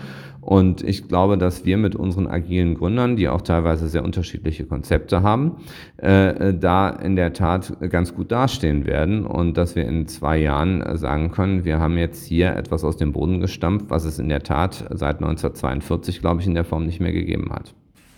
Und 0.48 0.82
ich 0.82 1.10
glaube, 1.10 1.38
dass 1.38 1.66
wir 1.66 1.76
mit 1.76 1.94
unseren 1.94 2.26
agilen 2.26 2.76
Gründern, 2.76 3.18
die 3.18 3.28
auch 3.28 3.42
teilweise 3.42 3.90
sehr 3.90 4.06
unterschiedliche 4.06 4.66
Konzepte 4.66 5.22
haben, 5.22 5.58
äh, 5.98 6.54
da 6.54 6.88
in 6.88 7.18
der 7.18 7.34
Tat 7.34 7.76
ganz 7.90 8.16
gut 8.16 8.32
dastehen 8.32 8.86
werden 8.86 9.26
und 9.26 9.58
dass 9.58 9.76
wir 9.76 9.86
in 9.86 10.08
zwei 10.08 10.38
Jahren 10.38 10.82
sagen 10.96 11.32
können, 11.32 11.66
wir 11.66 11.82
haben 11.82 11.98
jetzt 11.98 12.26
hier 12.26 12.56
etwas 12.56 12.86
aus 12.86 12.96
dem 12.96 13.12
Boden 13.12 13.42
gestampft, 13.42 13.88
was 13.90 14.06
es 14.06 14.20
in 14.20 14.30
der 14.30 14.42
Tat 14.42 14.86
seit 14.92 15.18
1942, 15.18 16.22
glaube 16.22 16.40
ich, 16.40 16.48
in 16.48 16.56
der 16.56 16.64
Form 16.64 16.86
nicht 16.86 17.02
mehr 17.02 17.12
gegeben 17.12 17.52
hat. 17.52 17.74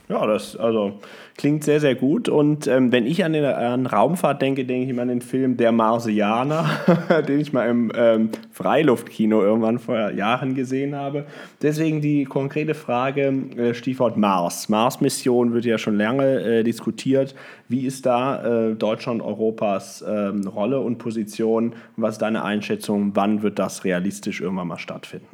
Ja, 0.10 0.26
das 0.26 0.58
also 0.58 1.00
klingt 1.38 1.64
sehr, 1.64 1.80
sehr 1.80 1.94
gut. 1.94 2.30
Und 2.30 2.66
ähm, 2.66 2.92
wenn 2.92 3.06
ich 3.06 3.24
an, 3.24 3.34
den, 3.34 3.46
an 3.46 3.86
Raumfahrt 3.86 4.42
denke, 4.42 4.66
denke 4.66 4.86
ich 4.86 4.90
immer 4.90 5.04
an 5.04 5.08
den 5.08 5.22
Film 5.22 5.56
Der 5.56 5.72
Marsianer, 5.72 6.68
den 7.28 7.40
ich 7.40 7.54
mal 7.54 7.70
im 7.70 7.92
ähm, 7.96 8.30
Freiluftkino 8.52 9.44
irgendwann 9.44 9.78
vor 9.78 10.10
Jahren 10.10 10.56
gesehen 10.56 10.96
habe. 10.96 11.26
Deswegen 11.62 12.02
die 12.02 12.26
konkrete 12.26 12.74
Frage, 12.74 13.32
äh, 13.56 13.76
Stichwort 13.76 14.18
Mars. 14.18 14.68
Mars-Mission 14.68 15.54
wird 15.54 15.66
ja 15.66 15.78
schon 15.78 15.96
lange 15.96 16.42
äh, 16.42 16.64
diskutiert. 16.64 17.36
Wie 17.68 17.86
ist 17.86 18.08
da 18.08 18.70
äh, 18.70 18.74
Deutschland, 18.74 19.22
Europas 19.22 20.04
ähm, 20.08 20.48
Rolle 20.48 20.80
und 20.80 20.98
Position? 20.98 21.74
Was 21.98 22.16
ist 22.16 22.24
deine 22.24 22.44
Einschätzung? 22.44 23.12
Wann 23.14 23.44
wird 23.44 23.60
das 23.60 23.84
realistisch 23.84 24.42
irgendwann 24.42 24.70
mal 24.70 24.80
stattfinden? 24.80 25.28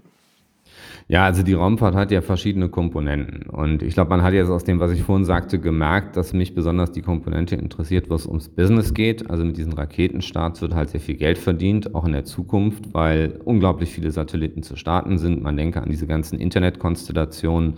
Ja, 1.08 1.24
also 1.26 1.44
die 1.44 1.54
Raumfahrt 1.54 1.94
hat 1.94 2.10
ja 2.10 2.22
verschiedene 2.22 2.68
Komponenten. 2.68 3.48
Und 3.48 3.84
ich 3.84 3.94
glaube, 3.94 4.10
man 4.10 4.24
hat 4.24 4.34
jetzt 4.34 4.50
aus 4.50 4.64
dem, 4.64 4.80
was 4.80 4.92
ich 4.92 5.04
vorhin 5.04 5.24
sagte, 5.24 5.60
gemerkt, 5.60 6.18
dass 6.18 6.34
mich 6.34 6.56
besonders 6.56 6.94
die 6.94 7.04
Komponente 7.04 7.54
interessiert, 7.56 8.10
was 8.10 8.26
ums 8.26 8.50
Business 8.50 8.92
geht. 8.96 9.30
Also 9.30 9.46
mit 9.46 9.56
diesen 9.56 9.74
Raketenstarts 9.74 10.64
wird 10.64 10.74
halt 10.74 10.90
sehr 10.90 11.00
viel 11.00 11.16
Geld 11.16 11.38
verdient, 11.38 11.94
auch 11.94 12.06
in 12.06 12.14
der 12.14 12.26
Zukunft, 12.26 12.96
weil 12.96 13.40
unglaublich 13.46 13.92
viele 13.92 14.10
Satelliten 14.10 14.64
zu 14.64 14.76
starten 14.76 15.20
sind. 15.20 15.44
Man 15.44 15.56
denke 15.58 15.80
an 15.80 15.92
diese 15.92 16.08
ganzen 16.08 16.40
Internetkonstellationen. 16.40 17.76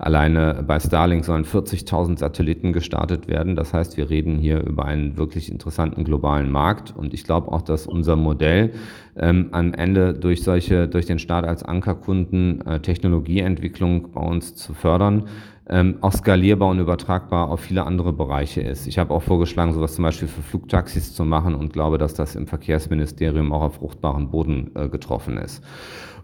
Alleine 0.00 0.64
bei 0.66 0.80
Starlink 0.80 1.26
sollen 1.26 1.44
40.000 1.44 2.18
Satelliten 2.18 2.72
gestartet 2.72 3.28
werden. 3.28 3.54
Das 3.54 3.74
heißt, 3.74 3.98
wir 3.98 4.08
reden 4.08 4.38
hier 4.38 4.64
über 4.64 4.86
einen 4.86 5.18
wirklich 5.18 5.52
interessanten 5.52 6.04
globalen 6.04 6.50
Markt. 6.50 6.96
Und 6.96 7.12
ich 7.12 7.24
glaube 7.24 7.52
auch, 7.52 7.60
dass 7.60 7.86
unser 7.86 8.16
Modell 8.16 8.72
ähm, 9.18 9.50
am 9.52 9.74
Ende 9.74 10.14
durch 10.14 10.42
solche, 10.42 10.88
durch 10.88 11.04
den 11.04 11.18
Staat 11.18 11.44
als 11.44 11.62
Ankerkunden 11.62 12.66
äh, 12.66 12.80
Technologieentwicklung 12.80 14.12
bei 14.12 14.22
uns 14.22 14.54
zu 14.54 14.72
fördern, 14.72 15.24
ähm, 15.68 15.98
auch 16.00 16.14
skalierbar 16.14 16.70
und 16.70 16.80
übertragbar 16.80 17.50
auf 17.50 17.60
viele 17.60 17.84
andere 17.84 18.14
Bereiche 18.14 18.62
ist. 18.62 18.86
Ich 18.86 18.98
habe 18.98 19.12
auch 19.12 19.22
vorgeschlagen, 19.22 19.74
sowas 19.74 19.94
zum 19.94 20.04
Beispiel 20.04 20.28
für 20.28 20.40
Flugtaxis 20.40 21.14
zu 21.14 21.26
machen 21.26 21.54
und 21.54 21.74
glaube, 21.74 21.98
dass 21.98 22.14
das 22.14 22.36
im 22.36 22.46
Verkehrsministerium 22.46 23.52
auch 23.52 23.62
auf 23.62 23.74
fruchtbaren 23.74 24.30
Boden 24.30 24.70
äh, 24.74 24.88
getroffen 24.88 25.36
ist. 25.36 25.62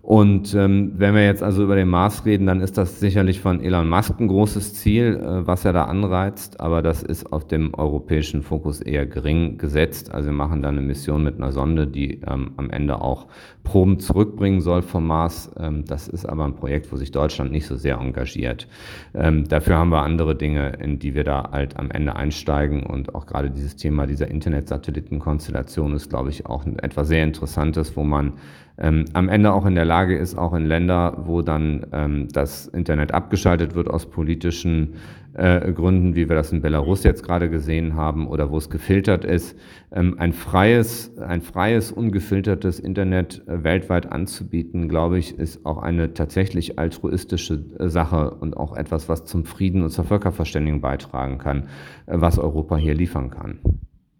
Und 0.06 0.54
ähm, 0.54 0.92
wenn 0.98 1.16
wir 1.16 1.24
jetzt 1.24 1.42
also 1.42 1.64
über 1.64 1.74
den 1.74 1.88
Mars 1.88 2.24
reden, 2.24 2.46
dann 2.46 2.60
ist 2.60 2.78
das 2.78 3.00
sicherlich 3.00 3.40
von 3.40 3.60
Elon 3.60 3.88
Musk 3.88 4.20
ein 4.20 4.28
großes 4.28 4.74
Ziel, 4.74 5.16
äh, 5.16 5.48
was 5.48 5.64
er 5.64 5.72
da 5.72 5.86
anreizt, 5.86 6.60
aber 6.60 6.80
das 6.80 7.02
ist 7.02 7.32
auf 7.32 7.48
dem 7.48 7.74
europäischen 7.74 8.44
Fokus 8.44 8.80
eher 8.80 9.04
gering 9.04 9.58
gesetzt. 9.58 10.12
Also 10.12 10.28
wir 10.28 10.32
machen 10.32 10.62
da 10.62 10.68
eine 10.68 10.80
Mission 10.80 11.24
mit 11.24 11.38
einer 11.38 11.50
Sonde, 11.50 11.88
die 11.88 12.20
ähm, 12.24 12.52
am 12.56 12.70
Ende 12.70 13.00
auch 13.00 13.26
Proben 13.64 13.98
zurückbringen 13.98 14.60
soll 14.60 14.82
vom 14.82 15.08
Mars. 15.08 15.50
Ähm, 15.58 15.84
das 15.84 16.06
ist 16.06 16.24
aber 16.24 16.44
ein 16.44 16.54
Projekt, 16.54 16.92
wo 16.92 16.96
sich 16.96 17.10
Deutschland 17.10 17.50
nicht 17.50 17.66
so 17.66 17.74
sehr 17.74 17.98
engagiert. 17.98 18.68
Ähm, 19.12 19.48
dafür 19.48 19.76
haben 19.76 19.90
wir 19.90 20.04
andere 20.04 20.36
Dinge, 20.36 20.74
in 20.80 21.00
die 21.00 21.16
wir 21.16 21.24
da 21.24 21.50
halt 21.50 21.76
am 21.80 21.90
Ende 21.90 22.14
einsteigen 22.14 22.84
und 22.84 23.16
auch 23.16 23.26
gerade 23.26 23.50
dieses 23.50 23.74
Thema 23.74 24.06
dieser 24.06 24.28
Internetsatellitenkonstellation 24.28 25.94
ist, 25.94 26.10
glaube 26.10 26.30
ich, 26.30 26.46
auch 26.46 26.64
etwas 26.64 27.08
sehr 27.08 27.24
Interessantes, 27.24 27.96
wo 27.96 28.04
man 28.04 28.34
ähm, 28.78 29.06
am 29.14 29.28
Ende 29.28 29.52
auch 29.52 29.66
in 29.66 29.74
der 29.74 29.84
Lage 29.84 30.16
ist, 30.16 30.36
auch 30.36 30.52
in 30.54 30.66
Länder, 30.66 31.22
wo 31.26 31.42
dann 31.42 31.86
ähm, 31.92 32.28
das 32.32 32.66
Internet 32.66 33.14
abgeschaltet 33.14 33.74
wird 33.74 33.88
aus 33.88 34.06
politischen 34.06 34.94
äh, 35.36 35.72
Gründen, 35.72 36.14
wie 36.14 36.28
wir 36.28 36.36
das 36.36 36.52
in 36.52 36.62
Belarus 36.62 37.02
jetzt 37.04 37.22
gerade 37.22 37.50
gesehen 37.50 37.94
haben, 37.94 38.26
oder 38.26 38.50
wo 38.50 38.56
es 38.56 38.70
gefiltert 38.70 39.24
ist, 39.24 39.56
ähm, 39.92 40.16
ein 40.18 40.32
freies, 40.32 41.16
ein 41.18 41.42
freies, 41.42 41.92
ungefiltertes 41.92 42.80
Internet 42.80 43.42
äh, 43.46 43.62
weltweit 43.62 44.10
anzubieten, 44.12 44.88
glaube 44.88 45.18
ich, 45.18 45.38
ist 45.38 45.64
auch 45.66 45.78
eine 45.78 46.14
tatsächlich 46.14 46.78
altruistische 46.78 47.64
äh, 47.78 47.88
Sache 47.88 48.30
und 48.30 48.56
auch 48.56 48.76
etwas, 48.76 49.08
was 49.08 49.24
zum 49.24 49.44
Frieden 49.44 49.82
und 49.82 49.90
zur 49.90 50.04
Völkerverständigung 50.04 50.80
beitragen 50.80 51.38
kann, 51.38 51.64
äh, 52.06 52.14
was 52.16 52.38
Europa 52.38 52.76
hier 52.76 52.94
liefern 52.94 53.30
kann. 53.30 53.58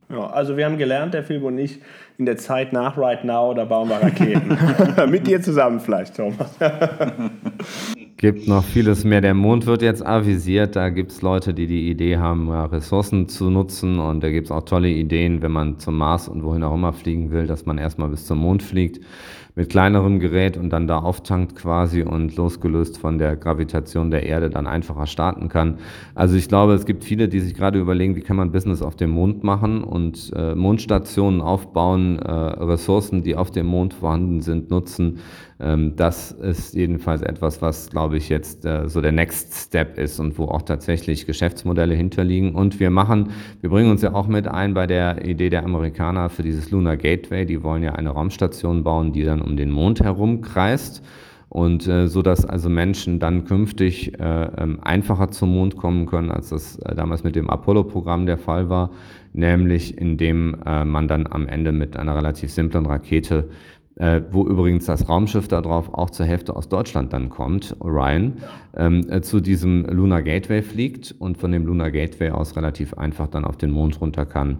Ja, 0.08 0.26
also 0.28 0.56
wir 0.56 0.64
haben 0.64 0.78
gelernt, 0.78 1.14
der 1.14 1.24
Film 1.24 1.44
und 1.44 1.58
ich, 1.58 1.80
in 2.16 2.26
der 2.26 2.36
Zeit 2.36 2.72
nach 2.72 2.96
Right 2.96 3.24
Now, 3.24 3.52
da 3.54 3.64
bauen 3.64 3.88
wir 3.88 3.96
Raketen. 3.96 4.56
Mit 5.10 5.26
dir 5.26 5.42
zusammen 5.42 5.80
vielleicht, 5.80 6.16
Thomas. 6.16 6.56
gibt 8.16 8.46
noch 8.46 8.64
vieles 8.64 9.04
mehr. 9.04 9.20
Der 9.20 9.34
Mond 9.34 9.66
wird 9.66 9.82
jetzt 9.82 10.06
avisiert. 10.06 10.76
Da 10.76 10.88
gibt 10.90 11.10
es 11.10 11.22
Leute, 11.22 11.54
die 11.54 11.66
die 11.66 11.90
Idee 11.90 12.18
haben, 12.18 12.50
Ressourcen 12.50 13.28
zu 13.28 13.50
nutzen. 13.50 13.98
Und 13.98 14.22
da 14.22 14.30
gibt 14.30 14.46
es 14.46 14.50
auch 14.50 14.62
tolle 14.62 14.88
Ideen, 14.88 15.42
wenn 15.42 15.52
man 15.52 15.78
zum 15.78 15.98
Mars 15.98 16.28
und 16.28 16.44
wohin 16.44 16.62
auch 16.62 16.74
immer 16.74 16.92
fliegen 16.92 17.30
will, 17.30 17.46
dass 17.46 17.66
man 17.66 17.76
erstmal 17.76 18.08
bis 18.08 18.26
zum 18.26 18.38
Mond 18.38 18.62
fliegt 18.62 19.04
mit 19.56 19.70
kleinerem 19.70 20.20
Gerät 20.20 20.58
und 20.58 20.68
dann 20.68 20.86
da 20.86 20.98
auftankt 20.98 21.56
quasi 21.56 22.02
und 22.02 22.36
losgelöst 22.36 22.98
von 22.98 23.16
der 23.16 23.36
Gravitation 23.36 24.10
der 24.10 24.24
Erde 24.24 24.50
dann 24.50 24.66
einfacher 24.66 25.06
starten 25.06 25.48
kann. 25.48 25.78
Also 26.14 26.36
ich 26.36 26.48
glaube, 26.48 26.74
es 26.74 26.84
gibt 26.84 27.04
viele, 27.04 27.26
die 27.26 27.40
sich 27.40 27.54
gerade 27.54 27.80
überlegen, 27.80 28.16
wie 28.16 28.20
kann 28.20 28.36
man 28.36 28.52
Business 28.52 28.82
auf 28.82 28.96
dem 28.96 29.10
Mond 29.10 29.44
machen 29.44 29.82
und 29.82 30.30
äh, 30.36 30.54
Mondstationen 30.54 31.40
aufbauen, 31.40 32.18
äh, 32.18 32.30
Ressourcen, 32.30 33.22
die 33.22 33.34
auf 33.34 33.50
dem 33.50 33.64
Mond 33.64 33.94
vorhanden 33.94 34.42
sind, 34.42 34.68
nutzen. 34.68 35.20
Ähm, 35.58 35.96
das 35.96 36.32
ist 36.32 36.74
jedenfalls 36.74 37.22
etwas, 37.22 37.62
was, 37.62 37.88
glaube 37.90 38.18
ich, 38.18 38.28
jetzt 38.28 38.66
äh, 38.66 38.88
so 38.88 39.00
der 39.00 39.12
Next 39.12 39.54
Step 39.54 39.98
ist 39.98 40.18
und 40.20 40.38
wo 40.38 40.46
auch 40.46 40.62
tatsächlich 40.62 41.26
Geschäftsmodelle 41.26 41.94
hinterliegen. 41.94 42.54
Und 42.54 42.78
wir 42.78 42.90
machen, 42.90 43.30
wir 43.60 43.70
bringen 43.70 43.90
uns 43.90 44.02
ja 44.02 44.12
auch 44.12 44.26
mit 44.26 44.48
ein 44.48 44.74
bei 44.74 44.86
der 44.86 45.24
Idee 45.24 45.48
der 45.48 45.64
Amerikaner 45.64 46.28
für 46.28 46.42
dieses 46.42 46.70
Lunar 46.70 46.96
Gateway. 46.96 47.46
Die 47.46 47.62
wollen 47.62 47.82
ja 47.82 47.92
eine 47.92 48.10
Raumstation 48.10 48.84
bauen, 48.84 49.12
die 49.12 49.24
dann 49.24 49.40
um 49.40 49.56
den 49.56 49.70
Mond 49.70 50.00
herum 50.02 50.42
kreist. 50.42 51.02
Und 51.48 51.86
äh, 51.86 52.08
so 52.08 52.22
dass 52.22 52.44
also 52.44 52.68
Menschen 52.68 53.20
dann 53.20 53.44
künftig 53.44 54.18
äh, 54.18 54.44
ähm, 54.58 54.80
einfacher 54.82 55.30
zum 55.30 55.54
Mond 55.54 55.76
kommen 55.76 56.04
können, 56.06 56.30
als 56.30 56.48
das 56.48 56.76
äh, 56.80 56.94
damals 56.94 57.22
mit 57.22 57.36
dem 57.36 57.48
Apollo-Programm 57.48 58.26
der 58.26 58.36
Fall 58.36 58.68
war, 58.68 58.90
nämlich 59.32 59.96
indem 59.96 60.56
äh, 60.66 60.84
man 60.84 61.06
dann 61.06 61.26
am 61.30 61.46
Ende 61.46 61.70
mit 61.70 61.96
einer 61.96 62.16
relativ 62.16 62.50
simplen 62.50 62.84
Rakete 62.84 63.48
äh, 63.96 64.20
wo 64.30 64.46
übrigens 64.46 64.86
das 64.86 65.08
Raumschiff 65.08 65.48
darauf 65.48 65.92
auch 65.92 66.10
zur 66.10 66.26
Hälfte 66.26 66.54
aus 66.54 66.68
Deutschland 66.68 67.12
dann 67.12 67.28
kommt, 67.28 67.76
Orion, 67.80 68.34
ähm, 68.76 69.06
äh, 69.08 69.20
zu 69.20 69.40
diesem 69.40 69.84
Lunar 69.86 70.22
Gateway 70.22 70.62
fliegt 70.62 71.14
und 71.18 71.38
von 71.38 71.52
dem 71.52 71.66
Lunar 71.66 71.90
Gateway 71.90 72.30
aus 72.30 72.56
relativ 72.56 72.94
einfach 72.94 73.28
dann 73.28 73.44
auf 73.44 73.56
den 73.56 73.70
Mond 73.70 74.00
runter 74.00 74.26
kann 74.26 74.58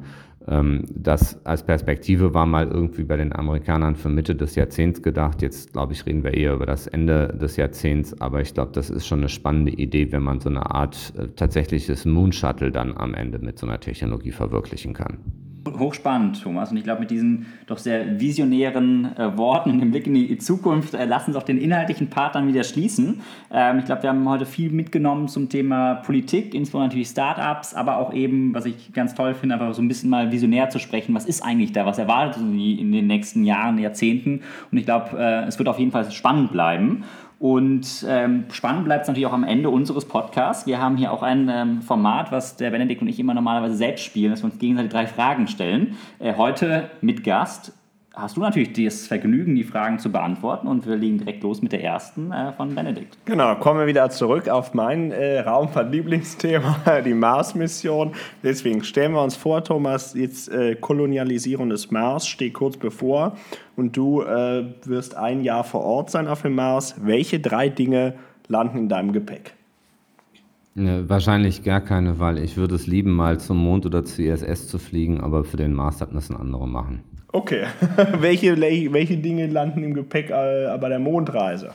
ähm, 0.49 0.85
das 0.95 1.45
als 1.45 1.65
Perspektive 1.65 2.35
war 2.35 2.47
mal 2.47 2.69
irgendwie 2.69 3.05
bei 3.05 3.17
den 3.17 3.35
Amerikanern 3.35 3.97
für 3.97 4.09
Mitte 4.09 4.35
des 4.35 4.55
Jahrzehnts 4.55 5.03
gedacht. 5.03 5.43
Jetzt, 5.43 5.73
glaube 5.73 5.93
ich, 5.93 6.07
reden 6.07 6.23
wir 6.23 6.35
eher 6.35 6.55
über 6.55 6.67
das 6.67 6.87
Ende 6.87 7.37
des 7.41 7.57
Jahrzehnts. 7.57 8.21
Aber 8.21 8.41
ich 8.41 8.55
glaube, 8.55 8.73
das 8.73 8.91
ist 8.91 9.07
schon 9.07 9.21
eine 9.21 9.29
spannende 9.29 9.73
Idee, 9.73 10.13
wenn 10.13 10.23
man 10.23 10.41
so 10.41 10.49
eine 10.49 10.71
Art 10.71 11.13
äh, 11.19 11.29
tatsächliches 11.29 12.05
Moon 12.05 12.33
Shuttle 12.33 12.71
dann 12.71 12.97
am 12.97 13.15
Ende 13.15 13.39
mit 13.39 13.59
so 13.59 13.67
einer 13.67 13.81
Technologie 13.81 14.33
verwirklichen 14.33 14.95
kann. 14.95 15.19
Hochspannend, 15.67 16.43
Thomas. 16.43 16.71
Und 16.71 16.77
ich 16.77 16.85
glaube, 16.85 17.01
mit 17.01 17.11
diesen 17.11 17.47
doch 17.67 17.79
sehr 17.79 18.21
visionären 18.21 19.17
äh, 19.17 19.37
Worten 19.37 19.71
und 19.71 19.81
dem 19.81 19.91
Blick 19.91 20.07
in 20.07 20.15
die 20.15 20.39
Zukunft 20.39 20.95
äh, 20.95 21.05
lassen 21.05 21.31
uns 21.31 21.37
auch 21.37 21.43
den 21.43 21.59
inhaltlichen 21.59 22.09
Part 22.09 22.35
dann 22.35 22.49
wieder 22.49 22.65
schließen. 22.65 23.21
Ähm, 23.53 23.79
ich 23.79 23.85
glaube, 23.85 24.03
wir 24.03 24.11
haben 24.11 24.29
heute 24.29 24.47
viel 24.47 24.71
mitgenommen 24.71 25.29
zum 25.29 25.49
Thema 25.49 25.97
Politik, 25.97 26.55
insbesondere 26.55 26.89
natürlich 26.89 27.09
Startups, 27.09 27.75
aber 27.75 27.99
auch 27.99 28.13
eben, 28.13 28.55
was 28.55 28.67
ich 28.67 28.93
ganz 28.93 29.15
toll 29.15 29.35
finde, 29.35 29.57
einfach 29.57 29.75
so 29.75 29.83
ein 29.83 29.89
bisschen 29.89 30.11
mal 30.11 30.33
visionär 30.33 30.71
zu 30.71 30.79
sprechen. 30.79 31.15
Was 31.15 31.27
ist 31.27 31.43
eigentlich 31.43 31.73
da? 31.73 31.87
Was 31.87 31.99
erwartet 31.99 32.43
uns 32.43 32.53
in 32.55 32.93
den 32.93 33.07
nächsten 33.07 33.45
Jahren, 33.45 33.79
Jahrzehnten? 33.79 34.43
Und 34.71 34.79
ich 34.79 34.85
glaube, 34.85 35.19
äh, 35.19 35.45
es 35.47 35.59
wird 35.59 35.69
auf 35.69 35.79
jeden 35.79 35.91
Fall 35.91 36.11
spannend 36.11 36.53
bleiben. 36.53 37.05
Und 37.39 38.05
ähm, 38.09 38.45
spannend 38.51 38.87
bleibt 38.87 39.03
es 39.03 39.09
natürlich 39.09 39.27
auch 39.27 39.33
am 39.33 39.45
Ende 39.45 39.69
unseres 39.69 40.07
Podcasts. 40.07 40.67
Wir 40.67 40.81
haben 40.81 40.97
hier 40.97 41.13
auch 41.13 41.23
ein 41.23 41.51
ähm, 41.53 41.83
Format, 41.83 42.33
was 42.33 42.57
der 42.57 42.71
Benedikt 42.71 43.03
und 43.03 43.09
ich 43.09 43.21
immer 43.21 43.35
normalerweise 43.35 43.77
selbst 43.77 44.05
spielen, 44.05 44.31
dass 44.31 44.43
wir 44.43 44.51
uns 44.51 44.59
gegenseitig 44.59 44.91
drei 44.91 45.07
Fragen 45.07 45.47
stellen. 45.47 45.97
Äh, 46.19 46.35
heute 46.37 46.91
mit 47.03 47.25
Gast 47.25 47.73
hast 48.17 48.39
du 48.39 48.41
natürlich 48.41 48.73
das 48.73 49.07
Vergnügen, 49.07 49.55
die 49.55 49.63
Fragen 49.63 49.99
zu 49.99 50.11
beantworten 50.11 50.67
und 50.67 50.87
wir 50.87 50.97
legen 50.97 51.19
direkt 51.19 51.43
los 51.43 51.61
mit 51.61 51.73
der 51.73 51.85
ersten 51.85 52.33
äh, 52.33 52.51
von 52.53 52.75
Benedikt. 52.75 53.19
Genau, 53.27 53.55
kommen 53.57 53.79
wir 53.79 53.87
wieder 53.87 54.09
zurück 54.09 54.49
auf 54.49 54.73
mein 54.73 55.13
äh, 55.13 55.41
Raumfahrt-Lieblingsthema, 55.41 57.01
die 57.05 57.13
Mars-Mission. 57.13 58.13
Deswegen 58.43 58.83
stellen 58.83 59.13
wir 59.13 59.23
uns 59.23 59.37
vor, 59.37 59.63
Thomas, 59.63 60.15
jetzt 60.15 60.49
äh, 60.49 60.77
Kolonialisierung 60.77 61.69
des 61.69 61.91
Mars 61.91 62.27
steht 62.27 62.55
kurz 62.55 62.79
bevor 62.79 63.37
und 63.77 63.97
du 63.97 64.23
äh, 64.23 64.65
wirst 64.87 65.15
ein 65.15 65.43
Jahr 65.43 65.63
vor 65.63 65.83
Ort 65.83 66.11
sein 66.11 66.27
auf 66.27 66.41
dem 66.41 66.55
Mars. 66.55 66.97
Welche 67.03 67.39
drei 67.39 67.69
Dinge 67.69 68.15
landen 68.49 68.79
in 68.79 68.89
deinem 68.89 69.13
Gepäck? 69.13 69.53
Ne, 70.75 71.05
wahrscheinlich 71.09 71.65
gar 71.65 71.81
keine, 71.81 72.19
weil 72.19 72.39
ich 72.39 72.57
würde 72.57 72.75
es 72.75 72.87
lieben, 72.87 73.13
mal 73.13 73.39
zum 73.41 73.59
Mond 73.59 73.87
oder 73.87 74.05
zur 74.05 74.25
ISS 74.25 74.69
zu 74.69 74.79
fliegen, 74.79 75.21
aber 75.21 75.45
für 75.45 75.57
den 75.57 75.73
Mars 75.73 76.01
hat 76.01 76.13
müssen 76.13 76.37
andere 76.37 76.69
machen. 76.69 77.01
Okay. 77.33 77.65
welche, 78.21 78.61
welche 78.61 79.17
Dinge 79.17 79.47
landen 79.47 79.83
im 79.83 79.95
Gepäck 79.95 80.31
äh, 80.31 80.77
bei 80.79 80.89
der 80.89 80.99
Mondreise? 80.99 81.75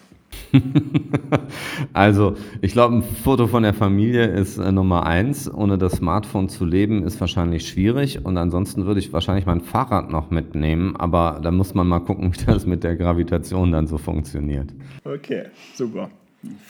also, 1.93 2.36
ich 2.62 2.74
glaube, 2.74 2.95
ein 2.95 3.04
Foto 3.04 3.47
von 3.47 3.64
der 3.64 3.74
Familie 3.74 4.26
ist 4.26 4.58
äh, 4.58 4.72
Nummer 4.72 5.06
eins. 5.06 5.52
Ohne 5.54 5.78
das 5.78 5.93
Smartphone 5.93 6.49
zu 6.49 6.66
leben, 6.66 7.04
ist 7.04 7.20
wahrscheinlich 7.22 7.68
schwierig. 7.68 8.24
Und 8.26 8.38
ansonsten 8.38 8.86
würde 8.86 8.99
ich 8.99 9.14
wahrscheinlich 9.14 9.45
mein 9.45 9.62
Fahrrad 9.62 10.10
noch 10.10 10.32
mitnehmen. 10.32 10.95
Aber 10.95 11.39
da 11.41 11.52
muss 11.52 11.74
man 11.74 11.88
mal 11.88 11.99
gucken, 11.99 12.34
wie 12.36 12.45
das 12.45 12.66
mit 12.66 12.84
der 12.84 12.95
Gravitation 12.95 13.72
dann 13.72 13.88
so 13.88 13.97
funktioniert. 13.97 14.70
Okay, 15.04 15.45
super. 15.74 16.10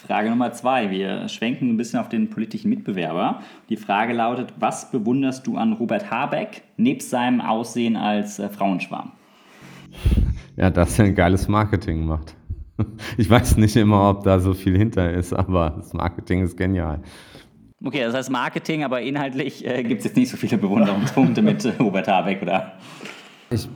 Frage 0.05 0.30
Nummer 0.30 0.51
zwei. 0.51 0.91
Wir 0.91 1.28
schwenken 1.30 1.69
ein 1.69 1.78
bisschen 1.78 1.99
auf 1.99 2.09
den 2.09 2.30
politischen 2.30 2.69
Mitbewerber. 2.69 3.41
Die 3.69 3.78
Frage 3.78 4.13
lautet: 4.13 4.53
Was 4.59 4.91
bewunderst 4.91 5.47
du 5.47 5.57
an 5.57 5.74
Robert 5.74 6.11
Habeck 6.11 6.63
nebst 6.78 7.09
seinem 7.09 7.41
Aussehen 7.41 7.95
als 7.95 8.39
äh, 8.39 8.49
Frauenschwarm? 8.49 9.13
Ja, 10.57 10.69
dass 10.69 10.99
er 10.99 11.05
ein 11.05 11.15
geiles 11.15 11.47
Marketing 11.47 12.05
macht. 12.05 12.36
Ich 13.17 13.30
weiß 13.30 13.57
nicht 13.57 13.76
immer, 13.76 14.09
ob 14.09 14.24
da 14.24 14.39
so 14.39 14.55
viel 14.55 14.76
hinter 14.76 15.11
ist, 15.11 15.34
aber 15.34 15.76
das 15.78 15.93
Marketing 15.93 16.41
ist 16.41 16.57
genial. 16.57 17.01
Okay, 17.84 18.01
das 18.01 18.15
heißt 18.15 18.32
Marketing, 18.32 18.84
aber 18.84 19.01
inhaltlich 19.01 19.65
äh, 19.65 19.84
gibt 19.84 19.99
es 19.99 20.05
jetzt 20.05 20.17
nicht 20.17 20.30
so 20.30 20.38
viele 20.38 20.57
Bewunderungspunkte 20.57 21.41
mit 21.41 21.63
äh, 21.63 21.74
Robert 21.80 22.07
Habeck, 22.07 22.41
oder? 22.41 22.74
Ich 23.51 23.67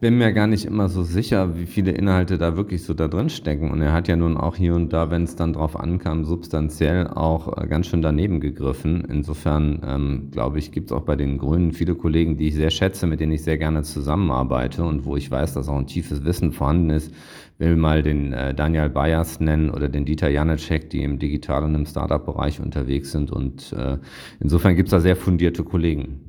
bin 0.00 0.16
mir 0.16 0.32
gar 0.32 0.46
nicht 0.46 0.64
immer 0.64 0.88
so 0.88 1.02
sicher, 1.02 1.58
wie 1.58 1.66
viele 1.66 1.90
Inhalte 1.90 2.38
da 2.38 2.56
wirklich 2.56 2.84
so 2.84 2.94
da 2.94 3.06
drin 3.06 3.28
stecken. 3.28 3.70
Und 3.70 3.82
er 3.82 3.92
hat 3.92 4.08
ja 4.08 4.16
nun 4.16 4.38
auch 4.38 4.56
hier 4.56 4.74
und 4.74 4.94
da, 4.94 5.10
wenn 5.10 5.24
es 5.24 5.36
dann 5.36 5.52
drauf 5.52 5.78
ankam, 5.78 6.24
substanziell 6.24 7.06
auch 7.06 7.58
äh, 7.58 7.66
ganz 7.66 7.86
schön 7.86 8.00
daneben 8.00 8.40
gegriffen. 8.40 9.04
Insofern, 9.06 9.82
ähm, 9.86 10.28
glaube 10.30 10.58
ich, 10.58 10.72
gibt 10.72 10.90
es 10.90 10.96
auch 10.96 11.02
bei 11.02 11.16
den 11.16 11.36
Grünen 11.36 11.72
viele 11.72 11.94
Kollegen, 11.94 12.38
die 12.38 12.48
ich 12.48 12.54
sehr 12.54 12.70
schätze, 12.70 13.06
mit 13.06 13.20
denen 13.20 13.32
ich 13.32 13.42
sehr 13.42 13.58
gerne 13.58 13.82
zusammenarbeite 13.82 14.84
und 14.84 15.04
wo 15.04 15.16
ich 15.16 15.30
weiß, 15.30 15.52
dass 15.52 15.68
auch 15.68 15.76
ein 15.76 15.86
tiefes 15.86 16.24
Wissen 16.24 16.52
vorhanden 16.52 16.88
ist. 16.88 17.12
Will 17.58 17.76
mal 17.76 18.02
den 18.02 18.32
äh, 18.32 18.54
Daniel 18.54 18.88
Bayers 18.88 19.38
nennen 19.38 19.68
oder 19.68 19.90
den 19.90 20.06
Dieter 20.06 20.30
Janecek, 20.30 20.88
die 20.88 21.02
im 21.02 21.18
Digital- 21.18 21.64
und 21.64 21.74
im 21.74 21.84
Startup-Bereich 21.84 22.58
unterwegs 22.58 23.12
sind. 23.12 23.30
Und 23.30 23.74
äh, 23.74 23.98
insofern 24.40 24.76
gibt 24.76 24.86
es 24.88 24.92
da 24.92 25.00
sehr 25.00 25.16
fundierte 25.16 25.62
Kollegen. 25.62 26.20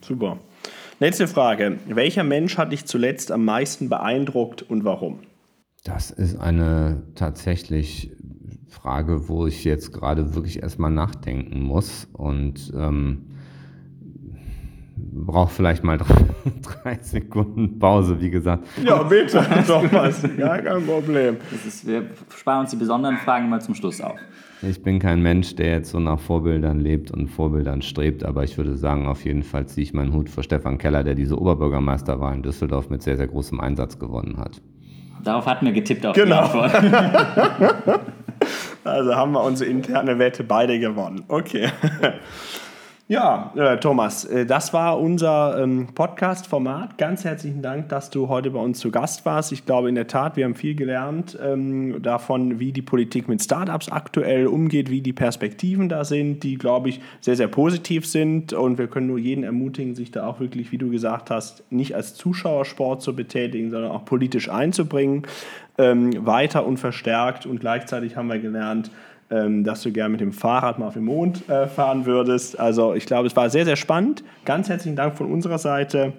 Super. 0.00 0.38
Letzte 1.02 1.26
Frage. 1.26 1.78
Welcher 1.86 2.24
Mensch 2.24 2.58
hat 2.58 2.72
dich 2.72 2.84
zuletzt 2.84 3.32
am 3.32 3.46
meisten 3.46 3.88
beeindruckt 3.88 4.60
und 4.60 4.84
warum? 4.84 5.20
Das 5.82 6.10
ist 6.10 6.38
eine 6.38 7.02
tatsächlich 7.14 8.12
Frage, 8.68 9.26
wo 9.26 9.46
ich 9.46 9.64
jetzt 9.64 9.94
gerade 9.94 10.34
wirklich 10.34 10.62
erstmal 10.62 10.90
nachdenken 10.90 11.62
muss 11.62 12.06
und 12.12 12.70
ähm, 12.76 13.30
brauche 14.94 15.50
vielleicht 15.54 15.82
mal 15.84 15.96
drei, 15.98 16.16
drei, 16.60 16.98
Sekunden 17.00 17.78
Pause, 17.78 18.20
wie 18.20 18.28
gesagt. 18.28 18.66
Ja, 18.84 19.02
bitte, 19.02 19.42
Thomas, 19.66 20.22
gar 20.36 20.58
kein 20.58 20.84
Problem. 20.84 21.38
Ist, 21.66 21.86
wir 21.86 22.10
sparen 22.36 22.60
uns 22.60 22.72
die 22.72 22.76
besonderen 22.76 23.16
Fragen 23.16 23.48
mal 23.48 23.62
zum 23.62 23.74
Schluss 23.74 24.02
auf. 24.02 24.18
Ich 24.62 24.82
bin 24.82 24.98
kein 24.98 25.22
Mensch, 25.22 25.54
der 25.54 25.70
jetzt 25.70 25.90
so 25.90 25.98
nach 26.00 26.20
Vorbildern 26.20 26.80
lebt 26.80 27.10
und 27.10 27.28
Vorbildern 27.28 27.80
strebt, 27.80 28.24
aber 28.24 28.44
ich 28.44 28.58
würde 28.58 28.76
sagen, 28.76 29.06
auf 29.06 29.24
jeden 29.24 29.42
Fall 29.42 29.66
ziehe 29.66 29.84
ich 29.84 29.94
meinen 29.94 30.12
Hut 30.12 30.28
vor 30.28 30.42
Stefan 30.42 30.76
Keller, 30.76 31.02
der 31.02 31.14
diese 31.14 31.38
Oberbürgermeisterwahl 31.40 32.34
in 32.34 32.42
Düsseldorf 32.42 32.90
mit 32.90 33.02
sehr, 33.02 33.16
sehr 33.16 33.26
großem 33.26 33.58
Einsatz 33.58 33.98
gewonnen 33.98 34.36
hat. 34.36 34.60
Darauf 35.24 35.46
hatten 35.46 35.64
wir 35.64 35.72
getippt 35.72 36.04
auf 36.04 36.14
genau. 36.14 36.42
die 36.52 36.58
Antwort. 36.58 36.74
also 38.84 39.14
haben 39.14 39.32
wir 39.32 39.42
unsere 39.42 39.70
interne 39.70 40.18
Wette 40.18 40.44
beide 40.44 40.78
gewonnen. 40.78 41.24
Okay. 41.28 41.68
Ja, 43.10 43.52
äh, 43.56 43.76
Thomas, 43.80 44.24
äh, 44.24 44.46
das 44.46 44.72
war 44.72 45.00
unser 45.00 45.60
ähm, 45.60 45.88
Podcast-Format. 45.96 46.96
Ganz 46.96 47.24
herzlichen 47.24 47.60
Dank, 47.60 47.88
dass 47.88 48.08
du 48.08 48.28
heute 48.28 48.52
bei 48.52 48.60
uns 48.60 48.78
zu 48.78 48.92
Gast 48.92 49.26
warst. 49.26 49.50
Ich 49.50 49.66
glaube 49.66 49.88
in 49.88 49.96
der 49.96 50.06
Tat, 50.06 50.36
wir 50.36 50.44
haben 50.44 50.54
viel 50.54 50.76
gelernt 50.76 51.36
ähm, 51.42 52.00
davon, 52.02 52.60
wie 52.60 52.70
die 52.70 52.82
Politik 52.82 53.26
mit 53.26 53.42
Startups 53.42 53.88
aktuell 53.88 54.46
umgeht, 54.46 54.90
wie 54.90 55.00
die 55.00 55.12
Perspektiven 55.12 55.88
da 55.88 56.04
sind, 56.04 56.44
die, 56.44 56.56
glaube 56.56 56.90
ich, 56.90 57.00
sehr, 57.20 57.34
sehr 57.34 57.48
positiv 57.48 58.06
sind. 58.06 58.52
Und 58.52 58.78
wir 58.78 58.86
können 58.86 59.08
nur 59.08 59.18
jeden 59.18 59.42
ermutigen, 59.42 59.96
sich 59.96 60.12
da 60.12 60.28
auch 60.28 60.38
wirklich, 60.38 60.70
wie 60.70 60.78
du 60.78 60.88
gesagt 60.88 61.30
hast, 61.30 61.64
nicht 61.72 61.96
als 61.96 62.14
Zuschauersport 62.14 63.02
zu 63.02 63.16
betätigen, 63.16 63.72
sondern 63.72 63.90
auch 63.90 64.04
politisch 64.04 64.48
einzubringen, 64.48 65.26
ähm, 65.78 66.24
weiter 66.24 66.64
und 66.64 66.76
verstärkt. 66.76 67.44
Und 67.44 67.58
gleichzeitig 67.58 68.16
haben 68.16 68.28
wir 68.28 68.38
gelernt, 68.38 68.92
dass 69.30 69.82
du 69.82 69.92
gerne 69.92 70.10
mit 70.10 70.20
dem 70.20 70.32
Fahrrad 70.32 70.78
mal 70.78 70.88
auf 70.88 70.94
den 70.94 71.04
Mond 71.04 71.48
äh, 71.48 71.68
fahren 71.68 72.04
würdest. 72.04 72.58
Also 72.58 72.94
ich 72.94 73.06
glaube, 73.06 73.28
es 73.28 73.36
war 73.36 73.48
sehr, 73.48 73.64
sehr 73.64 73.76
spannend. 73.76 74.24
Ganz 74.44 74.68
herzlichen 74.68 74.96
Dank 74.96 75.16
von 75.16 75.32
unserer 75.32 75.58
Seite. 75.58 76.12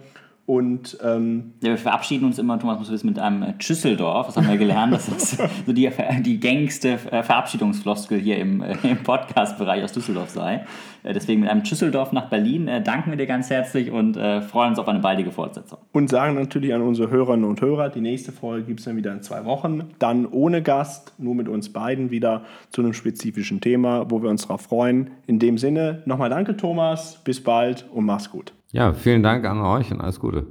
Und, 0.46 0.98
ähm 1.04 1.54
ja, 1.62 1.70
wir 1.70 1.78
verabschieden 1.78 2.26
uns 2.26 2.40
immer, 2.40 2.60
Thomas 2.60 2.80
muss 2.80 2.92
wissen, 2.92 3.08
mit 3.08 3.20
einem 3.20 3.44
äh, 3.44 3.54
Schüsseldorf. 3.60 4.28
Das 4.28 4.38
haben 4.38 4.50
wir 4.50 4.58
gelernt. 4.58 4.94
Das 4.94 5.08
ist 5.08 5.38
so 5.66 5.72
die, 5.72 5.90
die 6.22 6.40
gängigste 6.40 7.00
äh, 7.12 7.24
Verabschiedungsfloskel 7.24 8.20
hier 8.20 8.38
im, 8.38 8.62
äh, 8.62 8.76
im 8.84 9.04
Podcast-Bereich 9.04 9.84
aus 9.84 9.94
Düsseldorf 9.94 10.30
sei. 10.30 10.66
Deswegen 11.04 11.42
mit 11.42 11.50
einem 11.50 11.66
Schüsseldorf 11.66 12.12
nach 12.12 12.30
Berlin 12.30 12.70
danken 12.84 13.10
wir 13.10 13.18
dir 13.18 13.26
ganz 13.26 13.50
herzlich 13.50 13.90
und 13.90 14.18
freuen 14.18 14.70
uns 14.70 14.78
auf 14.78 14.88
eine 14.88 15.00
baldige 15.00 15.32
Fortsetzung. 15.32 15.80
Und 15.94 16.12
sagen 16.12 16.36
natürlich 16.36 16.76
an 16.76 16.84
unsere 16.84 17.10
Hörerinnen 17.10 17.44
und 17.44 17.60
Hörer, 17.60 17.90
die 17.90 18.02
nächste 18.02 18.32
Folge 18.32 18.68
gibt 18.68 18.82
es 18.82 18.86
dann 18.86 18.98
wieder 18.98 19.12
in 19.12 19.24
zwei 19.24 19.44
Wochen. 19.46 19.90
Dann 19.98 20.28
ohne 20.28 20.62
Gast, 20.62 21.16
nur 21.18 21.34
mit 21.34 21.50
uns 21.50 21.74
beiden 21.74 22.12
wieder 22.12 22.44
zu 22.70 22.84
einem 22.84 22.94
spezifischen 22.94 23.62
Thema, 23.62 24.12
wo 24.12 24.22
wir 24.22 24.30
uns 24.30 24.44
darauf 24.44 24.62
freuen. 24.62 25.10
In 25.26 25.40
dem 25.40 25.58
Sinne, 25.58 26.04
nochmal 26.06 26.30
danke 26.30 26.56
Thomas, 26.56 27.20
bis 27.24 27.42
bald 27.42 27.88
und 27.92 28.06
mach's 28.06 28.30
gut. 28.30 28.54
Ja, 28.74 28.94
vielen 28.94 29.22
Dank 29.22 29.46
an 29.46 29.60
euch 29.62 29.92
und 29.92 30.00
alles 30.00 30.20
Gute. 30.20 30.46